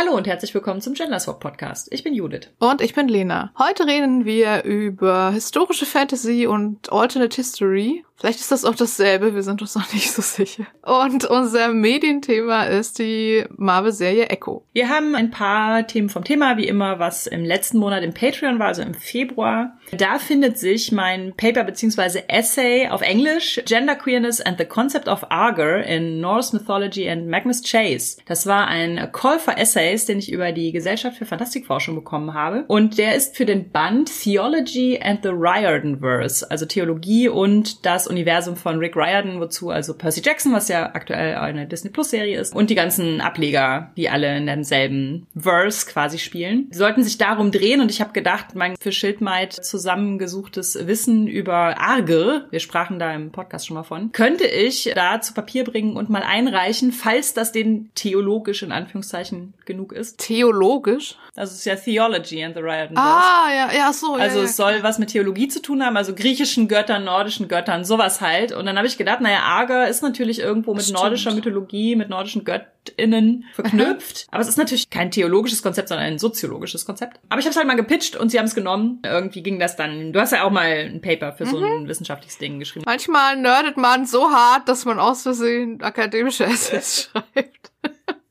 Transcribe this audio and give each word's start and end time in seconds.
Hallo 0.00 0.14
und 0.16 0.28
herzlich 0.28 0.54
willkommen 0.54 0.80
zum 0.80 0.94
Genderswap 0.94 1.40
Podcast. 1.40 1.88
Ich 1.90 2.04
bin 2.04 2.14
Judith. 2.14 2.50
Und 2.60 2.80
ich 2.80 2.94
bin 2.94 3.08
Lena. 3.08 3.52
Heute 3.58 3.84
reden 3.84 4.24
wir 4.24 4.62
über 4.62 5.32
historische 5.32 5.86
Fantasy 5.86 6.46
und 6.46 6.92
Alternate 6.92 7.34
History. 7.34 8.04
Vielleicht 8.18 8.40
ist 8.40 8.50
das 8.50 8.64
auch 8.64 8.74
dasselbe, 8.74 9.36
wir 9.36 9.44
sind 9.44 9.62
uns 9.62 9.76
noch 9.76 9.92
nicht 9.94 10.10
so 10.10 10.22
sicher. 10.22 10.64
Und 10.82 11.24
unser 11.24 11.68
Medienthema 11.68 12.64
ist 12.64 12.98
die 12.98 13.44
Marvel-Serie 13.56 14.26
Echo. 14.26 14.64
Wir 14.72 14.88
haben 14.88 15.14
ein 15.14 15.30
paar 15.30 15.86
Themen 15.86 16.08
vom 16.08 16.24
Thema, 16.24 16.56
wie 16.56 16.66
immer, 16.66 16.98
was 16.98 17.28
im 17.28 17.44
letzten 17.44 17.78
Monat 17.78 18.02
im 18.02 18.12
Patreon 18.12 18.58
war, 18.58 18.68
also 18.68 18.82
im 18.82 18.94
Februar. 18.94 19.78
Da 19.92 20.18
findet 20.18 20.58
sich 20.58 20.90
mein 20.90 21.32
Paper 21.36 21.62
bzw. 21.62 22.22
Essay 22.26 22.88
auf 22.88 23.02
Englisch, 23.02 23.60
Gender 23.64 23.94
Queerness 23.94 24.40
and 24.40 24.58
the 24.58 24.64
Concept 24.64 25.06
of 25.06 25.30
Arger 25.30 25.84
in 25.84 26.20
Norse 26.20 26.56
Mythology 26.56 27.08
and 27.08 27.28
Magnus 27.28 27.62
Chase. 27.62 28.18
Das 28.26 28.46
war 28.46 28.66
ein 28.66 29.10
Call 29.12 29.38
for 29.38 29.56
Essays, 29.56 30.06
den 30.06 30.18
ich 30.18 30.32
über 30.32 30.50
die 30.50 30.72
Gesellschaft 30.72 31.16
für 31.16 31.24
Fantastikforschung 31.24 31.94
bekommen 31.94 32.34
habe. 32.34 32.64
Und 32.66 32.98
der 32.98 33.14
ist 33.14 33.36
für 33.36 33.46
den 33.46 33.70
Band 33.70 34.10
Theology 34.22 35.00
and 35.00 35.22
the 35.22 35.30
Riordanverse, 35.30 36.50
also 36.50 36.66
Theologie 36.66 37.28
und 37.28 37.86
das 37.86 38.07
Universum 38.08 38.56
von 38.56 38.78
Rick 38.78 38.96
Riordan, 38.96 39.40
wozu 39.40 39.70
also 39.70 39.94
Percy 39.94 40.22
Jackson, 40.24 40.52
was 40.52 40.68
ja 40.68 40.94
aktuell 40.94 41.36
eine 41.36 41.66
Disney 41.66 41.90
Plus 41.90 42.10
Serie 42.10 42.40
ist, 42.40 42.54
und 42.54 42.70
die 42.70 42.74
ganzen 42.74 43.20
Ableger, 43.20 43.90
die 43.96 44.08
alle 44.08 44.36
in 44.36 44.46
demselben 44.46 45.26
Verse 45.36 45.86
quasi 45.86 46.18
spielen, 46.18 46.68
die 46.70 46.76
sollten 46.76 47.02
sich 47.02 47.18
darum 47.18 47.52
drehen. 47.52 47.80
Und 47.80 47.90
ich 47.90 48.00
habe 48.00 48.12
gedacht, 48.12 48.54
mein 48.54 48.76
für 48.80 48.92
Schildmeid 48.92 49.52
zusammengesuchtes 49.52 50.86
Wissen 50.86 51.26
über 51.26 51.78
Arge, 51.78 52.46
wir 52.50 52.60
sprachen 52.60 52.98
da 52.98 53.14
im 53.14 53.30
Podcast 53.30 53.66
schon 53.66 53.74
mal 53.74 53.82
von, 53.82 54.12
könnte 54.12 54.46
ich 54.46 54.90
da 54.94 55.20
zu 55.20 55.34
Papier 55.34 55.64
bringen 55.64 55.96
und 55.96 56.10
mal 56.10 56.22
einreichen, 56.22 56.92
falls 56.92 57.34
das 57.34 57.52
den 57.52 57.90
theologisch 57.94 58.62
in 58.62 58.72
Anführungszeichen 58.72 59.54
genug 59.64 59.92
ist. 59.92 60.18
Theologisch? 60.18 61.16
Also 61.38 61.52
es 61.52 61.58
ist 61.60 61.64
ja 61.66 61.76
Theology 61.76 62.42
and 62.42 62.56
the 62.56 62.60
Riordan. 62.60 62.96
Ah, 62.96 63.46
ja, 63.54 63.70
ja, 63.72 63.92
so. 63.92 64.14
Also 64.14 64.40
ja, 64.40 64.44
es 64.44 64.56
soll 64.56 64.82
was 64.82 64.98
mit 64.98 65.10
Theologie 65.10 65.46
zu 65.46 65.62
tun 65.62 65.84
haben, 65.84 65.96
also 65.96 66.12
griechischen 66.12 66.66
Göttern, 66.66 67.04
nordischen 67.04 67.46
Göttern, 67.46 67.84
sowas 67.84 68.20
halt. 68.20 68.50
Und 68.50 68.66
dann 68.66 68.76
habe 68.76 68.88
ich 68.88 68.98
gedacht, 68.98 69.20
naja, 69.20 69.42
Arger 69.44 69.86
ist 69.86 70.02
natürlich 70.02 70.40
irgendwo 70.40 70.74
mit 70.74 70.82
Stimmt. 70.82 70.98
nordischer 70.98 71.32
Mythologie, 71.32 71.94
mit 71.94 72.08
nordischen 72.08 72.42
Göttinnen 72.42 73.44
verknüpft. 73.54 74.26
Aber 74.32 74.40
es 74.42 74.48
ist 74.48 74.58
natürlich 74.58 74.90
kein 74.90 75.12
theologisches 75.12 75.62
Konzept, 75.62 75.90
sondern 75.90 76.06
ein 76.06 76.18
soziologisches 76.18 76.84
Konzept. 76.84 77.20
Aber 77.28 77.38
ich 77.38 77.46
habe 77.46 77.52
es 77.52 77.56
halt 77.56 77.68
mal 77.68 77.76
gepitcht 77.76 78.16
und 78.16 78.30
sie 78.30 78.38
haben 78.40 78.46
es 78.46 78.56
genommen. 78.56 79.00
Irgendwie 79.04 79.44
ging 79.44 79.60
das 79.60 79.76
dann. 79.76 80.12
Du 80.12 80.20
hast 80.20 80.32
ja 80.32 80.42
auch 80.42 80.50
mal 80.50 80.66
ein 80.66 81.00
Paper 81.00 81.32
für 81.34 81.46
so 81.46 81.58
ein 81.58 81.86
wissenschaftliches 81.86 82.38
Ding 82.38 82.58
geschrieben. 82.58 82.84
Manchmal 82.84 83.36
nerdet 83.36 83.76
man 83.76 84.06
so 84.06 84.28
hart, 84.30 84.68
dass 84.68 84.84
man 84.84 84.98
aus 84.98 85.22
Versehen 85.22 85.80
akademische 85.82 86.44
Essays 86.46 87.10
schreibt. 87.12 87.70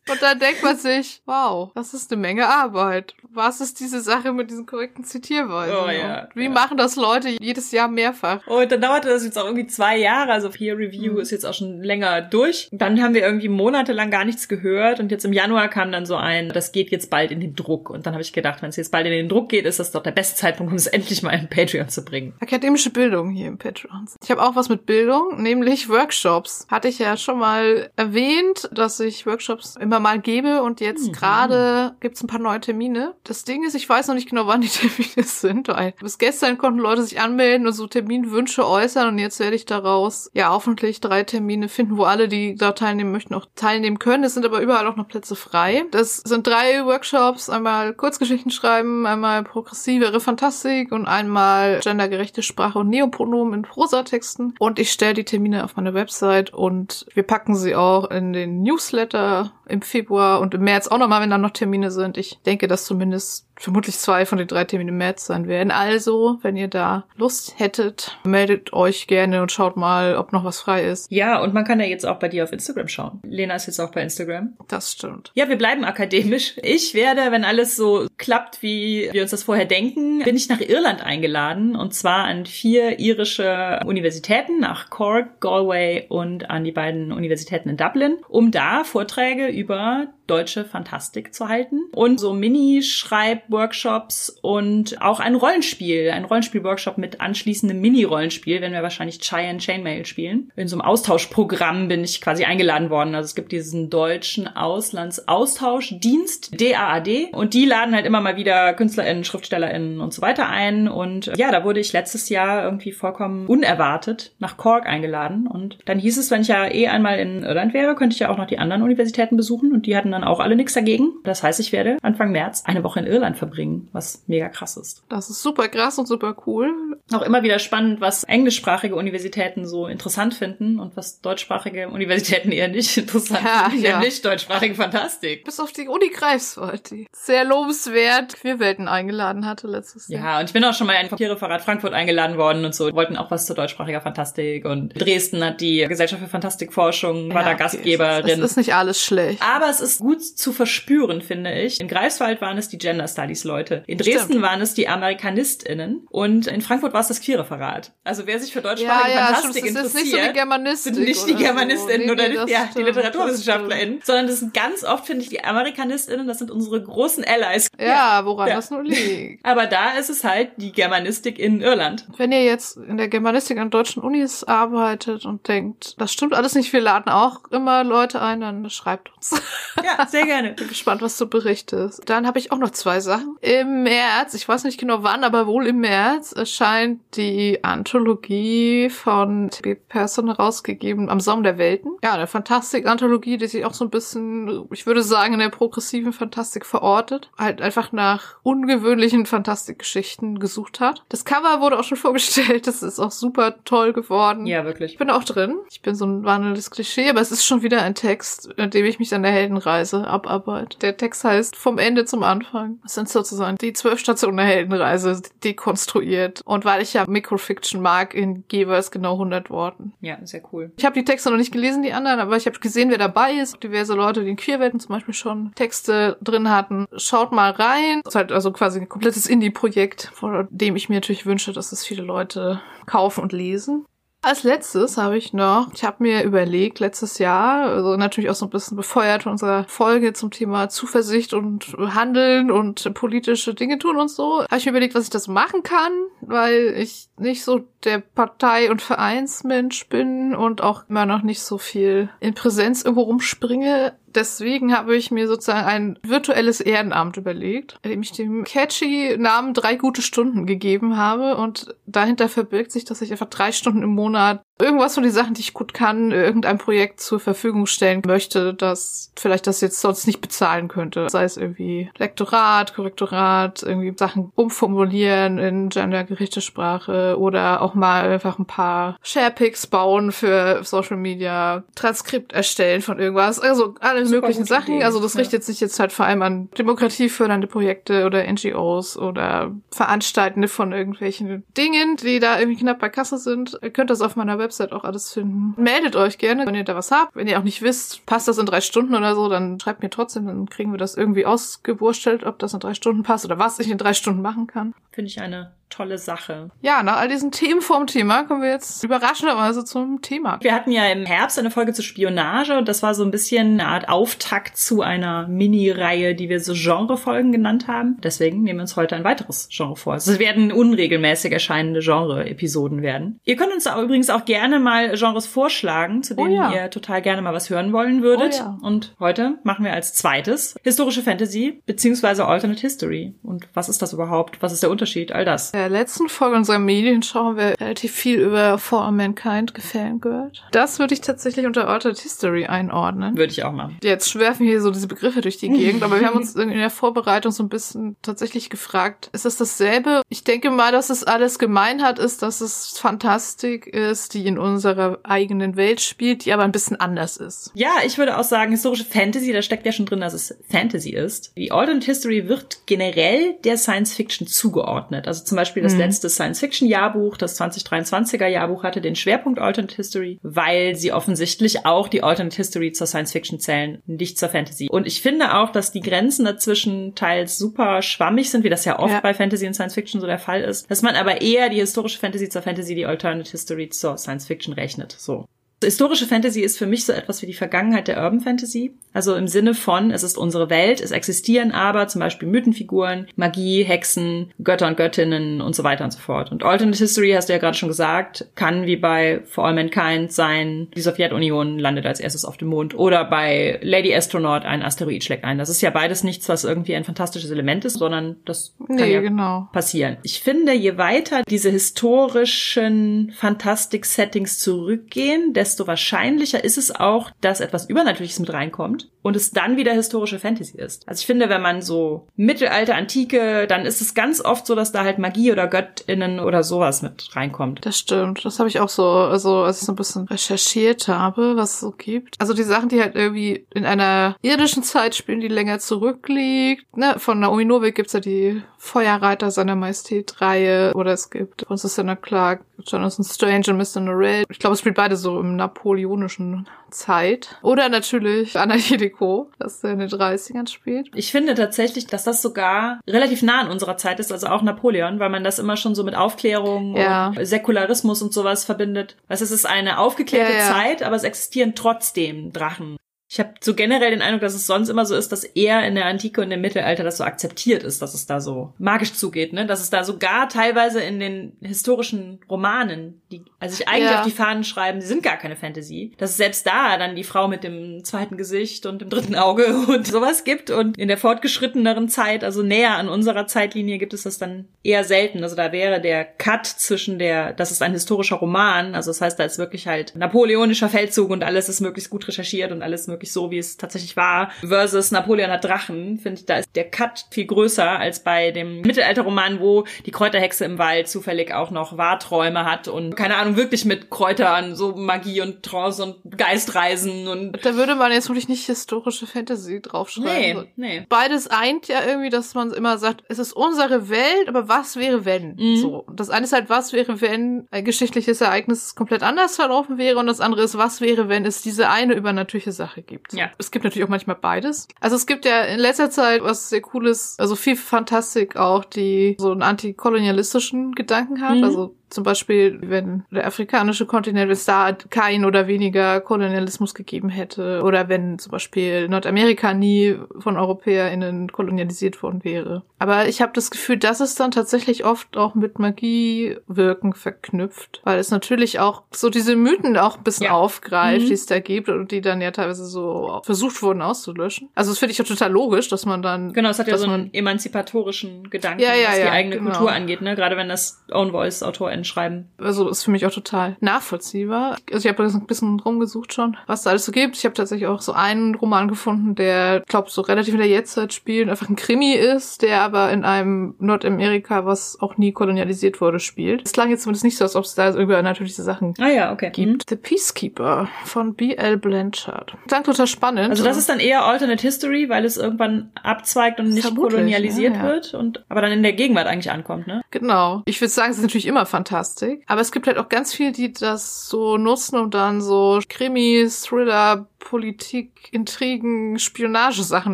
Und 0.10 0.22
dann 0.22 0.40
denkt 0.40 0.64
man 0.64 0.78
sich, 0.78 1.22
wow, 1.26 1.72
das 1.76 1.94
ist 1.94 2.12
eine 2.12 2.22
Menge 2.22 2.48
Arbeit. 2.48 3.14
Was 3.34 3.62
ist 3.62 3.80
diese 3.80 4.02
Sache 4.02 4.32
mit 4.34 4.50
diesen 4.50 4.66
korrekten 4.66 5.04
Zitierweisen? 5.04 5.76
Oh 5.76 5.90
ja, 5.90 6.22
Und 6.24 6.36
wie 6.36 6.46
ja. 6.46 6.50
machen 6.50 6.78
das 6.78 6.96
Leute 6.96 7.30
jedes 7.40 7.72
Jahr 7.72 7.88
mehrfach? 7.88 8.46
Und 8.48 8.72
dann 8.72 8.82
dauerte 8.82 9.10
das 9.10 9.24
jetzt 9.24 9.38
auch 9.38 9.46
irgendwie 9.46 9.68
zwei 9.68 9.98
Jahre, 9.98 10.32
also 10.32 10.50
Peer 10.50 10.78
Review 10.78 11.14
Mhm. 11.14 11.20
ist 11.20 11.32
jetzt 11.32 11.46
auch 11.46 11.54
schon 11.54 11.84
länger 11.84 12.22
durch. 12.22 12.70
Dann 12.72 13.02
haben 13.02 13.14
wir 13.14 13.22
irgendwie 13.22 13.50
monatelang 13.50 14.10
gar 14.12 14.26
nichts 14.26 14.48
gehört 14.48 15.00
und 15.00 15.12
jetzt 15.12 15.26
im 15.26 15.34
Januar 15.34 15.68
kam 15.68 15.92
dann 15.92 16.06
so 16.06 16.16
ein, 16.16 16.50
das 16.50 16.72
geht 16.72 16.90
jetzt 16.90 17.10
bald 17.10 17.32
in 17.32 17.40
den 17.40 17.56
Druck. 17.56 17.90
Und 17.90 18.06
dann 18.06 18.14
habe 18.14 18.22
ich 18.22 18.34
gedacht, 18.34 18.62
wenn 18.62 18.70
es 18.70 18.76
jetzt 18.76 18.92
bald 18.92 19.06
in 19.06 19.12
den 19.12 19.30
Druck 19.30 19.50
geht, 19.50 19.66
ist 19.66 19.80
das 19.80 19.92
doch 19.92 20.04
der 20.04 20.12
beste 20.12 20.36
Zeitpunkt, 20.38 20.72
um 20.72 20.78
es 20.78 20.88
endlich 20.98 21.22
mal 21.22 21.32
in 21.32 21.48
Patreon 21.50 21.90
zu 21.90 22.04
bringen. 22.04 22.34
Akademische 22.40 22.90
Bildung 22.90 23.30
hier 23.32 23.48
im 23.48 23.58
Patreon. 23.58 24.08
Ich 24.24 24.32
habe 24.32 24.42
auch 24.42 24.56
was 24.56 24.70
mit 24.70 24.86
Bildung, 24.86 25.42
nämlich 25.42 25.90
Workshops. 25.90 26.66
Hatte 26.70 26.88
ich 26.88 27.00
ja 27.00 27.18
schon 27.18 27.40
mal 27.40 27.90
erwähnt, 27.96 28.70
dass 28.72 29.00
ich 29.00 29.26
Workshops 29.26 29.76
immer 29.76 29.97
mal 30.00 30.20
gebe 30.20 30.62
und 30.64 30.80
jetzt 30.82 31.08
Mhm. 31.08 31.12
gerade 31.14 31.96
gibt's 32.00 32.24
ein 32.24 32.28
paar 32.28 32.40
neue 32.40 32.60
Termine. 32.60 33.14
Das 33.24 33.44
Ding 33.44 33.64
ist, 33.66 33.76
ich 33.76 33.88
weiß 33.88 34.08
noch 34.08 34.16
nicht 34.16 34.30
genau, 34.30 34.48
wann 34.48 34.62
die 34.62 34.68
Termine 34.70 35.24
sind, 35.28 35.68
weil 35.68 35.94
bis 36.00 36.18
gestern 36.18 36.58
konnten 36.58 36.80
Leute 36.80 37.04
sich 37.04 37.20
anmelden 37.20 37.68
und 37.68 37.74
so 37.74 37.88
Terminwünsche 37.88 38.68
äußern 38.68 39.08
und 39.08 39.20
jetzt 39.20 39.40
werde 39.40 39.56
ich 39.56 39.66
daraus 39.66 40.30
ja 40.34 40.50
hoffentlich 40.50 41.02
drei 41.02 41.24
Termine 41.24 41.70
finden, 41.70 41.98
wo 41.98 42.04
alle, 42.04 42.28
die 42.28 42.56
da 42.56 42.72
teilnehmen 42.72 43.12
möchten, 43.12 43.34
auch 43.34 43.46
teilnehmen 43.56 44.00
können. 44.00 44.24
Es 44.24 44.34
sind 44.34 44.46
aber 44.46 44.62
überall 44.62 44.88
auch 44.88 44.96
noch 44.96 45.08
Plätze 45.08 45.36
frei. 45.36 45.86
Das 45.92 46.18
sind 46.18 46.46
drei 46.48 46.86
Workshops, 46.86 47.50
einmal 47.50 47.94
Kurzgeschichten 47.94 48.52
schreiben, 48.52 49.06
einmal 49.06 49.44
progressivere 49.44 50.20
Fantastik 50.20 50.92
und 50.92 51.08
einmal 51.08 51.80
gendergerechte 51.84 52.42
Sprache 52.44 52.80
und 52.80 52.90
Neopronomen 52.90 53.54
in 53.54 53.62
Prosatexten. 53.64 54.56
Und 54.60 54.80
ich 54.80 54.92
stelle 54.92 55.14
die 55.14 55.26
Termine 55.26 55.64
auf 55.64 55.76
meine 55.76 55.94
Website 55.94 56.54
und 56.54 57.06
wir 57.14 57.24
packen 57.24 57.56
sie 57.56 57.76
auch 57.76 58.10
in 58.12 58.34
den 58.34 58.62
Newsletter 58.64 59.52
im 59.70 59.82
Februar 59.82 60.40
und 60.40 60.54
im 60.54 60.64
März 60.64 60.88
auch 60.88 60.98
nochmal, 60.98 61.22
wenn 61.22 61.30
da 61.30 61.38
noch 61.38 61.52
Termine 61.52 61.92
sind. 61.92 62.18
Ich 62.18 62.40
denke, 62.46 62.68
dass 62.68 62.86
zumindest 62.86 63.47
vermutlich 63.60 63.98
zwei 63.98 64.26
von 64.26 64.38
den 64.38 64.48
drei 64.48 64.64
Terminen 64.64 64.90
im 64.90 64.98
März 64.98 65.26
sein 65.26 65.48
werden. 65.48 65.72
Also, 65.72 66.38
wenn 66.42 66.58
ihr 66.58 66.68
da 66.68 67.06
Lust 67.16 67.60
hättet, 67.60 68.18
meldet 68.24 68.74
euch 68.74 69.08
gerne 69.08 69.42
und 69.42 69.52
schaut 69.52 69.78
mal, 69.78 70.16
ob 70.16 70.34
noch 70.34 70.44
was 70.44 70.60
frei 70.60 70.84
ist. 70.84 71.12
Ja, 71.12 71.42
und 71.42 71.54
man 71.54 71.66
kann 71.66 71.80
ja 71.80 71.86
jetzt 71.86 72.06
auch 72.06 72.20
bei 72.20 72.30
dir 72.30 72.44
auf 72.44 72.52
Instagram 72.52 72.88
schauen. 72.88 73.20
Lena 73.24 73.56
ist 73.56 73.68
jetzt 73.68 73.80
auch 73.80 73.92
bei 73.92 74.02
Instagram. 74.02 74.54
Das 74.68 74.92
stimmt. 74.92 75.32
Ja, 75.36 75.50
wir 75.50 75.58
bleiben 75.58 75.84
akademisch. 75.84 76.56
Ich 76.62 76.94
werde, 76.94 77.32
wenn 77.32 77.44
alles 77.44 77.76
so 77.76 78.08
klappt, 78.18 78.62
wie 78.62 79.10
wir 79.12 79.22
uns 79.22 79.32
das 79.32 79.44
vorher 79.44 79.66
denken, 79.66 80.24
bin 80.24 80.36
ich 80.36 80.50
nach 80.50 80.62
Irland 80.62 81.02
eingeladen 81.02 81.76
und 81.76 81.94
zwar 81.94 82.26
an 82.26 82.46
vier 82.46 83.00
irische 83.00 83.80
Universitäten, 83.86 84.60
nach 84.60 84.90
Cork, 84.90 85.40
Galway 85.42 86.06
und 86.10 86.50
an 86.50 86.64
die 86.64 86.72
beiden 86.72 87.12
Universitäten 87.12 87.70
in 87.70 87.78
Dublin, 87.78 88.18
um 88.28 88.52
da 88.52 88.84
Vorträge 88.84 89.48
über 89.48 90.08
deutsche 90.28 90.66
Fantastik 90.66 91.34
zu 91.34 91.48
halten 91.48 91.82
und 91.94 92.20
so 92.20 92.34
Mini-Schreib-Workshops 92.34 94.38
und 94.42 95.02
auch 95.02 95.20
ein 95.20 95.36
Rollenspiel, 95.36 96.12
ein 96.12 96.26
Rollenspiel-Workshop 96.26 96.98
mit 96.98 97.22
anschließendem 97.22 97.80
Mini-Rollenspiel, 97.80 98.62
wenn 98.62 98.74
wir 98.74 98.84
wahrscheinlich 98.84 99.20
Chai 99.20 99.50
and 99.50 99.62
Chainmail 99.62 100.06
spielen. 100.06 100.52
In 100.56 100.68
so 100.68 100.76
einem 100.76 100.82
Austauschprogramm 100.82 101.88
bin 101.88 102.04
ich 102.04 102.22
quasi 102.22 102.46
eingeladen 102.46 102.90
worden. 102.90 103.16
Also 103.16 103.26
es 103.26 103.36
gibt 103.36 103.52
diesen 103.52 103.90
deutschen 103.90 104.48
Auslandsaustauschdienst, 104.48 106.60
DAAD, 106.60 107.30
und 107.32 107.54
die 107.54 107.66
laden 107.66 107.96
halt 107.96 108.06
immer 108.06 108.22
mal 108.22 108.36
wieder 108.36 108.74
KünstlerInnen, 108.74 109.24
SchriftstellerInnen 109.24 110.02
und 110.02 110.14
so 110.14 110.22
weiter 110.22 110.50
ein. 110.50 110.88
Und 110.88 111.32
ja, 111.38 111.52
da 111.52 111.64
wurde 111.64 111.80
ich 111.80 111.94
letztes 111.94 112.30
Jahr 112.30 112.64
irgendwie 112.64 112.92
vollkommen 112.92 113.48
unerwartet 113.48 114.34
nach 114.40 114.58
Cork 114.58 114.86
eingeladen. 114.86 115.48
Und 115.48 115.78
dann 115.86 116.00
hieß 116.00 116.18
es, 116.18 116.32
wenn 116.32 116.42
ich 116.42 116.50
ja 116.50 116.70
eh 116.70 116.88
einmal 116.88 117.20
in 117.20 117.44
Irland 117.44 117.74
wäre, 117.74 117.96
könnte 117.96 118.14
ich 118.14 118.20
ja 118.20 118.30
auch 118.30 118.38
noch 118.38 118.48
die 118.48 118.60
anderen 118.60 118.82
Universitäten 118.82 119.38
besuchen. 119.38 119.72
Und 119.72 119.86
die 119.86 119.96
hatten 119.96 120.12
dann 120.18 120.28
auch 120.28 120.40
alle 120.40 120.56
nichts 120.56 120.74
dagegen. 120.74 121.14
Das 121.24 121.44
heißt, 121.44 121.60
ich 121.60 121.72
werde 121.72 121.98
Anfang 122.02 122.32
März 122.32 122.64
eine 122.66 122.84
Woche 122.84 123.00
in 123.00 123.06
Irland 123.06 123.38
verbringen, 123.38 123.88
was 123.94 124.24
mega 124.28 124.50
krass 124.50 124.78
ist. 124.78 125.04
Das 125.10 125.30
ist 125.30 125.42
super 125.42 125.68
krass 125.68 125.98
und 125.98 126.08
super 126.08 126.36
cool. 126.46 126.74
Auch 127.14 127.22
immer 127.22 127.44
wieder 127.44 127.60
spannend, 127.60 128.02
was 128.02 128.24
englischsprachige 128.24 128.96
Universitäten 128.96 129.66
so 129.68 129.88
interessant 129.88 130.34
finden 130.34 130.80
und 130.80 130.98
was 130.98 131.22
deutschsprachige 131.22 131.90
Universitäten 131.90 132.52
eher 132.52 132.68
nicht 132.68 132.98
interessant 132.98 133.42
Ja, 133.44 133.70
finden, 133.70 133.86
ja. 133.86 133.92
nämlich 133.94 134.22
deutschsprachige 134.22 134.76
Fantastik. 134.76 135.46
Bis 135.46 135.60
auf 135.60 135.72
die 135.72 135.88
Uni 135.88 136.10
Greifswald, 136.10 136.92
die 136.92 137.08
sehr 137.12 137.46
lobenswert 137.46 138.36
Queerwelten 138.36 138.88
eingeladen 138.88 139.46
hatte 139.46 139.68
letztes 139.68 140.08
Jahr. 140.08 140.24
Ja, 140.24 140.40
und 140.40 140.46
ich 140.46 140.54
bin 140.54 140.64
auch 140.64 140.74
schon 140.74 140.88
mal 140.88 140.94
in 141.02 141.10
Papierreferat 141.10 141.62
Frankfurt 141.62 141.94
eingeladen 141.94 142.38
worden 142.38 142.66
und 142.66 142.74
so, 142.74 142.92
wollten 142.94 143.16
auch 143.16 143.32
was 143.32 143.46
zu 143.46 143.54
deutschsprachiger 143.54 144.02
Fantastik 144.02 144.66
und 144.66 145.00
Dresden 145.00 145.44
hat 145.44 145.62
die 145.62 145.86
Gesellschaft 145.88 146.22
für 146.22 146.30
Fantastikforschung, 146.30 147.34
war 147.34 147.44
da 147.44 147.50
okay, 147.50 147.60
Gastgeberin. 147.60 148.42
Es 148.42 148.52
ist 148.52 148.58
nicht 148.58 148.74
alles 148.74 149.04
schlecht. 149.04 149.42
Aber 149.42 149.70
es 149.70 149.80
ist 149.80 150.02
gut 150.08 150.24
zu 150.24 150.54
verspüren, 150.54 151.22
finde 151.22 151.52
ich. 151.54 151.82
In 151.82 151.90
Greifswald 151.90 152.40
waren 152.40 152.58
es 152.58 152.70
die 152.70 152.78
Gender 152.78 153.08
Studies 153.10 153.44
Leute. 153.44 153.84
In 153.88 153.98
Dresden 153.98 154.30
Stimmt. 154.30 154.42
waren 154.42 154.62
es 154.62 154.74
die 154.74 154.88
AmerikanistInnen. 154.88 156.08
Und 156.10 156.48
in 156.48 156.62
Frankfurt 156.62 156.94
war 156.94 157.02
es 157.02 157.10
das 157.10 157.20
Queerreferat. 157.20 157.92
Also 158.06 158.26
wer 158.26 158.40
sich 158.40 158.54
für 158.54 158.60
Ja, 158.60 158.70
deutschsprachige 158.70 159.14
ja, 159.16 159.26
Fantastik 159.26 159.66
stimmt. 159.66 159.78
Es 159.80 159.86
ist 159.86 159.96
interessiert, 159.96 160.04
nicht 160.06 160.22
so 160.24 160.28
die 160.28 160.34
Germanistik. 160.34 160.96
sind 160.96 161.04
nicht 161.06 161.28
die 161.28 161.32
oder 161.32 161.38
so. 161.40 161.44
GermanistInnen 161.46 162.06
Nee, 162.06 162.12
oder 162.12 162.24
nee, 162.24 162.30
die, 162.30 162.36
das 162.36 162.50
ja, 162.52 162.64
die 162.66 162.72
stimmt, 162.72 162.86
LiteraturwissenschaftlerInnen, 162.88 164.00
sondern 164.04 164.28
das 164.28 164.40
sind 164.40 164.54
ganz 164.54 164.84
oft, 164.84 165.06
finde 165.06 165.24
ich, 165.24 165.30
die 165.30 165.44
AmerikanistInnen, 165.44 166.28
das 166.28 166.40
sind 166.40 166.52
unsere 166.52 166.82
großen 166.82 167.26
Allies. 167.26 167.68
Ja, 167.80 168.24
woran 168.26 168.48
Ja. 168.50 168.56
das 168.56 168.72
nur 168.72 168.84
liegt. 168.84 169.46
Aber 169.46 169.66
da 169.68 169.92
ist 169.98 170.10
es 170.10 170.24
halt 170.24 170.52
die 170.58 170.72
Germanistik 170.72 171.38
in 171.40 171.62
Irland. 171.62 172.08
Wenn 172.18 172.32
ihr 172.32 172.44
jetzt 172.46 172.78
in 172.78 172.98
der 172.98 173.08
Germanistik 173.10 173.58
an 173.58 173.70
deutschen 173.70 174.02
Unis 174.02 174.44
arbeitet 174.44 175.26
und 175.26 175.48
denkt, 175.48 175.96
das 176.00 176.14
stimmt 176.14 176.34
alles 176.34 176.56
nicht, 176.56 176.72
wir 176.72 176.82
laden 176.82 177.10
auch 177.12 177.42
immer 177.52 177.84
Leute 177.84 178.22
ein, 178.22 178.42
dann 178.42 178.70
schreibt 178.70 179.12
uns. 179.16 179.42
Ja, 179.84 179.97
sehr 180.08 180.26
gerne. 180.26 180.54
Bin 180.54 180.68
gespannt, 180.68 181.02
was 181.02 181.18
du 181.18 181.28
berichtest. 181.28 182.02
Dann 182.06 182.28
habe 182.28 182.40
ich 182.40 182.52
auch 182.52 182.58
noch 182.58 182.72
zwei 182.72 183.00
Sachen. 183.00 183.38
Im 183.42 183.84
März, 183.84 184.34
ich 184.34 184.48
weiß 184.48 184.64
nicht 184.64 184.80
genau 184.80 185.04
wann, 185.04 185.24
aber 185.24 185.48
wohl 185.48 185.68
im 185.68 185.80
März, 185.80 186.32
erscheint 186.32 187.02
die 187.16 187.64
Anthologie 187.64 188.90
von 188.90 189.50
B. 189.62 189.76
Person 189.76 190.30
rausgegeben 190.30 191.10
am 191.10 191.20
Sommer 191.20 191.44
der 191.44 191.58
Welten. 191.58 191.92
Ja, 192.04 192.14
eine 192.14 192.28
Fantastik-Anthologie, 192.28 193.38
die 193.38 193.48
sich 193.48 193.66
auch 193.66 193.74
so 193.74 193.86
ein 193.86 193.90
bisschen, 193.90 194.68
ich 194.72 194.86
würde 194.86 195.04
sagen, 195.04 195.34
in 195.34 195.40
der 195.40 195.50
progressiven 195.50 196.14
Fantastik 196.14 196.66
verortet. 196.66 197.30
Halt 197.38 197.62
einfach 197.62 197.92
nach 197.92 198.38
ungewöhnlichen 198.44 199.26
Fantastikgeschichten 199.26 200.40
gesucht 200.40 200.80
hat. 200.80 201.04
Das 201.10 201.26
Cover 201.26 201.62
wurde 201.62 201.80
auch 201.80 201.84
schon 201.84 201.98
vorgestellt. 202.08 202.68
Das 202.68 202.84
ist 202.84 203.00
auch 203.00 203.12
super 203.12 203.56
toll 203.64 203.94
geworden. 203.94 204.46
Ja, 204.46 204.66
wirklich. 204.66 204.94
Ich 204.94 204.98
bin 204.98 205.10
auch 205.10 205.24
drin. 205.24 205.58
Ich 205.70 205.82
bin 205.82 205.96
so 205.96 206.06
ein 206.06 206.24
wandelndes 206.24 206.72
Klischee, 206.72 207.10
aber 207.10 207.22
es 207.22 207.32
ist 207.32 207.46
schon 207.46 207.62
wieder 207.62 207.82
ein 207.82 207.96
Text, 207.96 208.48
in 208.58 208.70
dem 208.70 208.86
ich 208.86 209.00
mich 209.00 209.14
an 209.14 209.24
der 209.24 209.32
Heldenreise 209.32 209.87
abarbeite. 209.94 210.78
Der 210.80 210.98
Text 210.98 211.24
heißt 211.24 211.56
Vom 211.56 211.78
Ende 211.78 212.06
zum 212.06 212.24
Anfang. 212.24 212.80
Das 212.84 212.96
sind 212.96 213.10
sozusagen 213.10 213.58
die 213.58 213.74
zwölf 213.74 214.00
Stationen 214.00 214.38
der 214.38 214.46
Heldenreise 214.46 215.22
dekonstruiert. 215.44 216.42
Und 216.46 216.66
weil 216.66 216.82
ich 216.82 216.94
ja 216.94 217.06
Microfiction 217.08 217.82
mag, 217.82 218.14
in 218.14 218.44
jeweils 218.52 218.92
genau 218.92 219.14
100 219.14 219.50
Worten. 219.50 219.94
Ja, 220.02 220.18
sehr 220.24 220.42
cool. 220.52 220.72
Ich 220.78 220.86
habe 220.86 220.96
die 220.96 221.06
Texte 221.06 221.30
noch 221.30 221.38
nicht 221.38 221.52
gelesen, 221.52 221.84
die 221.84 221.94
anderen, 221.94 222.20
aber 222.20 222.38
ich 222.38 222.46
habe 222.46 222.60
gesehen, 222.60 222.90
wer 222.90 222.98
dabei 222.98 223.34
ist. 223.34 223.62
Diverse 223.64 223.94
Leute, 223.94 224.24
die 224.24 224.30
in 224.30 224.36
Queerwelten 224.36 224.80
zum 224.80 224.90
Beispiel 224.90 225.14
schon 225.14 225.52
Texte 225.56 226.18
drin 226.22 226.50
hatten. 226.50 226.88
Schaut 226.96 227.32
mal 227.32 227.52
rein. 227.52 228.02
Das 228.04 228.14
ist 228.14 228.16
halt 228.16 228.32
also 228.32 228.52
quasi 228.52 228.80
ein 228.80 228.90
komplettes 228.90 229.28
Indie-Projekt, 229.28 230.12
vor 230.14 230.48
dem 230.50 230.76
ich 230.76 230.90
mir 230.90 230.96
natürlich 230.96 231.26
wünsche, 231.26 231.54
dass 231.54 231.72
es 231.72 231.86
viele 231.86 232.04
Leute 232.04 232.62
kaufen 232.86 233.22
und 233.22 233.34
lesen. 233.34 233.86
Als 234.28 234.44
letztes 234.44 234.98
habe 234.98 235.18
ich 235.18 235.32
noch, 235.32 235.72
ich 235.74 235.86
habe 235.86 236.04
mir 236.04 236.22
überlegt, 236.24 236.82
letztes 236.82 237.18
Jahr, 237.18 237.62
also 237.70 237.96
natürlich 237.96 238.30
auch 238.30 238.36
so 238.36 238.46
ein 238.48 238.50
bisschen 238.50 238.76
befeuert 238.76 239.24
von 239.24 239.32
unserer 239.32 239.64
Folge 239.70 240.12
zum 240.12 240.32
Thema 240.32 240.68
Zuversicht 240.68 241.34
und 241.34 241.74
Handeln 241.78 242.52
und 242.52 242.94
politische 242.94 243.54
Dinge 243.54 243.80
tun 243.80 243.96
und 243.96 244.12
so, 244.12 244.40
habe 244.40 244.58
ich 244.58 244.66
mir 244.66 244.72
überlegt, 244.72 244.96
was 244.96 245.06
ich 245.06 245.10
das 245.12 245.30
machen 245.30 245.64
kann, 245.64 245.94
weil 246.20 246.74
ich 246.78 247.08
nicht 247.18 247.46
so 247.46 247.62
der 247.86 248.00
Partei- 248.00 248.70
und 248.70 248.82
Vereinsmensch 248.82 249.88
bin 249.88 250.36
und 250.36 250.62
auch 250.62 250.84
immer 250.90 251.06
noch 251.06 251.22
nicht 251.22 251.42
so 251.42 251.58
viel 251.58 252.10
in 252.20 252.34
Präsenz 252.34 252.82
irgendwo 252.82 253.04
rumspringe. 253.04 253.94
Deswegen 254.18 254.76
habe 254.76 254.96
ich 254.96 255.12
mir 255.12 255.28
sozusagen 255.28 255.68
ein 255.68 256.00
virtuelles 256.02 256.60
Ehrenamt 256.60 257.18
überlegt, 257.18 257.78
indem 257.84 258.02
ich 258.02 258.14
dem 258.14 258.46
catchy 258.46 259.16
Namen 259.16 259.54
drei 259.54 259.76
gute 259.76 260.02
Stunden 260.02 260.48
gegeben 260.48 260.98
habe 260.98 261.38
und 261.38 261.76
dahinter 261.86 262.28
verbirgt 262.28 262.72
sich, 262.72 262.84
dass 262.84 263.04
ich 263.04 263.12
einfach 263.12 263.30
drei 263.30 263.52
Stunden 263.52 263.84
im 263.84 263.92
Monat 263.92 264.42
irgendwas 264.60 264.96
von 264.96 265.04
den 265.04 265.12
Sachen, 265.12 265.34
die 265.34 265.42
ich 265.42 265.54
gut 265.54 265.74
kann, 265.74 266.12
irgendein 266.12 266.58
Projekt 266.58 267.00
zur 267.00 267.20
Verfügung 267.20 267.66
stellen 267.68 268.02
möchte, 268.06 268.54
das 268.54 269.12
vielleicht 269.16 269.48
das 269.48 269.62
jetzt 269.62 269.80
sonst 269.80 270.08
nicht 270.08 270.22
bezahlen 270.22 270.68
könnte. 270.68 271.08
Sei 271.10 271.24
es 271.24 271.38
irgendwie 271.38 271.90
Lektorat, 271.98 272.74
Korrektorat, 272.74 273.64
irgendwie 273.64 273.94
Sachen 273.96 274.32
umformulieren 274.36 275.38
in 275.38 275.70
gendergerechte 275.70 276.42
Sprache 276.42 277.18
oder 277.18 277.62
auch 277.62 277.76
mal 277.76 278.10
einfach 278.10 278.40
ein 278.40 278.46
paar 278.46 278.98
Sharepics 279.04 279.68
bauen 279.68 280.12
für 280.12 280.64
Social 280.64 280.98
Media, 280.98 281.64
Transkript 281.76 282.34
erstellen 282.34 282.82
von 282.82 283.00
irgendwas, 283.00 283.40
also 283.40 283.76
alle 283.80 284.06
Super 284.06 284.22
möglichen 284.22 284.46
Sachen. 284.46 284.76
Idee. 284.76 284.84
Also 284.84 285.00
das 285.00 285.14
ja. 285.14 285.20
richtet 285.20 285.44
sich 285.44 285.60
jetzt 285.60 285.80
halt 285.80 285.92
vor 285.92 286.06
allem 286.06 286.22
an 286.22 286.50
demokratiefördernde 286.58 287.48
Projekte 287.48 288.06
oder 288.06 288.24
NGOs 288.24 288.98
oder 288.98 289.52
Veranstaltende 289.72 290.48
von 290.48 290.72
irgendwelchen 290.72 291.44
Dingen, 291.56 291.96
die 291.98 292.20
da 292.20 292.40
irgendwie 292.40 292.60
knapp 292.60 292.80
bei 292.80 292.90
Kasse 292.90 293.18
sind. 293.18 293.58
Ihr 293.62 293.70
könnt 293.70 293.90
das 293.90 294.02
auf 294.02 294.16
meiner 294.16 294.40
Website 294.40 294.47
auch 294.74 294.84
alles 294.84 295.14
finden. 295.14 295.62
Meldet 295.62 295.96
euch 295.96 296.18
gerne, 296.18 296.46
wenn 296.46 296.56
ihr 296.56 296.64
da 296.64 296.76
was 296.76 296.92
habt. 296.92 297.16
Wenn 297.16 297.28
ihr 297.28 297.40
auch 297.40 297.44
nicht 297.44 297.62
wisst, 297.62 298.06
passt 298.06 298.28
das 298.28 298.38
in 298.38 298.46
drei 298.46 298.62
Stunden 298.62 298.96
oder 298.96 299.16
so, 299.16 299.30
dann 299.30 299.60
schreibt 299.60 299.84
mir 299.84 299.90
trotzdem, 299.90 300.28
dann 300.28 300.50
kriegen 300.50 300.72
wir 300.72 300.78
das 300.78 300.96
irgendwie 300.96 301.26
ausgewurstelt, 301.26 302.24
ob 302.26 302.40
das 302.40 302.54
in 302.54 302.60
drei 302.60 302.74
Stunden 302.74 303.04
passt 303.04 303.26
oder 303.26 303.40
was 303.40 303.60
ich 303.60 303.70
in 303.70 303.78
drei 303.78 303.94
Stunden 303.94 304.22
machen 304.22 304.48
kann. 304.48 304.74
Finde 304.92 305.10
ich 305.10 305.22
eine 305.22 305.52
tolle 305.70 305.98
Sache. 305.98 306.50
Ja, 306.62 306.84
nach 306.84 306.98
all 306.98 307.08
diesen 307.08 307.32
Themen 307.32 307.62
vorm 307.62 307.88
Thema 307.88 308.24
kommen 308.24 308.42
wir 308.42 308.50
jetzt 308.50 308.84
überraschenderweise 308.84 309.66
zum 309.66 310.02
Thema. 310.02 310.40
Wir 310.42 310.54
hatten 310.54 310.72
ja 310.72 310.86
im 310.88 311.06
Herbst 311.06 311.38
eine 311.38 311.52
Folge 311.52 311.74
zur 311.74 311.84
Spionage 311.84 312.58
und 312.58 312.68
das 312.68 312.84
war 312.84 312.94
so 312.94 313.04
ein 313.04 313.12
bisschen 313.12 313.60
eine 313.60 313.68
Art 313.68 313.90
Auftakt 313.90 314.58
zu 314.58 314.82
einer 314.82 315.28
Mini-Reihe, 315.28 316.16
die 316.16 316.30
wir 316.30 316.40
so 316.40 316.54
Genre-Folgen 316.56 317.32
genannt 317.32 317.68
haben. 317.68 317.98
Deswegen 318.02 318.44
nehmen 318.44 318.60
wir 318.60 318.64
uns 318.64 318.76
heute 318.76 318.96
ein 318.96 319.04
weiteres 319.04 319.50
Genre 319.52 319.76
vor. 319.76 319.94
Also 319.94 320.12
es 320.12 320.20
werden 320.20 320.52
unregelmäßig 320.52 321.32
erscheinende 321.32 321.82
Genre-Episoden 321.82 322.82
werden. 322.82 323.20
Ihr 323.24 323.36
könnt 323.36 323.54
uns 323.54 323.66
übrigens 323.66 324.10
auch 324.10 324.26
gerne 324.26 324.60
mal 324.60 324.96
Genres 324.96 325.28
vorschlagen, 325.28 326.04
zu 326.04 326.16
denen 326.16 326.32
oh 326.32 326.36
ja. 326.36 326.54
ihr 326.54 326.70
total 326.70 327.02
gerne 327.02 327.22
mal 327.22 327.34
was 327.34 327.50
hören 327.50 327.74
wollen 327.74 328.02
würdet. 328.02 328.36
Oh 328.36 328.44
ja. 328.44 328.58
Und 328.62 328.96
heute 329.00 329.40
machen 329.44 329.66
wir 329.66 329.74
als 329.74 329.94
zweites 329.94 330.56
historische 330.64 331.02
Fantasy 331.02 331.62
beziehungsweise 331.66 332.26
Alternate 332.26 332.62
History. 332.62 333.16
Und 333.24 333.48
was 333.54 333.70
ist 333.70 333.82
das 333.82 333.94
überhaupt? 333.94 334.42
Was 334.42 334.54
ist 334.54 334.64
der 334.64 334.72
Unterschied? 334.72 335.12
All 335.12 335.26
das 335.26 335.52
der 335.58 335.70
letzten 335.70 336.08
Folge 336.08 336.36
unserer 336.36 336.60
Medienschau 336.60 337.26
haben 337.26 337.38
wir 337.38 337.60
relativ 337.60 337.92
viel 337.92 338.20
über 338.20 338.58
For 338.60 338.84
All 338.84 338.92
Mankind 338.92 339.54
gefällt 339.54 340.02
gehört. 340.02 340.44
Das 340.52 340.80
würde 340.80 340.94
ich 340.94 341.02
tatsächlich 341.02 341.46
unter 341.46 341.68
Altered 341.68 341.98
History 341.98 342.46
einordnen. 342.46 343.18
Würde 343.18 343.32
ich 343.32 343.44
auch 343.44 343.52
machen. 343.52 343.78
Jetzt 343.82 344.10
schwerfen 344.10 344.46
hier 344.46 344.62
so 344.62 344.72
diese 344.72 344.88
Begriffe 344.88 345.22
durch 345.22 345.38
die 345.38 345.50
Gegend, 345.50 345.84
aber 345.84 346.00
wir 346.00 346.08
haben 346.08 346.16
uns 346.18 346.36
in 346.36 346.50
der 346.50 346.70
Vorbereitung 346.70 347.32
so 347.32 347.44
ein 347.44 347.50
bisschen 347.50 347.96
tatsächlich 348.02 348.50
gefragt, 348.50 349.10
ist 349.14 349.26
das 349.26 349.38
dasselbe? 349.38 350.02
Ich 350.10 350.24
denke 350.24 350.52
mal, 350.52 350.72
dass 350.72 350.90
es 350.90 351.04
alles 351.04 351.40
gemein 351.40 351.82
hat, 351.82 352.00
ist, 352.00 352.22
dass 352.22 352.42
es 352.42 352.78
Fantastik 352.78 353.66
ist, 353.68 354.14
die 354.14 354.26
in 354.28 354.38
unserer 354.38 355.00
eigenen 355.04 355.56
Welt 355.56 355.82
spielt, 355.82 356.26
die 356.26 356.34
aber 356.34 356.44
ein 356.44 356.52
bisschen 356.52 356.80
anders 356.80 357.18
ist. 357.18 357.52
Ja, 357.56 357.78
ich 357.86 357.98
würde 357.98 358.18
auch 358.18 358.24
sagen, 358.24 358.52
historische 358.52 358.86
Fantasy, 358.86 359.34
da 359.34 359.42
steckt 359.42 359.66
ja 359.66 359.72
schon 359.72 359.86
drin, 359.86 360.02
dass 360.02 360.14
es 360.14 360.38
Fantasy 360.50 360.92
ist. 360.92 361.32
Die 361.38 361.52
Alternate 361.52 361.86
History 361.86 362.28
wird 362.28 362.60
generell 362.66 363.36
der 363.44 363.58
Science 363.58 363.94
Fiction 363.94 364.28
zugeordnet. 364.28 365.08
Also 365.08 365.24
zum 365.24 365.36
Beispiel 365.36 365.47
Beispiel 365.48 365.64
das 365.64 365.74
mhm. 365.74 365.80
letzte 365.80 366.10
Science-Fiction-Jahrbuch, 366.10 367.18
das 367.18 367.40
2023er-Jahrbuch 367.40 368.64
hatte 368.64 368.82
den 368.82 368.96
Schwerpunkt 368.96 369.40
Alternate 369.40 369.76
History, 369.76 370.20
weil 370.22 370.76
sie 370.76 370.92
offensichtlich 370.92 371.66
auch 371.66 371.88
die 371.88 372.04
Alternate 372.04 372.36
History 372.36 372.74
zur 372.74 372.88
Science-Fiction 372.88 373.40
zählen, 373.40 373.82
nicht 373.86 374.20
zur 374.20 374.30
Fantasy. 374.30 374.68
Und 374.70 374.86
ich 374.88 375.02
finde 375.02 375.38
auch, 375.38 375.52
dass 375.52 375.72
die 375.72 375.80
Grenzen 375.80 376.26
dazwischen 376.26 376.96
teils 376.96 377.38
super 377.38 377.82
schwammig 377.82 378.30
sind, 378.30 378.44
wie 378.44 378.50
das 378.50 378.66
ja 378.66 378.80
oft 378.80 378.94
ja. 378.94 379.00
bei 379.00 379.14
Fantasy 379.14 379.48
und 379.48 379.54
Science-Fiction 379.54 380.02
so 380.02 380.08
der 380.08 380.20
Fall 380.20 380.42
ist, 380.42 380.70
dass 380.70 380.82
man 380.82 380.96
aber 380.96 381.22
eher 381.22 381.50
die 381.50 381.58
historische 381.58 382.00
Fantasy 382.00 382.28
zur 382.30 382.42
Fantasy, 382.42 382.76
die 382.76 382.86
Alternate 382.86 383.32
History 383.32 383.70
zur 383.70 383.98
Science-Fiction 383.98 384.54
rechnet. 384.54 384.96
So. 384.98 385.26
Historische 385.64 386.06
Fantasy 386.06 386.42
ist 386.42 386.58
für 386.58 386.68
mich 386.68 386.86
so 386.86 386.94
etwas 386.94 387.22
wie 387.22 387.26
die 387.26 387.34
Vergangenheit 387.34 387.88
der 387.88 387.98
Urban 387.98 388.22
Fantasy. 388.22 388.74
Also 388.94 389.16
im 389.16 389.28
Sinne 389.28 389.54
von, 389.54 389.92
es 389.92 390.04
ist 390.04 390.18
unsere 390.18 390.50
Welt, 390.50 390.82
es 390.82 390.92
existieren 390.92 391.52
aber 391.52 391.88
zum 391.88 392.00
Beispiel 392.00 392.28
Mythenfiguren, 392.28 393.08
Magie, 393.16 393.64
Hexen, 393.64 394.32
Götter 394.44 394.68
und 394.68 394.78
Göttinnen 394.78 395.42
und 395.42 395.56
so 395.56 395.64
weiter 395.64 395.84
und 395.84 395.92
so 395.92 396.00
fort. 396.00 396.32
Und 396.32 396.44
Alternate 396.44 396.78
History, 396.78 397.12
hast 397.12 397.30
du 397.30 397.34
ja 397.34 397.40
gerade 397.40 397.58
schon 397.58 397.70
gesagt, 397.70 398.28
kann 398.36 398.66
wie 398.66 398.76
bei 398.76 399.22
For 399.26 399.46
All 399.46 399.56
Mankind 399.56 400.12
sein, 400.12 400.68
die 400.76 400.82
Sowjetunion 400.82 401.60
landet 401.60 401.86
als 401.86 402.00
erstes 402.00 402.24
auf 402.24 402.38
dem 402.38 402.50
Mond 402.50 402.76
oder 402.76 403.06
bei 403.06 403.60
Lady 403.62 403.94
Astronaut 403.94 404.46
ein 404.46 404.62
Asteroid 404.62 405.04
schlägt 405.04 405.24
ein. 405.24 405.38
Das 405.38 405.50
ist 405.50 405.62
ja 405.62 405.70
beides 405.70 406.04
nichts, 406.04 406.30
was 406.30 406.44
irgendwie 406.44 406.76
ein 406.76 406.84
fantastisches 406.84 407.32
Element 407.32 407.66
ist, 407.66 407.78
sondern 407.78 408.18
das 408.26 408.56
kann 408.66 408.76
nee, 408.76 408.94
ja 408.94 409.02
genau. 409.02 409.50
passieren. 409.54 409.98
Ich 410.04 410.22
finde, 410.22 410.54
je 410.54 410.78
weiter 410.78 411.24
diese 411.28 411.50
historischen 411.50 413.12
Fantastik-Settings 413.16 414.40
zurückgehen, 414.40 415.34
desto 415.34 415.47
wahrscheinlicher 415.68 416.44
ist 416.44 416.58
es 416.58 416.76
auch, 416.76 417.12
dass 417.22 417.40
etwas 417.40 417.70
Übernatürliches 417.70 418.20
mit 418.20 418.34
reinkommt 418.34 418.90
und 419.02 419.16
es 419.16 419.32
dann 419.32 419.58
wieder 419.58 419.74
historische 419.74 420.20
Fantasy 420.20 420.58
ist. 420.58 420.88
Also 420.88 421.00
ich 421.00 421.06
finde, 421.06 421.30
wenn 421.30 421.42
man 421.42 421.62
so 421.62 422.08
Mittelalter, 422.16 422.76
Antike, 422.76 423.48
dann 423.48 423.66
ist 423.66 423.82
es 423.82 423.94
ganz 423.94 424.20
oft 424.20 424.46
so, 424.46 424.56
dass 424.56 424.72
da 424.72 424.84
halt 424.84 425.00
Magie 425.00 425.32
oder 425.32 425.48
Göttinnen 425.48 426.20
oder 426.20 426.44
sowas 426.44 426.82
mit 426.82 427.16
reinkommt. 427.16 427.66
Das 427.66 427.80
stimmt. 427.80 428.26
Das 428.26 428.40
habe 428.40 428.50
ich 428.50 428.60
auch 428.60 428.70
so, 428.70 428.86
also 428.86 429.44
als 429.44 429.62
ich 429.62 429.66
so 429.66 429.72
ein 429.72 429.78
bisschen 429.78 430.08
recherchiert 430.08 430.88
habe, 430.88 431.38
was 431.38 431.54
es 431.54 431.60
so 431.62 431.72
gibt. 431.72 432.16
Also 432.20 432.34
die 432.34 432.44
Sachen, 432.44 432.70
die 432.70 432.82
halt 432.82 432.96
irgendwie 432.96 433.46
in 433.54 433.66
einer 433.66 434.18
irdischen 434.22 434.64
Zeit 434.64 434.96
spielen, 434.96 435.22
die 435.22 435.28
länger 435.28 435.60
zurückliegt. 435.60 436.66
Ne, 436.76 436.96
von 436.98 437.20
Naomi 437.20 437.46
Novik 437.46 437.76
gibt's 437.76 437.94
ja 437.94 438.00
die 438.00 438.42
Feuerreiter 438.58 439.32
seiner 439.32 439.56
Majestät-Reihe 439.56 440.74
oder 440.74 440.92
es 440.92 441.10
gibt 441.10 441.46
Susanna 441.50 441.96
Clark, 441.96 442.42
Jonathan 442.66 443.06
Strange 443.06 443.46
und 443.50 443.58
Mr. 443.58 443.80
Norrell. 443.80 444.26
Ich 444.30 444.40
glaube, 444.40 444.56
es 444.56 444.60
spielt 444.60 444.76
beide 444.76 444.98
so 444.98 445.20
im 445.20 445.36
napoleonischen 445.36 446.48
Zeit. 446.72 447.38
Oder 447.44 447.70
natürlich 447.70 448.38
Anna 448.38 448.56
Jediko, 448.56 449.30
das 449.40 449.64
in 449.64 449.80
den 449.80 449.90
30ern 449.90 450.50
spielt. 450.50 450.90
Ich 450.96 451.12
finde 451.12 451.36
tatsächlich, 451.36 451.88
dass 451.88 452.04
das 452.04 452.22
sogar 452.22 452.80
relativ 452.88 453.22
nah 453.22 453.42
an 453.42 453.52
unserer 453.52 453.78
Zeit 453.78 454.00
ist, 454.00 454.12
also 454.12 454.28
auch 454.28 454.42
Napoleon, 454.42 455.00
weil 455.00 455.10
man 455.10 455.24
das 455.24 455.40
immer 455.40 455.56
schon 455.56 455.76
so 455.76 455.84
mit 455.84 455.96
Aufklärung 455.96 456.76
ja. 456.76 457.10
und 457.10 457.26
Säkularismus 457.26 458.02
und 458.02 458.14
sowas 458.14 458.44
verbindet. 458.44 458.98
Also 459.08 459.24
es 459.24 459.32
ist 459.32 459.46
eine 459.46 459.80
aufgeklärte 459.80 460.34
ja, 460.34 460.40
ja. 460.40 460.52
Zeit, 460.52 460.84
aber 460.84 460.96
es 460.96 461.04
existieren 461.04 461.54
trotzdem 461.56 462.34
Drachen. 462.34 462.78
Ich 463.10 463.20
habe 463.20 463.36
so 463.40 463.54
generell 463.56 463.92
den 463.92 464.02
Eindruck, 464.02 464.20
dass 464.22 464.34
es 464.36 464.46
sonst 464.46 464.68
immer 464.68 464.86
so 464.86 464.94
ist, 464.96 465.14
dass 465.14 465.24
eher 465.24 465.66
in 465.66 465.76
der 465.76 465.86
Antike 465.86 466.20
und 466.22 466.30
im 466.30 466.42
Mittelalter 466.42 466.84
das 466.84 466.98
so 466.98 467.06
akzeptiert 467.06 467.64
ist, 467.64 467.82
dass 467.82 467.94
es 467.94 468.06
da 468.06 468.20
so 468.20 468.54
magisch 468.58 468.94
zugeht, 468.94 469.32
ne? 469.32 469.46
Dass 469.46 469.62
es 469.62 469.70
da 469.70 469.86
sogar 469.86 470.28
teilweise 470.28 470.82
in 470.82 471.00
den 471.00 471.38
historischen 471.42 472.20
Romanen, 472.30 473.02
die 473.12 473.22
also 473.40 473.56
sich 473.56 473.68
eigentlich 473.70 473.92
Ja. 473.92 474.00
auf 474.00 474.06
die 474.06 474.12
Fahnen 474.12 474.44
schreiben, 474.44 474.82
sie 474.82 474.88
sind 474.88 475.04
gar 475.04 475.16
keine 475.16 475.38
Fantasy, 475.38 475.94
dass 475.98 476.12
es 476.12 476.18
selbst 476.18 476.46
da 476.46 476.78
dann 476.78 476.98
die 476.98 477.06
Frau 477.06 477.30
mit 477.30 477.46
dem 477.46 477.84
zweiten 477.86 478.18
Gesicht 478.18 478.66
und 478.66 478.82
dem 478.82 478.90
dritten 478.90 479.16
Auge 479.16 479.46
und 479.68 479.88
sowas 479.88 480.26
gibt 480.26 480.50
und 480.50 480.78
in 480.78 480.90
der 480.90 480.98
fortgeschritteneren 480.98 481.88
Zeit, 481.88 482.26
also 482.26 482.44
näher 482.44 482.76
an 482.76 482.90
unserer 482.90 483.26
Zeitlinie 483.26 483.78
gibt 483.78 483.94
es 483.94 484.04
das 484.04 484.18
dann 484.18 484.50
eher 484.64 484.84
selten. 484.84 485.24
Also 485.24 485.38
da 485.38 485.54
wäre 485.54 485.80
der 485.80 486.04
Cut 486.04 486.46
zwischen 486.46 487.00
der, 487.00 487.32
das 487.32 487.52
ist 487.52 487.62
ein 487.62 487.72
historischer 487.72 488.18
Roman, 488.18 488.76
also 488.76 488.90
das 488.90 489.00
heißt, 489.00 489.18
da 489.18 489.24
ist 489.24 489.38
wirklich 489.38 489.66
halt 489.68 489.94
napoleonischer 489.96 490.68
Feldzug 490.68 491.10
und 491.10 491.24
alles 491.24 491.48
ist 491.48 491.62
möglichst 491.62 491.90
gut 491.90 492.06
recherchiert 492.06 492.52
und 492.52 492.62
alles 492.62 492.88
möglichst 492.88 492.97
so, 493.06 493.32
wie 493.32 493.38
es 493.38 493.58
tatsächlich 493.58 493.96
war, 493.98 494.32
versus 494.46 494.92
Napoleon 494.92 495.32
hat 495.32 495.44
Drachen, 495.44 495.98
finde 495.98 496.20
ich, 496.20 496.26
da 496.26 496.38
ist 496.38 496.50
der 496.56 496.70
Cut 496.70 497.06
viel 497.12 497.26
größer 497.26 497.68
als 497.80 498.04
bei 498.04 498.32
dem 498.32 498.62
Mittelalterroman, 498.62 499.40
wo 499.40 499.66
die 499.86 499.92
Kräuterhexe 499.92 500.46
im 500.46 500.58
Wald 500.58 500.88
zufällig 500.88 501.34
auch 501.34 501.52
noch 501.52 501.78
Wahrträume 501.78 502.46
hat 502.46 502.68
und 502.68 502.96
keine 502.96 503.18
Ahnung, 503.18 503.36
wirklich 503.36 503.66
mit 503.66 503.90
Kräutern, 503.90 504.56
so 504.56 504.76
Magie 504.76 505.22
und 505.22 505.44
Trance 505.44 505.84
und 505.84 506.18
Geistreisen 506.18 507.08
und 507.08 507.46
Da 507.46 507.56
würde 507.56 507.76
man 507.76 507.92
jetzt 507.92 508.10
wirklich 508.10 508.28
nicht 508.28 508.46
historische 508.46 509.08
Fantasy 509.08 509.62
draufschreiben. 509.62 510.48
nee, 510.56 510.80
nee. 510.80 510.86
Beides 510.90 511.28
eint 511.28 511.68
ja 511.68 511.86
irgendwie, 511.86 512.10
dass 512.10 512.34
man 512.34 512.52
immer 512.52 512.78
sagt, 512.78 513.04
es 513.10 513.20
ist 513.20 513.34
unsere 513.34 513.90
Welt, 513.90 514.28
aber 514.28 514.48
was 514.48 514.76
wäre 514.76 515.06
wenn? 515.06 515.36
Mhm. 515.36 515.58
So. 515.58 515.86
Das 515.92 516.10
eine 516.10 516.26
ist 516.26 516.34
halt, 516.34 516.50
was 516.50 516.74
wäre 516.74 517.02
wenn 517.02 517.48
ein 517.52 517.66
geschichtliches 517.66 518.22
Ereignis 518.22 518.76
komplett 518.76 519.04
anders 519.04 519.36
verlaufen 519.36 519.78
wäre 519.78 520.00
und 520.00 520.08
das 520.08 520.22
andere 520.22 520.44
ist, 520.44 520.58
was 520.58 520.82
wäre, 520.82 521.10
wenn 521.10 521.26
es 521.26 521.42
diese 521.42 521.70
eine 521.70 521.94
übernatürliche 521.94 522.52
Sache 522.52 522.82
gibt. 522.88 523.12
So. 523.12 523.18
Ja. 523.18 523.32
Es 523.38 523.52
gibt 523.52 523.66
natürlich 523.66 523.86
auch 523.86 523.90
manchmal 523.90 524.16
beides. 524.16 524.68
Also 524.80 524.96
es 524.96 525.06
gibt 525.06 525.26
ja 525.26 525.42
in 525.44 525.60
letzter 525.60 525.90
Zeit 525.90 526.24
was 526.24 526.50
sehr 526.50 526.62
cooles, 526.62 527.16
also 527.20 527.36
viel 527.36 527.56
Fantastik 527.56 528.36
auch, 528.36 528.66
die 528.66 529.16
so 529.20 529.32
einen 529.32 529.44
antikolonialistischen 529.44 530.74
Gedanken 530.74 531.22
hat. 531.22 531.38
Mhm. 531.38 531.44
Also 531.44 531.76
zum 531.90 532.04
Beispiel, 532.04 532.60
wenn 532.64 533.04
der 533.12 533.26
afrikanische 533.28 533.86
Kontinent, 533.86 534.28
wenn 534.28 534.34
es 534.34 534.46
da 534.46 534.74
kein 534.90 535.24
oder 535.26 535.48
weniger 535.48 536.02
Kolonialismus 536.02 536.74
gegeben 536.74 537.10
hätte, 537.10 537.62
oder 537.64 537.88
wenn 537.90 538.20
zum 538.20 538.32
Beispiel 538.32 538.88
Nordamerika 538.90 539.54
nie 539.54 539.98
von 540.20 540.38
EuropäerInnen 540.38 541.32
kolonialisiert 541.32 542.04
worden 542.04 542.24
wäre. 542.24 542.64
Aber 542.80 543.08
ich 543.08 543.22
habe 543.22 543.32
das 543.34 543.52
Gefühl, 543.52 543.78
das 543.78 544.02
ist 544.02 544.20
dann 544.20 544.32
tatsächlich 544.32 544.86
oft 544.86 545.18
auch 545.18 545.34
mit 545.34 545.60
Magiewirken 545.60 546.94
verknüpft, 546.94 547.82
weil 547.84 548.00
es 548.00 548.12
natürlich 548.12 548.60
auch 548.60 548.84
so 548.92 549.10
diese 549.10 549.36
Mythen 549.36 549.78
auch 549.78 549.98
ein 549.98 550.04
bisschen 550.04 550.26
Ja. 550.26 550.32
aufgreift, 550.34 551.04
Mhm. 551.04 551.08
die 551.08 551.14
es 551.14 551.26
da 551.26 551.40
gibt 551.40 551.70
und 551.70 551.92
die 551.92 552.02
dann 552.02 552.22
ja 552.22 552.32
teilweise 552.32 552.66
so 552.66 553.20
versucht 553.24 553.62
wurden 553.62 553.82
auszulöschen. 553.82 554.50
Also 554.56 554.72
das 554.72 554.80
finde 554.80 554.92
ich 554.92 555.02
auch 555.02 555.06
total 555.08 555.32
logisch, 555.32 555.70
dass 555.70 555.86
man 555.86 556.02
dann 556.02 556.34
Genau, 556.34 556.50
es 556.50 556.60
hat 556.60 556.68
ja 556.68 556.74
dass 556.74 556.82
so 556.82 556.90
einen 556.90 557.14
emanzipatorischen 557.14 558.30
Gedanken, 558.30 558.62
Ja, 558.62 558.74
ja, 558.76 558.90
was 558.90 558.96
die 558.98 559.04
eigene 559.04 559.38
genau. 559.38 559.52
Kultur 559.52 559.72
angeht, 559.72 560.02
ne? 560.02 560.16
Gerade 560.16 560.38
wenn 560.38 560.50
das 560.50 560.84
Own 560.92 561.12
Voice 561.12 561.44
AutorInnen 561.78 561.84
schreiben. 561.86 562.30
also 562.38 562.70
ist 562.70 562.84
für 562.84 562.92
mich 562.92 563.06
auch 563.06 563.12
total 563.12 563.58
nachvollziehbar. 563.60 564.58
Also 564.72 564.88
ich 564.88 564.94
habe 564.94 565.04
ein 565.04 565.26
bisschen 565.26 565.60
rumgesucht 565.60 566.14
schon, 566.14 566.38
was 566.48 566.64
da 566.64 566.72
alles 566.72 566.86
so 566.86 566.92
gibt. 566.92 567.18
Ich 567.18 567.26
habe 567.26 567.36
tatsächlich 567.36 567.68
auch 567.68 567.82
so 567.82 567.94
einen 567.94 568.36
Roman 568.36 568.68
gefunden, 568.68 569.16
der, 569.16 569.64
glaube 569.68 569.90
so 569.90 570.02
relativ 570.02 570.34
in 570.34 570.40
der 570.40 570.50
Jetztzeit 570.50 570.94
spielt, 570.94 571.30
einfach 571.30 571.50
ein 571.50 571.56
Krimi 571.56 571.94
ist, 571.94 572.42
der 572.42 572.62
aber 572.62 572.92
in 572.92 573.04
einem 573.04 573.56
Nordamerika, 573.60 574.46
was 574.46 574.80
auch 574.80 574.98
nie 574.98 575.12
kolonialisiert 575.12 575.82
wurde, 575.82 576.00
spielt. 576.00 576.46
Es 576.46 576.54
klang 576.54 576.70
jetzt 576.70 576.84
zumindest 576.84 577.04
nicht 577.04 577.18
so, 577.18 577.24
als 577.24 577.36
ob 577.36 577.46
es 577.46 577.56
da 577.56 577.74
über 577.76 578.02
natürliche 578.02 578.42
Sachen 578.42 578.74
Ah 578.80 578.90
ja, 578.90 579.12
okay. 579.12 579.30
gibt. 579.32 579.70
The 579.70 579.76
Peacekeeper 579.76 580.68
von 580.86 581.14
B.L. 581.14 581.58
Blanchard. 581.58 582.34
Klang 582.48 582.64
total 582.64 582.88
spannend. 582.88 583.30
Also 583.30 583.44
das 583.44 583.58
ist 583.58 583.70
dann 583.70 583.80
eher 583.80 584.04
Alternate 584.04 584.42
History, 584.42 584.90
weil 584.90 585.06
es 585.06 585.18
irgendwann 585.18 585.72
abzweigt 585.84 586.40
und 586.40 586.50
nicht 586.50 586.66
Vermutlich, 586.66 586.94
kolonialisiert 586.94 587.56
ja, 587.56 587.64
ja. 587.64 587.70
wird 587.70 587.94
und 587.94 588.24
aber 588.30 588.42
dann 588.42 588.52
in 588.52 588.64
der 588.64 588.74
Gegenwart 588.74 589.08
eigentlich 589.08 589.32
ankommt, 589.32 589.68
ne? 589.68 589.82
Genau. 589.92 590.44
Ich 590.46 590.60
würde 590.62 590.72
sagen, 590.72 590.92
es 590.92 590.98
ist 590.98 591.04
natürlich 591.04 591.28
immer 591.28 591.46
Fantastik. 591.68 592.24
Aber 592.28 592.42
es 592.42 592.52
gibt 592.52 592.68
halt 592.68 592.78
auch 592.78 592.90
ganz 592.90 593.14
viele, 593.14 593.32
die 593.32 593.52
das 593.52 594.08
so 594.08 594.38
nutzen, 594.38 594.78
um 594.78 594.90
dann 594.90 595.22
so 595.22 595.60
Krimis, 595.68 596.44
Thriller, 596.44 597.08
Politik, 597.20 598.10
Intrigen, 598.12 599.00
Spionagesachen 599.00 599.94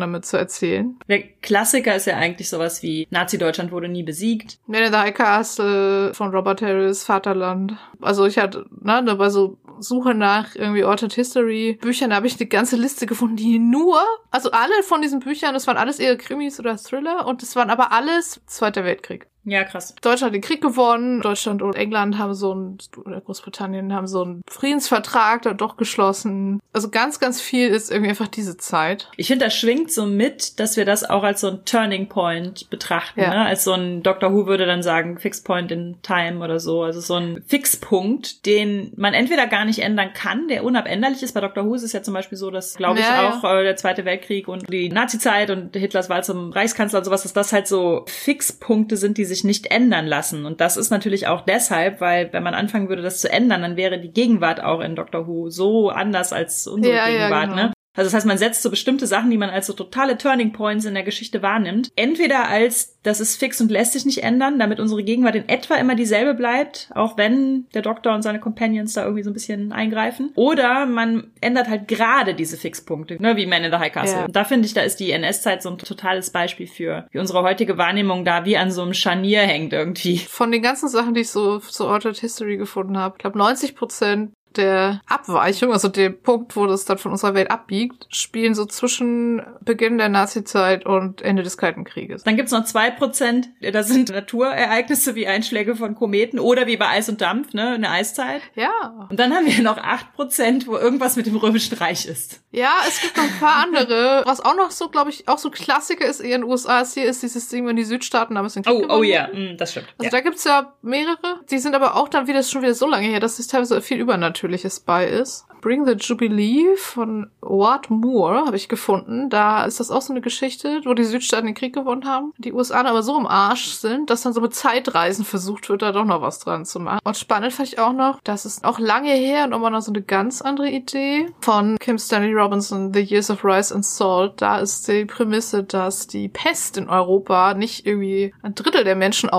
damit 0.00 0.24
zu 0.24 0.36
erzählen. 0.36 0.96
Der 1.08 1.22
Klassiker 1.42 1.94
ist 1.96 2.06
ja 2.06 2.16
eigentlich 2.16 2.48
sowas 2.48 2.82
wie 2.82 3.08
Nazi-Deutschland 3.10 3.72
wurde 3.72 3.88
nie 3.88 4.04
besiegt. 4.04 4.58
Man 4.66 4.82
in 4.82 4.92
the 4.92 4.98
High 4.98 5.14
Castle 5.14 6.14
von 6.14 6.30
Robert 6.30 6.62
Harris, 6.62 7.04
Vaterland. 7.04 7.76
Also 8.00 8.26
ich 8.26 8.38
hatte, 8.38 8.66
ne, 8.80 9.02
da 9.04 9.14
bei 9.14 9.30
so 9.30 9.58
Suche 9.80 10.14
nach 10.14 10.54
irgendwie 10.54 10.84
Alternate 10.84 11.16
History 11.16 11.78
Büchern, 11.80 12.10
da 12.10 12.16
habe 12.16 12.28
ich 12.28 12.38
eine 12.38 12.46
ganze 12.46 12.76
Liste 12.76 13.06
gefunden, 13.06 13.36
die 13.36 13.58
nur, 13.58 14.00
also 14.30 14.52
alle 14.52 14.82
von 14.84 15.02
diesen 15.02 15.18
Büchern, 15.18 15.54
das 15.54 15.66
waren 15.66 15.76
alles 15.76 15.98
eher 15.98 16.16
Krimis 16.16 16.60
oder 16.60 16.76
Thriller 16.76 17.26
und 17.26 17.42
das 17.42 17.56
waren 17.56 17.70
aber 17.70 17.90
alles 17.90 18.40
Zweiter 18.46 18.84
Weltkrieg. 18.84 19.26
Ja, 19.46 19.64
krass. 19.64 19.94
Deutschland 20.00 20.30
hat 20.30 20.34
den 20.34 20.40
Krieg 20.42 20.60
gewonnen. 20.62 21.20
Deutschland 21.20 21.60
und 21.62 21.76
England 21.76 22.18
haben 22.18 22.34
so 22.34 22.54
ein, 22.54 22.78
oder 23.04 23.20
Großbritannien 23.20 23.92
haben 23.92 24.06
so 24.06 24.22
einen 24.22 24.42
Friedensvertrag 24.48 25.42
da 25.42 25.52
doch 25.54 25.76
geschlossen. 25.76 26.60
Also 26.72 26.88
ganz, 26.88 27.20
ganz 27.20 27.40
viel 27.40 27.68
ist 27.68 27.90
irgendwie 27.90 28.10
einfach 28.10 28.28
diese 28.28 28.56
Zeit. 28.56 29.10
Ich 29.16 29.26
finde, 29.28 29.44
das 29.44 29.54
schwingt 29.54 29.92
so 29.92 30.06
mit, 30.06 30.58
dass 30.60 30.76
wir 30.76 30.84
das 30.84 31.08
auch 31.08 31.22
als 31.22 31.42
so 31.42 31.48
ein 31.48 31.64
Turning 31.64 32.08
Point 32.08 32.70
betrachten, 32.70 33.20
Ja. 33.20 33.30
ne? 33.30 33.44
Als 33.46 33.64
so 33.64 33.72
ein 33.72 34.02
Dr. 34.02 34.32
Who 34.32 34.46
würde 34.46 34.66
dann 34.66 34.82
sagen, 34.82 35.18
Fixed 35.18 35.44
Point 35.44 35.70
in 35.70 35.96
Time 36.02 36.42
oder 36.42 36.58
so. 36.58 36.82
Also 36.82 37.00
so 37.00 37.14
ein 37.14 37.42
Fixpunkt, 37.46 38.46
den 38.46 38.92
man 38.96 39.12
entweder 39.14 39.46
gar 39.46 39.64
nicht 39.64 39.80
ändern 39.80 40.12
kann, 40.14 40.48
der 40.48 40.64
unabänderlich 40.64 41.22
ist. 41.22 41.32
Bei 41.34 41.40
Dr. 41.40 41.66
Who 41.66 41.74
ist 41.74 41.82
es 41.82 41.92
ja 41.92 42.02
zum 42.02 42.14
Beispiel 42.14 42.38
so, 42.38 42.50
dass, 42.50 42.74
glaube 42.76 42.98
ich, 43.00 43.04
Ja, 43.04 43.22
ja. 43.22 43.30
auch 43.38 43.44
äh, 43.44 43.62
der 43.62 43.76
Zweite 43.76 44.04
Weltkrieg 44.04 44.48
und 44.48 44.72
die 44.72 44.88
Nazi-Zeit 44.88 45.50
und 45.50 45.76
Hitlers 45.76 46.08
Wahl 46.08 46.24
zum 46.24 46.50
Reichskanzler 46.52 47.00
und 47.00 47.04
sowas, 47.04 47.22
dass 47.24 47.32
das 47.32 47.52
halt 47.52 47.66
so 47.68 48.04
Fixpunkte 48.08 48.96
sind, 48.96 49.18
die 49.18 49.24
sich 49.24 49.33
nicht 49.42 49.72
ändern 49.72 50.06
lassen. 50.06 50.46
Und 50.46 50.60
das 50.60 50.76
ist 50.76 50.90
natürlich 50.90 51.26
auch 51.26 51.40
deshalb, 51.40 52.00
weil 52.00 52.32
wenn 52.32 52.44
man 52.44 52.54
anfangen 52.54 52.88
würde, 52.88 53.02
das 53.02 53.20
zu 53.20 53.28
ändern, 53.32 53.62
dann 53.62 53.76
wäre 53.76 53.98
die 53.98 54.12
Gegenwart 54.12 54.62
auch 54.62 54.80
in 54.80 54.94
Dr. 54.94 55.26
Who 55.26 55.50
so 55.50 55.88
anders 55.88 56.32
als 56.32 56.68
unsere 56.68 56.94
Ja, 56.94 57.08
ja, 57.08 57.26
Gegenwart, 57.26 57.50
genau. 57.50 57.62
ne? 57.62 57.72
Also 57.94 58.08
das 58.08 58.14
heißt, 58.14 58.26
man 58.26 58.38
setzt 58.38 58.62
so 58.62 58.70
bestimmte 58.70 59.06
Sachen, 59.06 59.30
die 59.30 59.38
man 59.38 59.50
als 59.50 59.66
so 59.66 59.72
totale 59.72 60.18
Turning 60.18 60.52
Points 60.52 60.84
in 60.84 60.94
der 60.94 61.04
Geschichte 61.04 61.42
wahrnimmt, 61.42 61.92
entweder 61.96 62.48
als 62.48 62.94
das 63.04 63.20
ist 63.20 63.36
fix 63.36 63.60
und 63.60 63.70
lässt 63.70 63.92
sich 63.92 64.06
nicht 64.06 64.22
ändern, 64.22 64.58
damit 64.58 64.80
unsere 64.80 65.04
Gegenwart 65.04 65.36
in 65.36 65.48
etwa 65.48 65.74
immer 65.74 65.94
dieselbe 65.94 66.34
bleibt, 66.34 66.88
auch 66.94 67.16
wenn 67.16 67.66
der 67.74 67.82
Doktor 67.82 68.14
und 68.14 68.22
seine 68.22 68.40
Companions 68.40 68.94
da 68.94 69.04
irgendwie 69.04 69.22
so 69.22 69.30
ein 69.30 69.34
bisschen 69.34 69.72
eingreifen, 69.72 70.32
oder 70.34 70.86
man 70.86 71.30
ändert 71.40 71.68
halt 71.68 71.86
gerade 71.86 72.34
diese 72.34 72.56
Fixpunkte, 72.56 73.22
ne, 73.22 73.36
wie 73.36 73.46
Man 73.46 73.62
in 73.62 73.70
the 73.70 73.78
High 73.78 73.92
Castle. 73.92 74.20
Ja. 74.20 74.28
Da 74.28 74.44
finde 74.44 74.66
ich, 74.66 74.74
da 74.74 74.80
ist 74.80 75.00
die 75.00 75.10
NS-Zeit 75.10 75.62
so 75.62 75.70
ein 75.70 75.78
totales 75.78 76.30
Beispiel 76.30 76.66
für, 76.66 77.06
wie 77.10 77.18
unsere 77.18 77.42
heutige 77.42 77.76
Wahrnehmung 77.76 78.24
da 78.24 78.44
wie 78.46 78.56
an 78.56 78.70
so 78.70 78.82
einem 78.82 78.94
Scharnier 78.94 79.42
hängt 79.42 79.74
irgendwie. 79.74 80.18
Von 80.18 80.50
den 80.50 80.62
ganzen 80.62 80.88
Sachen, 80.88 81.14
die 81.14 81.20
ich 81.20 81.30
so 81.30 81.58
zu 81.58 81.86
Altered 81.86 82.18
History 82.18 82.56
gefunden 82.56 82.96
habe, 82.96 83.16
ich 83.16 83.22
glaube 83.22 83.38
90 83.38 83.76
Prozent 83.76 84.32
der 84.56 85.00
Abweichung, 85.06 85.72
also 85.72 85.88
der 85.88 86.10
Punkt, 86.10 86.56
wo 86.56 86.66
das 86.66 86.84
dann 86.84 86.98
von 86.98 87.12
unserer 87.12 87.34
Welt 87.34 87.50
abbiegt, 87.50 88.06
spielen 88.10 88.54
so 88.54 88.64
zwischen 88.66 89.42
Beginn 89.60 89.98
der 89.98 90.08
Nazi-Zeit 90.08 90.86
und 90.86 91.22
Ende 91.22 91.42
des 91.42 91.56
Kalten 91.56 91.84
Krieges. 91.84 92.24
Dann 92.24 92.36
gibt's 92.36 92.52
noch 92.52 92.64
zwei 92.64 92.90
Prozent, 92.90 93.48
da 93.60 93.82
sind 93.82 94.10
Naturereignisse 94.10 95.14
wie 95.14 95.26
Einschläge 95.26 95.76
von 95.76 95.94
Kometen 95.94 96.38
oder 96.38 96.66
wie 96.66 96.76
bei 96.76 96.88
Eis 96.88 97.08
und 97.08 97.20
Dampf, 97.20 97.52
ne, 97.54 97.70
eine 97.70 97.90
Eiszeit. 97.90 98.42
Ja. 98.54 99.06
Und 99.10 99.18
dann 99.18 99.34
haben 99.34 99.46
wir 99.46 99.62
noch 99.62 99.78
acht 99.78 100.12
Prozent, 100.14 100.66
wo 100.66 100.76
irgendwas 100.76 101.16
mit 101.16 101.26
dem 101.26 101.36
Römischen 101.36 101.76
Reich 101.76 102.06
ist. 102.06 102.40
Ja, 102.50 102.72
es 102.86 103.00
gibt 103.00 103.16
noch 103.16 103.24
ein 103.24 103.38
paar 103.40 103.56
andere. 103.64 104.22
Was 104.26 104.40
auch 104.40 104.56
noch 104.56 104.70
so, 104.70 104.88
glaube 104.88 105.10
ich, 105.10 105.28
auch 105.28 105.38
so 105.38 105.50
Klassiker 105.50 106.06
ist 106.06 106.20
eher 106.20 106.36
in 106.36 106.42
den 106.42 106.50
USA, 106.50 106.80
ist 106.80 106.94
hier 106.94 107.04
ist 107.04 107.22
dieses 107.22 107.48
Ding, 107.48 107.66
wenn 107.66 107.76
die 107.76 107.84
Südstaaten 107.84 108.34
damals 108.34 108.54
den 108.54 108.62
Krieg 108.62 108.86
Oh, 108.88 108.98
oh 108.98 109.02
ja, 109.02 109.24
haben. 109.28 109.54
mm, 109.54 109.56
das 109.56 109.72
stimmt. 109.72 109.88
Also 109.98 110.04
ja. 110.04 110.10
da 110.10 110.20
gibt's 110.20 110.44
ja 110.44 110.74
mehrere. 110.82 111.40
Die 111.50 111.58
sind 111.58 111.74
aber 111.74 111.96
auch 111.96 112.08
dann 112.08 112.26
wieder 112.26 112.42
schon 112.42 112.62
wieder 112.62 112.74
so 112.74 112.88
lange 112.88 113.06
her, 113.08 113.20
dass 113.20 113.38
es 113.38 113.46
teilweise 113.48 113.80
viel 113.82 113.98
Übernatürliches 114.44 114.80
bei 114.80 115.06
ist. 115.06 115.46
Bring 115.60 115.86
the 115.86 115.92
Jubilee 115.92 116.76
von 116.76 117.30
Ward 117.40 117.88
Moore 117.88 118.44
habe 118.44 118.56
ich 118.56 118.68
gefunden. 118.68 119.30
Da 119.30 119.64
ist 119.64 119.80
das 119.80 119.90
auch 119.90 120.02
so 120.02 120.12
eine 120.12 120.20
Geschichte, 120.20 120.82
wo 120.84 120.92
die 120.92 121.04
Südstaaten 121.04 121.46
den 121.46 121.54
Krieg 121.54 121.74
gewonnen 121.74 122.04
haben. 122.04 122.34
Die 122.36 122.52
USA 122.52 122.84
aber 122.84 123.02
so 123.02 123.18
im 123.18 123.26
Arsch 123.26 123.68
sind, 123.68 124.10
dass 124.10 124.22
dann 124.22 124.34
so 124.34 124.42
mit 124.42 124.54
Zeitreisen 124.54 125.24
versucht 125.24 125.70
wird, 125.70 125.80
da 125.80 125.92
doch 125.92 126.04
noch 126.04 126.20
was 126.20 126.38
dran 126.38 126.66
zu 126.66 126.80
machen. 126.80 127.00
Und 127.02 127.16
spannend 127.16 127.54
fand 127.54 127.68
ich 127.68 127.78
auch 127.78 127.94
noch, 127.94 128.20
das 128.24 128.44
ist 128.44 128.62
auch 128.64 128.78
lange 128.78 129.12
her 129.12 129.44
und 129.44 129.50
nochmal 129.50 129.70
noch 129.70 129.80
so 129.80 129.90
eine 129.90 130.02
ganz 130.02 130.42
andere 130.42 130.68
Idee 130.68 131.28
von 131.40 131.78
Kim 131.78 131.98
Stanley 131.98 132.34
Robinson, 132.34 132.92
The 132.92 133.00
Years 133.00 133.30
of 133.30 133.42
Rice 133.42 133.72
and 133.72 133.86
Salt. 133.86 134.42
Da 134.42 134.58
ist 134.58 134.86
die 134.86 135.06
Prämisse, 135.06 135.64
dass 135.64 136.06
die 136.06 136.28
Pest 136.28 136.76
in 136.76 136.90
Europa 136.90 137.54
nicht 137.54 137.86
irgendwie 137.86 138.34
ein 138.42 138.54
Drittel 138.54 138.84
der 138.84 138.96
Menschen 138.96 139.30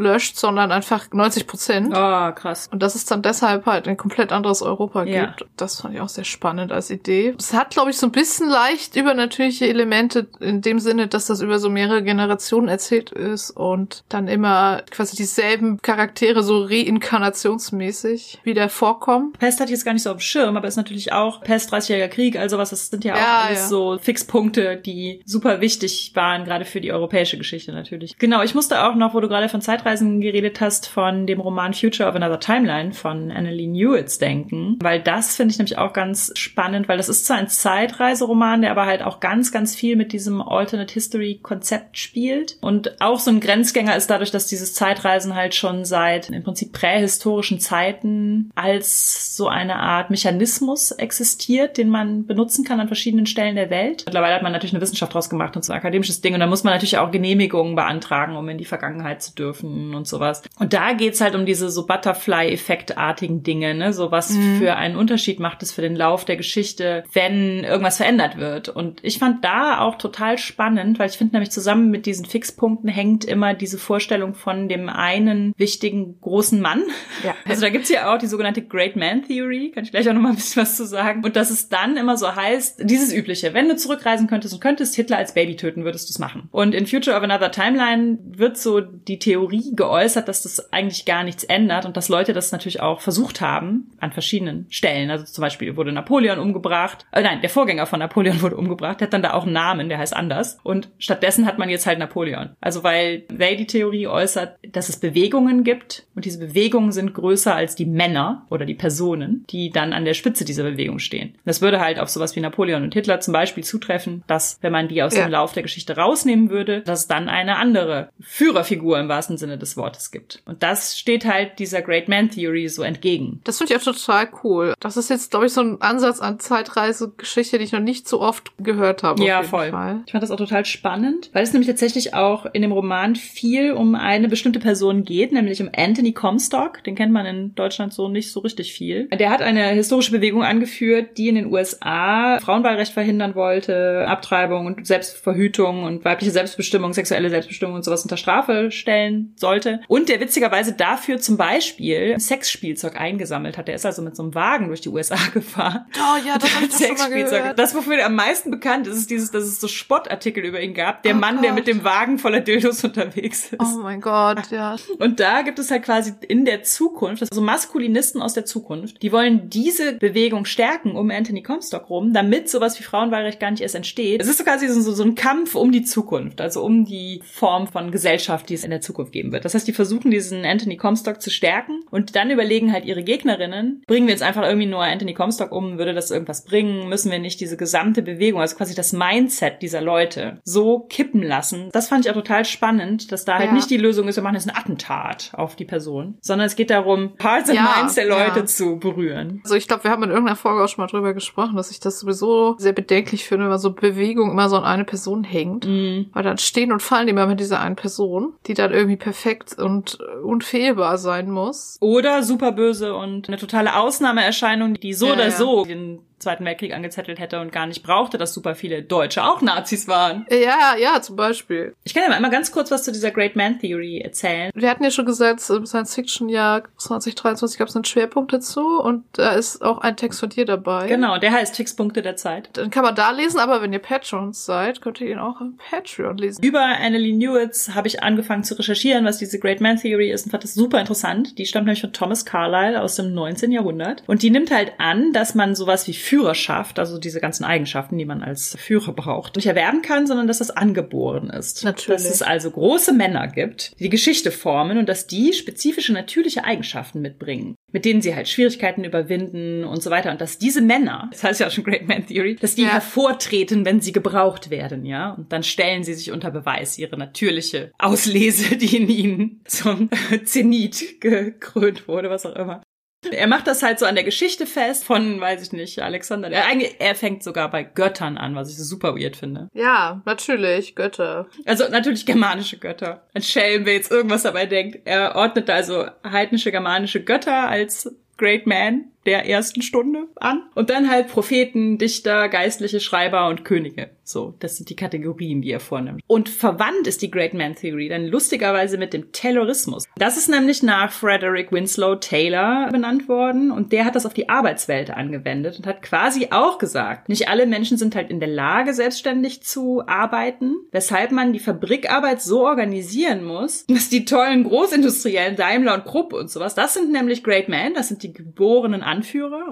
auslöscht, 0.00 0.36
sondern 0.36 0.72
einfach 0.72 1.06
90 1.12 1.46
Prozent. 1.46 1.88
Oh, 1.92 2.32
krass. 2.32 2.68
Und 2.72 2.82
dass 2.82 2.94
es 2.94 3.04
dann 3.04 3.22
deshalb 3.22 3.66
halt 3.66 3.86
eine 3.86 3.96
komplett 3.96 4.32
andere 4.32 4.40
anderes 4.40 4.62
Europa 4.62 5.04
Ja. 5.04 5.26
gibt. 5.26 5.44
Das 5.58 5.82
fand 5.82 5.94
ich 5.94 6.00
auch 6.00 6.08
sehr 6.08 6.24
spannend 6.24 6.72
als 6.72 6.88
Idee. 6.90 7.34
Es 7.38 7.52
hat, 7.52 7.70
glaube 7.70 7.90
ich, 7.90 7.98
so 7.98 8.06
ein 8.06 8.10
bisschen 8.12 8.48
leicht 8.48 8.96
übernatürliche 8.96 9.68
Elemente 9.68 10.28
in 10.40 10.62
dem 10.62 10.78
Sinne, 10.78 11.08
dass 11.08 11.26
das 11.26 11.42
über 11.42 11.58
so 11.58 11.68
mehrere 11.68 12.02
Generationen 12.02 12.68
erzählt 12.68 13.10
ist 13.12 13.50
und 13.50 14.02
dann 14.08 14.28
immer 14.28 14.80
quasi 14.90 15.14
dieselben 15.14 15.80
Charaktere 15.82 16.42
so 16.42 16.64
reinkarnationsmäßig 16.64 18.40
wieder 18.44 18.70
vorkommen. 18.70 19.32
Pest 19.38 19.60
hatte 19.60 19.70
ich 19.72 19.76
jetzt 19.76 19.84
gar 19.84 19.92
nicht 19.92 20.02
so 20.04 20.10
auf 20.10 20.16
dem 20.16 20.20
Schirm, 20.20 20.56
aber 20.56 20.66
ist 20.68 20.76
natürlich 20.76 21.12
auch 21.12 21.42
Pest, 21.42 21.72
30-jähriger 21.72 22.08
Krieg, 22.08 22.36
also 22.38 22.56
was, 22.56 22.70
das 22.70 22.88
sind 22.88 23.04
ja 23.04 23.14
auch 23.14 23.18
Ja, 23.18 23.40
alles 23.46 23.60
ja. 23.60 23.66
so 23.68 23.98
Fixpunkte, 24.00 24.76
die 24.78 25.20
super 25.26 25.60
wichtig 25.60 26.12
waren, 26.14 26.44
gerade 26.44 26.64
für 26.64 26.80
die 26.80 26.92
europäische 26.92 27.36
Geschichte 27.36 27.72
natürlich. 27.72 28.16
Genau, 28.18 28.42
ich 28.42 28.54
musste 28.54 28.82
auch 28.88 28.94
noch, 28.94 29.12
wo 29.14 29.20
du 29.20 29.28
gerade 29.28 29.48
von 29.50 29.60
Zeitreisen 29.90 30.20
geredet 30.20 30.60
hast, 30.60 30.88
von 30.88 31.26
dem 31.26 31.40
Roman 31.40 31.74
Future 31.74 32.08
of 32.08 32.14
Another 32.14 32.38
Timeline 32.38 32.92
von 32.92 33.32
Annalee 33.32 33.66
Newitz 33.66 34.18
denken, 34.18 34.78
weil 34.80 35.00
das 35.00 35.34
finde 35.34 35.52
ich 35.52 35.58
nämlich 35.58 35.78
auch 35.78 35.92
ganz 35.92 36.32
spannend, 36.36 36.88
weil 36.88 36.96
das 36.96 37.08
ist 37.08 37.26
zwar 37.26 37.38
ein 37.38 37.48
Zeitreiseroman, 37.48 38.62
der 38.62 38.70
aber 38.70 38.86
halt 38.86 39.02
auch 39.02 39.18
ganz, 39.18 39.50
ganz 39.50 39.74
viel 39.74 39.96
mit 39.96 40.12
diesem 40.12 40.40
Alternate 40.40 40.94
History 40.94 41.40
Konzept 41.42 41.98
spielt. 41.98 42.56
Und 42.60 43.00
auch 43.00 43.18
so 43.18 43.32
ein 43.32 43.40
Grenzgänger 43.40 43.96
ist 43.96 44.08
dadurch, 44.10 44.30
dass 44.30 44.46
dieses 44.46 44.74
Zeitreisen 44.74 45.34
halt 45.34 45.56
schon 45.56 45.84
seit 45.84 46.30
im 46.30 46.44
Prinzip 46.44 46.72
prähistorischen 46.72 47.58
Zeiten 47.58 48.50
als 48.54 49.36
so 49.36 49.48
eine 49.48 49.76
Art 49.76 50.10
Mechanismus 50.10 50.92
existiert, 50.92 51.78
den 51.78 51.88
man 51.88 52.26
benutzen 52.26 52.64
kann 52.64 52.78
an 52.78 52.86
verschiedenen 52.86 53.26
Stellen 53.26 53.56
der 53.56 53.70
Welt. 53.70 54.04
Mittlerweile 54.06 54.36
hat 54.36 54.42
man 54.42 54.52
natürlich 54.52 54.74
eine 54.74 54.82
Wissenschaft 54.82 55.14
draus 55.14 55.28
gemacht 55.28 55.56
und 55.56 55.64
so 55.64 55.72
ein 55.72 55.78
akademisches 55.78 56.20
Ding 56.20 56.34
und 56.34 56.40
da 56.40 56.46
muss 56.46 56.62
man 56.62 56.74
natürlich 56.74 56.98
auch 56.98 57.10
Genehmigungen 57.10 57.74
beantragen, 57.74 58.36
um 58.36 58.48
in 58.48 58.58
die 58.58 58.64
Vergangenheit 58.64 59.22
zu 59.22 59.34
dürfen 59.34 59.79
und 59.94 60.06
sowas. 60.06 60.42
Und 60.58 60.72
da 60.72 60.92
geht's 60.92 61.20
halt 61.20 61.34
um 61.34 61.46
diese 61.46 61.70
so 61.70 61.86
Butterfly-Effektartigen 61.86 63.42
Dinge, 63.42 63.74
ne? 63.74 63.92
So 63.92 64.10
was 64.10 64.36
für 64.58 64.76
einen 64.76 64.96
Unterschied 64.96 65.40
macht 65.40 65.62
es 65.62 65.72
für 65.72 65.82
den 65.82 65.96
Lauf 65.96 66.24
der 66.24 66.36
Geschichte, 66.36 67.04
wenn 67.12 67.64
irgendwas 67.64 67.96
verändert 67.96 68.38
wird. 68.38 68.68
Und 68.68 69.00
ich 69.02 69.18
fand 69.18 69.44
da 69.44 69.80
auch 69.80 69.96
total 69.96 70.38
spannend, 70.38 70.98
weil 70.98 71.08
ich 71.08 71.16
finde 71.16 71.34
nämlich 71.34 71.50
zusammen 71.50 71.90
mit 71.90 72.06
diesen 72.06 72.24
Fixpunkten 72.24 72.88
hängt 72.88 73.24
immer 73.24 73.54
diese 73.54 73.78
Vorstellung 73.78 74.34
von 74.34 74.68
dem 74.68 74.88
einen 74.88 75.52
wichtigen 75.56 76.20
großen 76.20 76.60
Mann. 76.60 76.82
Ja. 77.24 77.34
Also 77.50 77.62
da 77.62 77.70
gibt's 77.70 77.88
ja 77.88 78.14
auch 78.14 78.18
die 78.18 78.28
sogenannte 78.28 78.62
Great 78.62 78.94
Man 78.94 79.24
Theory, 79.24 79.72
kann 79.74 79.82
ich 79.82 79.90
gleich 79.90 80.08
auch 80.08 80.12
noch 80.12 80.20
mal 80.20 80.28
ein 80.28 80.36
bisschen 80.36 80.62
was 80.62 80.76
zu 80.76 80.86
sagen. 80.86 81.24
Und 81.24 81.34
dass 81.34 81.50
es 81.50 81.68
dann 81.68 81.96
immer 81.96 82.16
so 82.16 82.36
heißt, 82.36 82.82
dieses 82.84 83.12
übliche, 83.12 83.54
wenn 83.54 83.68
du 83.68 83.76
zurückreisen 83.76 84.28
könntest 84.28 84.54
und 84.54 84.60
könntest 84.60 84.94
Hitler 84.94 85.16
als 85.16 85.34
Baby 85.34 85.56
töten, 85.56 85.84
würdest 85.84 86.08
du 86.08 86.12
es 86.12 86.18
machen. 86.20 86.48
Und 86.52 86.74
in 86.74 86.86
Future 86.86 87.16
of 87.16 87.24
Another 87.24 87.50
Timeline 87.50 88.18
wird 88.22 88.56
so 88.56 88.80
die 88.80 89.18
Theorie 89.18 89.59
geäußert, 89.74 90.28
dass 90.28 90.42
das 90.42 90.72
eigentlich 90.72 91.04
gar 91.04 91.24
nichts 91.24 91.44
ändert 91.44 91.84
und 91.86 91.96
dass 91.96 92.08
Leute 92.08 92.32
das 92.32 92.52
natürlich 92.52 92.80
auch 92.80 93.00
versucht 93.00 93.40
haben 93.40 93.90
an 94.00 94.12
verschiedenen 94.12 94.66
Stellen. 94.70 95.10
Also 95.10 95.24
zum 95.24 95.42
Beispiel 95.42 95.76
wurde 95.76 95.92
Napoleon 95.92 96.38
umgebracht. 96.38 97.06
Äh, 97.12 97.22
nein, 97.22 97.40
der 97.40 97.50
Vorgänger 97.50 97.86
von 97.86 98.00
Napoleon 98.00 98.40
wurde 98.42 98.56
umgebracht. 98.56 99.00
Der 99.00 99.06
hat 99.06 99.12
dann 99.12 99.22
da 99.22 99.34
auch 99.34 99.44
einen 99.44 99.52
Namen, 99.52 99.88
der 99.88 99.98
heißt 99.98 100.14
anders. 100.16 100.58
Und 100.62 100.88
stattdessen 100.98 101.46
hat 101.46 101.58
man 101.58 101.68
jetzt 101.68 101.86
halt 101.86 101.98
Napoleon. 101.98 102.50
Also 102.60 102.82
weil 102.82 103.24
Way 103.32 103.56
die 103.56 103.66
Theorie 103.66 104.06
äußert, 104.06 104.56
dass 104.72 104.88
es 104.88 104.98
Bewegungen 104.98 105.64
gibt 105.64 106.06
und 106.14 106.24
diese 106.24 106.38
Bewegungen 106.38 106.92
sind 106.92 107.14
größer 107.14 107.54
als 107.54 107.74
die 107.74 107.86
Männer 107.86 108.46
oder 108.50 108.64
die 108.66 108.74
Personen, 108.74 109.44
die 109.50 109.70
dann 109.70 109.92
an 109.92 110.04
der 110.04 110.14
Spitze 110.14 110.44
dieser 110.44 110.62
Bewegung 110.64 110.98
stehen. 110.98 111.34
Das 111.44 111.60
würde 111.60 111.80
halt 111.80 111.98
auf 111.98 112.08
sowas 112.08 112.36
wie 112.36 112.40
Napoleon 112.40 112.82
und 112.82 112.94
Hitler 112.94 113.20
zum 113.20 113.32
Beispiel 113.32 113.64
zutreffen, 113.64 114.22
dass 114.26 114.58
wenn 114.60 114.72
man 114.72 114.88
die 114.88 115.02
aus 115.02 115.14
Ja. 115.16 115.24
dem 115.24 115.30
Lauf 115.32 115.52
der 115.52 115.62
Geschichte 115.62 115.96
rausnehmen 115.96 116.50
würde, 116.50 116.80
dass 116.82 117.00
es 117.00 117.06
dann 117.08 117.28
eine 117.28 117.56
andere 117.56 118.08
Führerfigur 118.20 118.98
im 118.98 119.08
wahrsten 119.08 119.36
Sinne 119.38 119.49
des 119.56 119.76
Wortes 119.76 120.10
gibt. 120.10 120.42
Und 120.46 120.62
das 120.62 120.98
steht 120.98 121.24
halt 121.24 121.58
dieser 121.58 121.82
Great 121.82 122.08
Man 122.08 122.30
Theory 122.30 122.68
so 122.68 122.82
entgegen. 122.82 123.40
Das 123.44 123.58
finde 123.58 123.74
ich 123.74 123.80
auch 123.80 123.84
total 123.84 124.28
cool. 124.44 124.74
Das 124.80 124.96
ist 124.96 125.10
jetzt, 125.10 125.30
glaube 125.30 125.46
ich, 125.46 125.52
so 125.52 125.60
ein 125.60 125.80
Ansatz 125.80 126.20
an 126.20 126.38
Zeitreisegeschichte, 126.38 127.58
die 127.58 127.64
ich 127.64 127.72
noch 127.72 127.80
nicht 127.80 128.08
so 128.08 128.20
oft 128.20 128.52
gehört 128.58 129.02
habe. 129.02 129.22
Ja, 129.24 129.42
voll. 129.42 129.70
Fall. 129.70 130.02
Ich 130.06 130.12
fand 130.12 130.22
das 130.22 130.30
auch 130.30 130.36
total 130.36 130.64
spannend, 130.64 131.30
weil 131.32 131.42
es 131.42 131.52
nämlich 131.52 131.68
tatsächlich 131.68 132.14
auch 132.14 132.46
in 132.52 132.62
dem 132.62 132.72
Roman 132.72 133.16
viel 133.16 133.72
um 133.72 133.94
eine 133.94 134.28
bestimmte 134.28 134.60
Person 134.60 135.04
geht, 135.04 135.32
nämlich 135.32 135.60
um 135.60 135.70
Anthony 135.76 136.12
Comstock. 136.12 136.82
Den 136.84 136.94
kennt 136.94 137.12
man 137.12 137.26
in 137.26 137.54
Deutschland 137.54 137.92
so 137.92 138.08
nicht 138.08 138.32
so 138.32 138.40
richtig 138.40 138.72
viel. 138.72 139.06
Der 139.08 139.30
hat 139.30 139.42
eine 139.42 139.68
historische 139.68 140.12
Bewegung 140.12 140.42
angeführt, 140.42 141.18
die 141.18 141.28
in 141.28 141.34
den 141.34 141.52
USA 141.52 142.38
Frauenwahlrecht 142.40 142.92
verhindern 142.92 143.34
wollte, 143.34 144.06
Abtreibung 144.08 144.66
und 144.66 144.86
Selbstverhütung 144.86 145.84
und 145.84 146.04
weibliche 146.04 146.32
Selbstbestimmung, 146.32 146.92
sexuelle 146.92 147.30
Selbstbestimmung 147.30 147.74
und 147.76 147.84
sowas 147.84 148.02
unter 148.02 148.16
Strafe 148.16 148.70
stellen 148.70 149.34
sollte. 149.40 149.80
Und 149.88 150.08
der 150.08 150.20
witzigerweise 150.20 150.72
dafür 150.72 151.18
zum 151.18 151.36
Beispiel 151.36 152.18
Sexspielzeug 152.18 153.00
eingesammelt 153.00 153.58
hat. 153.58 153.68
Der 153.68 153.74
ist 153.74 153.86
also 153.86 154.02
mit 154.02 154.16
so 154.16 154.22
einem 154.22 154.34
Wagen 154.34 154.68
durch 154.68 154.80
die 154.80 154.88
USA 154.88 155.16
gefahren. 155.34 155.86
Oh 155.96 156.16
ja, 156.26 156.38
das 156.38 156.54
habe 156.54 156.66
ich 156.66 156.72
doch 156.72 156.86
schon 156.86 156.96
mal 156.96 157.10
gehört. 157.10 157.58
Das, 157.58 157.74
wofür 157.74 157.96
er 157.98 158.06
am 158.06 158.14
meisten 158.14 158.50
bekannt 158.50 158.86
ist, 158.86 158.96
ist 158.96 159.10
dieses, 159.10 159.30
dass 159.30 159.44
es 159.44 159.60
so 159.60 159.68
Spottartikel 159.68 160.44
über 160.44 160.60
ihn 160.60 160.74
gab. 160.74 161.02
Der 161.02 161.14
Oh 161.14 161.18
Mann, 161.18 161.40
der 161.42 161.50
Gott. 161.50 161.58
mit 161.58 161.66
dem 161.66 161.84
Wagen 161.84 162.18
voller 162.18 162.40
Dildos 162.40 162.84
unterwegs 162.84 163.46
ist. 163.52 163.60
Oh 163.60 163.78
mein 163.82 164.00
Gott, 164.00 164.50
ja. 164.50 164.76
Und 164.98 165.20
da 165.20 165.42
gibt 165.42 165.58
es 165.58 165.70
halt 165.70 165.82
quasi 165.84 166.12
in 166.28 166.44
der 166.44 166.62
Zukunft, 166.62 167.22
also 167.22 167.40
Maskulinisten 167.40 168.22
aus 168.22 168.34
der 168.34 168.44
Zukunft, 168.44 169.02
die 169.02 169.12
wollen 169.12 169.48
diese 169.50 169.94
Bewegung 169.94 170.44
stärken 170.44 170.96
um 170.96 171.10
Anthony 171.10 171.42
Comstock 171.42 171.88
rum, 171.90 172.12
damit 172.12 172.48
sowas 172.50 172.78
wie 172.78 172.82
Frauenwahlrecht 172.84 173.40
gar 173.40 173.50
nicht 173.50 173.62
erst 173.62 173.74
entsteht. 173.74 174.20
Es 174.20 174.28
ist 174.28 174.38
so 174.38 174.44
quasi 174.44 174.68
so, 174.68 174.80
so 174.80 175.02
ein 175.02 175.14
Kampf 175.14 175.54
um 175.54 175.72
die 175.72 175.82
Zukunft, 175.82 176.40
also 176.40 176.62
um 176.62 176.84
die 176.84 177.22
Form 177.24 177.66
von 177.66 177.90
Gesellschaft, 177.90 178.48
die 178.48 178.54
es 178.54 178.64
in 178.64 178.70
der 178.70 178.80
Zukunft 178.80 179.12
geben 179.12 179.29
wird. 179.32 179.44
Das 179.44 179.54
heißt, 179.54 179.66
die 179.68 179.72
versuchen 179.72 180.10
diesen 180.10 180.44
Anthony 180.44 180.76
Comstock 180.76 181.20
zu 181.20 181.30
stärken 181.30 181.80
und 181.90 182.16
dann 182.16 182.30
überlegen 182.30 182.72
halt 182.72 182.84
ihre 182.84 183.02
Gegnerinnen, 183.02 183.82
bringen 183.86 184.06
wir 184.06 184.12
jetzt 184.14 184.22
einfach 184.22 184.42
irgendwie 184.44 184.66
nur 184.66 184.82
Anthony 184.82 185.14
Comstock 185.14 185.52
um, 185.52 185.78
würde 185.78 185.94
das 185.94 186.10
irgendwas 186.10 186.44
bringen? 186.44 186.88
Müssen 186.88 187.10
wir 187.10 187.18
nicht 187.18 187.40
diese 187.40 187.56
gesamte 187.56 188.02
Bewegung, 188.02 188.40
also 188.40 188.56
quasi 188.56 188.74
das 188.74 188.92
Mindset 188.92 189.62
dieser 189.62 189.80
Leute 189.80 190.40
so 190.44 190.80
kippen 190.88 191.22
lassen? 191.22 191.68
Das 191.72 191.88
fand 191.88 192.04
ich 192.04 192.10
auch 192.10 192.16
total 192.16 192.44
spannend, 192.44 193.12
dass 193.12 193.24
da 193.24 193.34
halt 193.38 193.46
Ja. 193.48 193.52
nicht 193.52 193.70
die 193.70 193.76
Lösung 193.76 194.08
ist, 194.08 194.16
wir 194.16 194.22
machen 194.22 194.34
jetzt 194.34 194.48
ein 194.48 194.56
Attentat 194.56 195.30
auf 195.34 195.56
die 195.56 195.64
Person, 195.64 196.16
sondern 196.20 196.46
es 196.46 196.56
geht 196.56 196.70
darum, 196.70 197.12
Hearts 197.20 197.48
and 197.48 197.56
Ja, 197.58 197.74
Minds 197.78 197.94
der 197.94 198.06
Leute 198.06 198.40
ja. 198.40 198.46
zu 198.46 198.78
berühren. 198.78 199.40
Also 199.44 199.54
ich 199.56 199.68
glaube, 199.68 199.84
wir 199.84 199.90
haben 199.90 200.02
in 200.02 200.10
irgendeiner 200.10 200.36
Folge 200.36 200.62
auch 200.64 200.68
schon 200.68 200.82
mal 200.84 200.90
drüber 200.90 201.14
gesprochen, 201.14 201.56
dass 201.56 201.70
ich 201.70 201.80
das 201.80 202.00
sowieso 202.00 202.56
sehr 202.58 202.72
bedenklich 202.72 203.24
finde, 203.24 203.44
wenn 203.44 203.50
man 203.50 203.58
so 203.58 203.72
Bewegung 203.72 204.30
immer 204.30 204.48
so 204.48 204.56
an 204.56 204.64
eine 204.64 204.84
Person 204.84 205.24
hängt. 205.24 205.66
Mhm. 205.66 206.06
Weil 206.12 206.22
dann 206.22 206.38
stehen 206.38 206.72
und 206.72 206.82
fallen 206.82 207.06
die 207.06 207.10
immer 207.12 207.26
mit 207.26 207.40
dieser 207.40 207.60
einen 207.60 207.76
Person, 207.76 208.34
die 208.46 208.54
dann 208.54 208.72
irgendwie 208.72 208.96
perfekt 208.96 209.19
und 209.58 209.98
äh, 210.00 210.18
unfehlbar 210.20 210.98
sein 210.98 211.30
muss. 211.30 211.76
Oder 211.80 212.22
superböse 212.22 212.94
und 212.94 213.28
eine 213.28 213.36
totale 213.36 213.76
Ausnahmeerscheinung, 213.76 214.74
die 214.74 214.94
so 214.94 215.06
Ja, 215.06 215.12
oder 215.14 215.24
ja. 215.24 215.30
so 215.30 215.64
den 215.64 216.00
Zweiten 216.20 216.44
Weltkrieg 216.44 216.74
angezettelt 216.74 217.18
hätte 217.18 217.40
und 217.40 217.50
gar 217.50 217.66
nicht 217.66 217.82
brauchte, 217.82 218.18
dass 218.18 218.34
super 218.34 218.54
viele 218.54 218.82
Deutsche 218.82 219.24
auch 219.24 219.40
Nazis 219.40 219.88
waren. 219.88 220.26
Ja, 220.30 220.76
ja, 220.78 221.00
zum 221.00 221.16
Beispiel. 221.16 221.74
Ich 221.84 221.94
kann 221.94 222.02
ja 222.02 222.08
mal 222.10 222.16
einmal 222.16 222.30
ganz 222.30 222.52
kurz 222.52 222.70
was 222.70 222.84
zu 222.84 222.92
dieser 222.92 223.10
Great 223.10 223.36
Man 223.36 223.58
Theory 223.58 224.00
erzählen. 224.00 224.50
Wir 224.54 224.70
hatten 224.70 224.84
ja 224.84 224.90
schon 224.90 225.06
gesagt, 225.06 225.42
im 225.50 225.66
Science-Fiction-Jahr 225.66 226.64
2023 226.76 227.58
gab 227.58 227.68
es 227.68 227.74
einen 227.74 227.84
Schwerpunkt 227.84 228.32
dazu 228.32 228.80
und 228.80 229.04
da 229.12 229.32
ist 229.32 229.62
auch 229.62 229.78
ein 229.78 229.96
Text 229.96 230.20
von 230.20 230.28
dir 230.28 230.44
dabei. 230.44 230.86
Genau, 230.86 231.18
der 231.18 231.32
heißt 231.32 231.56
Fixpunkte 231.56 232.02
der 232.02 232.16
Zeit. 232.16 232.50
Dann 232.52 232.70
kann 232.70 232.84
man 232.84 232.94
da 232.94 233.10
lesen, 233.10 233.40
aber 233.40 233.62
wenn 233.62 233.72
ihr 233.72 233.78
Patrons 233.78 234.44
seid, 234.44 234.80
könnt 234.80 235.00
ihr 235.00 235.10
ihn 235.10 235.18
auch 235.18 235.40
im 235.40 235.56
Patreon 235.70 236.18
lesen. 236.18 236.42
Über 236.42 236.60
Annalee 236.60 237.12
Newitz 237.12 237.70
habe 237.74 237.88
ich 237.88 238.02
angefangen 238.02 238.44
zu 238.44 238.54
recherchieren, 238.54 239.04
was 239.04 239.18
diese 239.18 239.38
Great 239.38 239.60
Man 239.60 239.78
Theory 239.78 240.10
ist 240.10 240.26
und 240.26 240.30
fand 240.30 240.44
das 240.44 240.54
super 240.54 240.80
interessant. 240.80 241.38
Die 241.38 241.46
stammt 241.46 241.66
nämlich 241.66 241.80
von 241.80 241.92
Thomas 241.92 242.24
Carlyle 242.24 242.80
aus 242.80 242.96
dem 242.96 243.14
19. 243.14 243.52
Jahrhundert. 243.52 244.02
Und 244.06 244.22
die 244.22 244.30
nimmt 244.30 244.50
halt 244.50 244.74
an, 244.78 245.12
dass 245.12 245.34
man 245.34 245.54
sowas 245.54 245.86
wie 245.86 245.94
Führerschaft, 246.10 246.80
also 246.80 246.98
diese 246.98 247.20
ganzen 247.20 247.44
Eigenschaften, 247.44 247.96
die 247.96 248.04
man 248.04 248.20
als 248.22 248.56
Führer 248.58 248.92
braucht, 248.92 249.36
nicht 249.36 249.46
erwerben 249.46 249.80
kann, 249.80 250.08
sondern 250.08 250.26
dass 250.26 250.38
das 250.38 250.50
angeboren 250.50 251.30
ist. 251.30 251.62
Natürlich. 251.62 252.02
Dass 252.02 252.12
es 252.12 252.22
also 252.22 252.50
große 252.50 252.92
Männer 252.92 253.28
gibt, 253.28 253.72
die 253.78 253.84
die 253.84 253.90
Geschichte 253.90 254.30
formen 254.32 254.76
und 254.78 254.88
dass 254.88 255.06
die 255.06 255.32
spezifische 255.32 255.92
natürliche 255.92 256.44
Eigenschaften 256.44 257.00
mitbringen, 257.00 257.54
mit 257.72 257.84
denen 257.84 258.02
sie 258.02 258.14
halt 258.14 258.28
Schwierigkeiten 258.28 258.82
überwinden 258.84 259.64
und 259.64 259.82
so 259.82 259.90
weiter. 259.90 260.10
Und 260.10 260.20
dass 260.20 260.38
diese 260.38 260.62
Männer, 260.62 261.08
das 261.12 261.22
heißt 261.22 261.40
ja 261.40 261.46
auch 261.46 261.50
schon 261.52 261.64
Great 261.64 261.86
Man 261.86 262.06
Theory, 262.06 262.36
dass 262.36 262.56
die 262.56 262.62
Ja. 262.62 262.70
hervortreten, 262.70 263.64
wenn 263.64 263.80
sie 263.80 263.92
gebraucht 263.92 264.50
werden, 264.50 264.84
ja. 264.84 265.12
Und 265.12 265.32
dann 265.32 265.42
stellen 265.44 265.84
sie 265.84 265.94
sich 265.94 266.10
unter 266.10 266.30
Beweis 266.30 266.76
ihre 266.78 266.96
natürliche 266.96 267.70
Auslese, 267.78 268.56
die 268.56 268.76
in 268.76 268.88
ihnen 268.88 269.40
zum 269.46 269.90
Zenit 270.24 271.00
gekrönt 271.00 271.86
wurde, 271.88 272.10
was 272.10 272.26
auch 272.26 272.34
immer. 272.34 272.62
Er 273.10 273.26
macht 273.26 273.46
das 273.46 273.62
halt 273.62 273.78
so 273.78 273.86
an 273.86 273.94
der 273.94 274.04
Geschichte 274.04 274.46
fest 274.46 274.84
von, 274.84 275.20
weiß 275.20 275.42
ich 275.42 275.52
nicht, 275.52 275.80
Alexander. 275.80 276.30
Er, 276.30 276.46
eigentlich, 276.46 276.76
er 276.78 276.94
fängt 276.94 277.22
sogar 277.22 277.50
bei 277.50 277.62
Göttern 277.62 278.18
an, 278.18 278.34
was 278.34 278.50
ich 278.50 278.56
super 278.56 278.94
weird 278.94 279.16
finde. 279.16 279.48
Ja, 279.54 280.02
natürlich, 280.04 280.74
Götter. 280.74 281.26
Also 281.46 281.68
natürlich 281.68 282.04
germanische 282.04 282.58
Götter. 282.58 283.06
Ein 283.14 283.22
Schelm, 283.22 283.64
wer 283.64 283.74
jetzt 283.74 283.90
irgendwas 283.90 284.22
dabei 284.22 284.46
denkt. 284.46 284.80
Er 284.84 285.16
ordnet 285.16 285.48
da 285.48 285.54
also 285.54 285.86
heidnische 286.04 286.52
germanische 286.52 287.02
Götter 287.02 287.48
als 287.48 287.90
Great 288.18 288.46
Man, 288.46 288.84
der 289.10 289.28
ersten 289.28 289.60
Stunde 289.60 290.06
an. 290.14 290.44
Und 290.54 290.70
dann 290.70 290.88
halt 290.88 291.08
Propheten, 291.08 291.78
Dichter, 291.78 292.28
Geistliche, 292.28 292.78
Schreiber 292.78 293.26
und 293.26 293.44
Könige. 293.44 293.90
So, 294.04 294.34
das 294.38 294.56
sind 294.56 294.70
die 294.70 294.76
Kategorien, 294.76 295.42
die 295.42 295.50
er 295.50 295.60
vornimmt. 295.60 296.00
Und 296.06 296.28
verwandt 296.28 296.86
ist 296.86 297.02
die 297.02 297.10
Great 297.10 297.34
Man 297.34 297.54
Theory 297.54 297.88
dann 297.88 298.06
lustigerweise 298.06 298.78
mit 298.78 298.92
dem 298.92 299.12
Taylorismus. 299.12 299.84
Das 299.96 300.16
ist 300.16 300.28
nämlich 300.28 300.62
nach 300.62 300.92
Frederick 300.92 301.50
Winslow 301.50 301.96
Taylor 301.96 302.68
benannt 302.70 303.08
worden 303.08 303.50
und 303.50 303.72
der 303.72 303.84
hat 303.84 303.96
das 303.96 304.06
auf 304.06 304.14
die 304.14 304.28
Arbeitswelt 304.28 304.90
angewendet 304.90 305.58
und 305.58 305.66
hat 305.66 305.82
quasi 305.82 306.28
auch 306.30 306.58
gesagt, 306.58 307.08
nicht 307.08 307.28
alle 307.28 307.46
Menschen 307.46 307.78
sind 307.78 307.94
halt 307.94 308.10
in 308.10 308.20
der 308.20 308.28
Lage, 308.28 308.74
selbstständig 308.74 309.42
zu 309.42 309.82
arbeiten, 309.86 310.56
weshalb 310.70 311.10
man 311.10 311.32
die 311.32 311.38
Fabrikarbeit 311.38 312.22
so 312.22 312.46
organisieren 312.46 313.24
muss, 313.24 313.66
dass 313.68 313.88
die 313.88 314.04
tollen 314.04 314.44
Großindustriellen 314.44 315.36
Daimler 315.36 315.74
und 315.74 315.84
Krupp 315.84 316.12
und 316.12 316.30
sowas, 316.30 316.54
das 316.54 316.74
sind 316.74 316.92
nämlich 316.92 317.24
Great 317.24 317.48
Men, 317.48 317.74
das 317.74 317.88
sind 317.88 318.02
die 318.02 318.12
geborenen 318.12 318.82
Anführer 318.82 318.99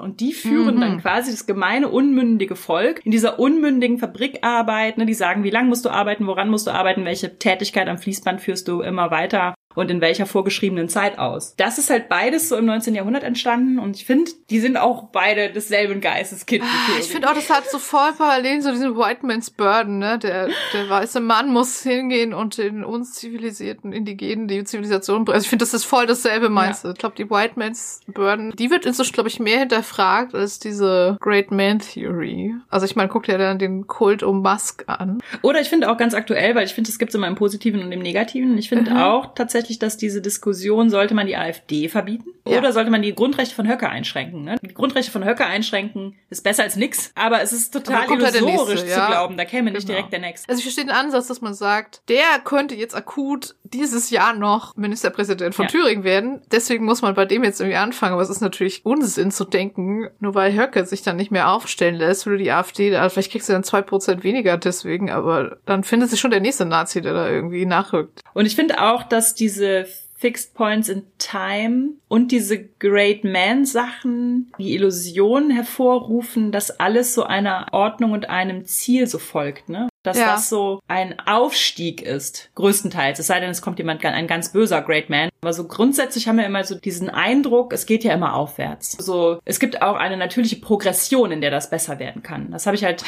und 0.00 0.20
die 0.20 0.32
führen 0.32 0.76
mhm. 0.76 0.80
dann 0.80 1.00
quasi 1.00 1.30
das 1.30 1.46
gemeine, 1.46 1.88
unmündige 1.88 2.56
Volk 2.56 3.00
in 3.04 3.10
dieser 3.10 3.38
unmündigen 3.38 3.98
Fabrikarbeit, 3.98 4.98
ne, 4.98 5.06
die 5.06 5.14
sagen, 5.14 5.44
wie 5.44 5.50
lange 5.50 5.68
musst 5.68 5.84
du 5.84 5.90
arbeiten, 5.90 6.26
woran 6.26 6.50
musst 6.50 6.66
du 6.66 6.70
arbeiten, 6.70 7.04
welche 7.04 7.38
Tätigkeit 7.38 7.88
am 7.88 7.98
Fließband 7.98 8.40
führst 8.40 8.68
du 8.68 8.82
immer 8.82 9.10
weiter 9.10 9.54
und 9.74 9.90
in 9.90 10.00
welcher 10.00 10.26
vorgeschriebenen 10.26 10.88
Zeit 10.88 11.18
aus. 11.18 11.54
Das 11.56 11.78
ist 11.78 11.90
halt 11.90 12.08
beides 12.08 12.48
so 12.48 12.56
im 12.56 12.64
19. 12.64 12.94
Jahrhundert 12.94 13.22
entstanden 13.22 13.78
und 13.78 13.96
ich 13.96 14.04
finde, 14.04 14.30
die 14.50 14.60
sind 14.60 14.76
auch 14.76 15.04
beide 15.12 15.50
desselben 15.50 16.00
Geisteskind. 16.00 16.64
Ah, 16.64 16.98
ich 16.98 17.06
finde 17.06 17.28
auch, 17.30 17.34
das 17.34 17.48
hat 17.48 17.70
so 17.70 17.78
voll 17.78 18.12
parallel 18.16 18.60
so 18.62 18.72
diesen 18.72 18.96
White 18.96 19.24
Man's 19.24 19.50
Burden, 19.50 19.98
ne? 19.98 20.18
Der, 20.18 20.48
der 20.72 20.88
weiße 20.88 21.20
Mann 21.20 21.52
muss 21.52 21.82
hingehen 21.82 22.34
und 22.34 22.58
den 22.58 22.84
unzivilisierten 22.84 23.92
Indigenen 23.92 24.48
die 24.48 24.64
Zivilisation 24.64 25.24
bringen. 25.24 25.36
Also 25.36 25.44
ich 25.44 25.50
finde, 25.50 25.64
das 25.64 25.74
ist 25.74 25.84
voll 25.84 26.06
dasselbe 26.06 26.48
meinst 26.48 26.84
Ja. 26.84 26.90
Ich 26.90 26.98
glaube, 26.98 27.14
die 27.16 27.30
White 27.30 27.54
Man's 27.56 28.00
Burden, 28.08 28.52
die 28.58 28.70
wird 28.70 28.84
inzwischen, 28.84 29.12
glaube 29.12 29.28
ich, 29.28 29.38
mehr 29.38 29.60
hinterfragt 29.60 30.34
als 30.34 30.58
diese 30.58 31.16
Great 31.20 31.50
Man 31.50 31.78
Theory. 31.78 32.54
Also 32.68 32.86
ich 32.86 32.96
meine, 32.96 33.08
guck 33.08 33.24
dir 33.24 33.38
dann 33.38 33.58
den 33.58 33.86
Kult 33.86 34.22
um 34.22 34.42
Musk 34.42 34.84
an. 34.86 35.20
Oder 35.42 35.60
ich 35.60 35.68
finde 35.68 35.90
auch 35.90 35.96
ganz 35.96 36.14
aktuell, 36.14 36.54
weil 36.54 36.64
ich 36.64 36.74
finde, 36.74 36.90
es 36.90 36.98
gibt 36.98 37.14
immer 37.14 37.28
im 37.28 37.34
Positiven 37.34 37.82
und 37.82 37.92
im 37.92 38.00
Negativen. 38.00 38.58
Ich 38.58 38.68
finde 38.68 38.92
mhm. 38.92 38.96
auch 38.96 39.34
tatsächlich 39.34 39.57
tatsächlich, 39.58 39.78
dass 39.78 39.96
diese 39.96 40.20
Diskussion, 40.22 40.90
sollte 40.90 41.14
man 41.14 41.26
die 41.26 41.36
AfD 41.36 41.88
verbieten 41.88 42.30
ja. 42.46 42.58
oder 42.58 42.72
sollte 42.72 42.90
man 42.90 43.02
die 43.02 43.14
Grundrechte 43.14 43.54
von 43.54 43.68
Höcke 43.68 43.88
einschränken? 43.88 44.44
Ne? 44.44 44.56
Die 44.62 44.74
Grundrechte 44.74 45.10
von 45.10 45.24
Höcke 45.24 45.44
einschränken 45.44 46.16
ist 46.30 46.44
besser 46.44 46.62
als 46.62 46.76
nix, 46.76 47.10
aber 47.14 47.42
es 47.42 47.52
ist 47.52 47.72
total 47.72 48.04
illusorisch 48.10 48.82
nächste, 48.82 48.88
ja. 48.88 49.06
zu 49.06 49.10
glauben, 49.10 49.36
da 49.36 49.44
käme 49.44 49.70
nicht 49.70 49.86
genau. 49.86 49.96
direkt 49.96 50.12
der 50.12 50.20
Nächste. 50.20 50.48
Also 50.48 50.58
ich 50.58 50.64
verstehe 50.64 50.84
den 50.84 50.94
Ansatz, 50.94 51.26
dass 51.26 51.40
man 51.40 51.54
sagt, 51.54 52.02
der 52.08 52.38
könnte 52.44 52.74
jetzt 52.74 52.94
akut 52.94 53.56
dieses 53.64 54.10
Jahr 54.10 54.34
noch 54.34 54.76
Ministerpräsident 54.76 55.54
von 55.54 55.66
ja. 55.66 55.70
Thüringen 55.70 56.04
werden. 56.04 56.40
Deswegen 56.50 56.84
muss 56.84 57.02
man 57.02 57.14
bei 57.14 57.24
dem 57.24 57.44
jetzt 57.44 57.60
irgendwie 57.60 57.76
anfangen. 57.76 58.12
Aber 58.12 58.22
es 58.22 58.30
ist 58.30 58.40
natürlich 58.40 58.84
Unsinn 58.86 59.30
zu 59.30 59.44
denken, 59.44 60.08
nur 60.20 60.34
weil 60.34 60.56
Höcke 60.56 60.86
sich 60.86 61.02
dann 61.02 61.16
nicht 61.16 61.30
mehr 61.30 61.50
aufstellen 61.50 61.96
lässt, 61.96 62.26
würde 62.26 62.42
die 62.42 62.50
AfD, 62.50 62.94
also 62.96 63.12
vielleicht 63.12 63.32
kriegst 63.32 63.48
du 63.48 63.52
dann 63.52 63.64
zwei 63.64 63.82
Prozent 63.82 64.24
weniger 64.24 64.56
deswegen, 64.56 65.10
aber 65.10 65.58
dann 65.66 65.84
findet 65.84 66.10
sich 66.10 66.20
schon 66.20 66.30
der 66.30 66.40
nächste 66.40 66.64
Nazi, 66.64 67.02
der 67.02 67.12
da 67.12 67.28
irgendwie 67.28 67.66
nachrückt. 67.66 68.22
Und 68.34 68.46
ich 68.46 68.56
finde 68.56 68.82
auch, 68.82 69.02
dass 69.02 69.34
diese 69.48 69.86
Fixed 70.16 70.52
Points 70.54 70.88
in 70.88 71.04
Time 71.18 71.94
und 72.08 72.32
diese 72.32 72.62
Great 72.62 73.24
Man 73.24 73.64
Sachen 73.64 74.52
die 74.58 74.74
Illusion 74.74 75.50
hervorrufen, 75.50 76.52
dass 76.52 76.80
alles 76.80 77.14
so 77.14 77.22
einer 77.22 77.68
Ordnung 77.72 78.12
und 78.12 78.28
einem 78.28 78.66
Ziel 78.66 79.06
so 79.06 79.18
folgt, 79.18 79.68
ne? 79.68 79.88
Dass 80.02 80.18
ja. 80.18 80.32
das 80.32 80.48
so 80.48 80.80
ein 80.88 81.18
Aufstieg 81.26 82.02
ist, 82.02 82.50
größtenteils. 82.54 83.18
Es 83.18 83.26
sei 83.26 83.40
denn, 83.40 83.50
es 83.50 83.62
kommt 83.62 83.78
jemand, 83.78 84.04
ein 84.04 84.26
ganz 84.26 84.52
böser 84.52 84.82
Great 84.82 85.10
Man. 85.10 85.28
Aber 85.40 85.52
so 85.52 85.68
grundsätzlich 85.68 86.26
haben 86.26 86.38
wir 86.38 86.46
immer 86.46 86.64
so 86.64 86.74
diesen 86.74 87.10
Eindruck, 87.10 87.72
es 87.72 87.86
geht 87.86 88.02
ja 88.02 88.12
immer 88.12 88.34
aufwärts. 88.34 88.92
So, 88.92 89.38
es 89.44 89.60
gibt 89.60 89.82
auch 89.82 89.96
eine 89.96 90.16
natürliche 90.16 90.56
Progression, 90.56 91.30
in 91.30 91.40
der 91.40 91.50
das 91.50 91.70
besser 91.70 91.98
werden 91.98 92.22
kann. 92.22 92.50
Das 92.50 92.66
habe 92.66 92.76
ich 92.76 92.84
halt 92.84 93.04